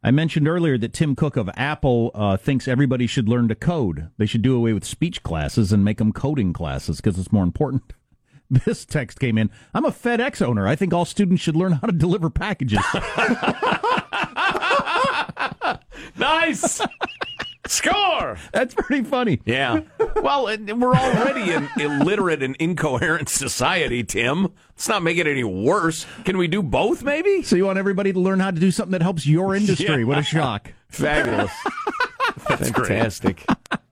I 0.03 0.11
mentioned 0.11 0.47
earlier 0.47 0.77
that 0.77 0.93
Tim 0.93 1.15
Cook 1.15 1.35
of 1.37 1.49
Apple 1.55 2.11
uh, 2.13 2.37
thinks 2.37 2.67
everybody 2.67 3.07
should 3.07 3.27
learn 3.27 3.47
to 3.47 3.55
code. 3.55 4.09
They 4.17 4.25
should 4.25 4.41
do 4.41 4.55
away 4.55 4.73
with 4.73 4.85
speech 4.85 5.23
classes 5.23 5.73
and 5.73 5.83
make 5.83 5.97
them 5.97 6.13
coding 6.13 6.53
classes 6.53 6.97
because 6.97 7.17
it's 7.19 7.31
more 7.31 7.43
important. 7.43 7.93
This 8.49 8.85
text 8.85 9.19
came 9.19 9.37
in. 9.37 9.49
I'm 9.73 9.83
a 9.83 9.91
FedEx 9.91 10.41
owner. 10.41 10.69
I 10.69 10.77
think 10.77 10.93
all 10.93 11.03
students 11.03 11.41
should 11.41 11.57
learn 11.57 11.73
how 11.73 11.87
to 11.87 11.91
deliver 11.91 12.29
packages. 12.29 12.79
nice. 16.17 16.79
Score! 17.69 18.37
That's 18.53 18.73
pretty 18.73 19.03
funny. 19.03 19.41
Yeah. 19.45 19.81
Well, 20.15 20.45
we're 20.45 20.93
already 20.93 21.51
an 21.51 21.69
illiterate 21.79 22.41
and 22.43 22.55
incoherent 22.57 23.29
society, 23.29 24.03
Tim. 24.03 24.53
Let's 24.69 24.87
not 24.87 25.03
make 25.03 25.17
it 25.17 25.27
any 25.27 25.43
worse. 25.43 26.05
Can 26.25 26.37
we 26.37 26.47
do 26.47 26.61
both, 26.63 27.03
maybe? 27.03 27.43
So 27.43 27.55
you 27.55 27.65
want 27.65 27.77
everybody 27.79 28.13
to 28.13 28.19
learn 28.19 28.39
how 28.39 28.51
to 28.51 28.59
do 28.59 28.71
something 28.71 28.91
that 28.91 29.01
helps 29.01 29.25
your 29.27 29.55
industry? 29.55 29.99
Yeah. 30.01 30.03
What 30.05 30.17
a 30.17 30.23
shock. 30.23 30.71
Fabulous. 30.89 31.51
That's. 32.47 32.69
Fantastic. 32.69 33.43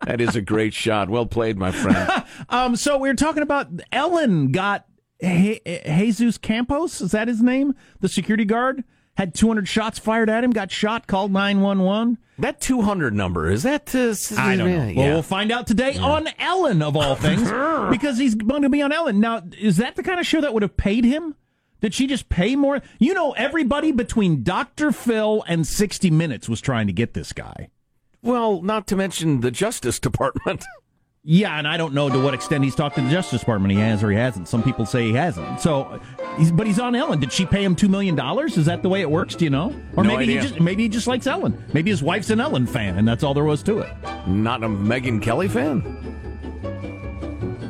That 0.05 0.21
is 0.21 0.35
a 0.35 0.41
great 0.41 0.73
shot. 0.73 1.09
Well 1.09 1.25
played, 1.25 1.57
my 1.57 1.71
friend. 1.71 2.23
Um, 2.49 2.75
so 2.75 2.97
we 2.97 3.09
were 3.09 3.15
talking 3.15 3.43
about 3.43 3.67
Ellen 3.91 4.51
got 4.51 4.85
Je- 5.21 5.61
Jesus 5.85 6.37
Campos. 6.37 7.01
Is 7.01 7.11
that 7.11 7.27
his 7.27 7.41
name? 7.41 7.73
The 7.99 8.07
security 8.07 8.45
guard 8.45 8.83
had 9.15 9.33
200 9.33 9.67
shots 9.67 9.99
fired 9.99 10.29
at 10.29 10.43
him. 10.43 10.51
Got 10.51 10.71
shot. 10.71 11.07
Called 11.07 11.31
911. 11.31 12.17
That 12.37 12.59
200 12.59 13.13
number, 13.13 13.49
is 13.49 13.63
that... 13.63 13.95
Uh, 13.95 14.13
I 14.37 14.57
don't 14.57 14.69
know. 14.69 14.87
Yeah. 14.87 14.97
Well, 14.97 15.13
we'll 15.13 15.23
find 15.23 15.51
out 15.53 15.67
today 15.67 15.97
on 15.97 16.27
Ellen, 16.37 16.81
of 16.81 16.97
all 16.97 17.15
things, 17.15 17.43
because 17.89 18.17
he's 18.17 18.35
going 18.35 18.63
to 18.63 18.69
be 18.69 18.81
on 18.81 18.91
Ellen. 18.91 19.21
Now, 19.21 19.41
is 19.57 19.77
that 19.77 19.95
the 19.95 20.03
kind 20.03 20.19
of 20.19 20.27
show 20.27 20.41
that 20.41 20.53
would 20.53 20.63
have 20.63 20.75
paid 20.75 21.05
him? 21.05 21.35
Did 21.79 21.93
she 21.93 22.07
just 22.07 22.27
pay 22.27 22.55
more? 22.55 22.81
You 22.99 23.13
know, 23.13 23.31
everybody 23.33 23.91
between 23.93 24.43
Dr. 24.43 24.91
Phil 24.91 25.43
and 25.47 25.65
60 25.65 26.11
Minutes 26.11 26.49
was 26.49 26.59
trying 26.59 26.87
to 26.87 26.93
get 26.93 27.13
this 27.13 27.31
guy. 27.31 27.69
Well, 28.21 28.61
not 28.61 28.87
to 28.87 28.95
mention 28.95 29.41
the 29.41 29.51
Justice 29.51 29.99
Department. 29.99 30.65
Yeah, 31.27 31.57
and 31.57 31.67
I 31.67 31.75
don't 31.75 31.95
know 31.95 32.07
to 32.07 32.19
what 32.19 32.35
extent 32.35 32.63
he's 32.63 32.75
talked 32.75 32.97
to 32.97 33.01
the 33.01 33.09
Justice 33.09 33.39
Department. 33.39 33.71
He 33.73 33.79
has 33.79 34.03
or 34.03 34.11
he 34.11 34.15
hasn't. 34.17 34.47
Some 34.47 34.61
people 34.61 34.85
say 34.85 35.07
he 35.07 35.13
hasn't. 35.13 35.59
So, 35.59 35.99
he's, 36.37 36.51
but 36.51 36.67
he's 36.67 36.79
on 36.79 36.93
Ellen. 36.93 37.19
Did 37.19 37.33
she 37.33 37.47
pay 37.47 37.63
him 37.63 37.75
two 37.75 37.87
million 37.87 38.13
dollars? 38.13 38.57
Is 38.57 38.67
that 38.67 38.83
the 38.83 38.89
way 38.89 39.01
it 39.01 39.09
works? 39.09 39.33
Do 39.33 39.43
you 39.43 39.49
know? 39.49 39.73
Or 39.97 40.03
No 40.03 40.09
maybe 40.11 40.23
idea. 40.23 40.41
he 40.43 40.47
just 40.49 40.59
maybe 40.61 40.83
he 40.83 40.89
just 40.89 41.07
likes 41.07 41.25
Ellen. 41.25 41.57
Maybe 41.73 41.89
his 41.89 42.03
wife's 42.03 42.29
an 42.29 42.39
Ellen 42.39 42.67
fan, 42.67 42.99
and 42.99 43.07
that's 43.07 43.23
all 43.23 43.33
there 43.33 43.43
was 43.43 43.63
to 43.63 43.79
it. 43.79 43.91
Not 44.27 44.63
a 44.63 44.67
Megyn 44.67 45.19
Kelly 45.19 45.47
fan? 45.47 45.81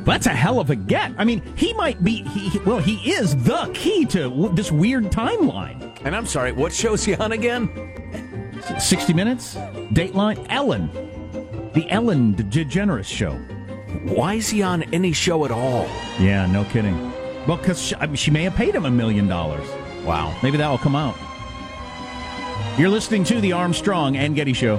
That's 0.03 0.25
a 0.27 0.31
hell 0.31 0.59
of 0.59 0.69
a 0.69 0.75
get. 0.75 1.13
I 1.17 1.23
mean, 1.23 1.41
he 1.55 1.73
might 1.75 2.03
be. 2.03 2.23
He, 2.23 2.59
well, 2.59 2.79
he 2.79 2.95
is 3.09 3.37
the 3.43 3.71
key 3.73 4.05
to 4.07 4.23
w- 4.23 4.53
this 4.53 4.69
weird 4.71 5.05
timeline. 5.05 5.97
And 6.03 6.13
I'm 6.13 6.25
sorry, 6.25 6.51
what 6.51 6.73
show's 6.73 7.05
he 7.05 7.15
on 7.15 7.31
again? 7.31 7.69
60 8.79 9.13
Minutes, 9.13 9.55
Dateline, 9.55 10.45
Ellen, 10.49 10.89
the 11.75 11.89
Ellen 11.91 12.33
DeGeneres 12.35 13.05
show. 13.05 13.33
Why 14.03 14.35
is 14.35 14.49
he 14.49 14.63
on 14.63 14.83
any 14.93 15.11
show 15.11 15.43
at 15.45 15.51
all? 15.51 15.87
Yeah, 16.19 16.45
no 16.45 16.63
kidding. 16.65 16.97
Well, 17.45 17.57
because 17.57 17.81
she, 17.81 17.95
I 17.95 18.07
mean, 18.07 18.15
she 18.15 18.31
may 18.31 18.43
have 18.43 18.55
paid 18.55 18.73
him 18.73 18.85
a 18.85 18.91
million 18.91 19.27
dollars. 19.27 19.67
Wow. 20.05 20.37
Maybe 20.41 20.57
that 20.57 20.69
will 20.69 20.77
come 20.77 20.95
out. 20.95 21.15
You're 22.79 22.89
listening 22.89 23.23
to 23.25 23.41
the 23.41 23.51
Armstrong 23.51 24.15
and 24.15 24.35
Getty 24.35 24.53
Show. 24.53 24.77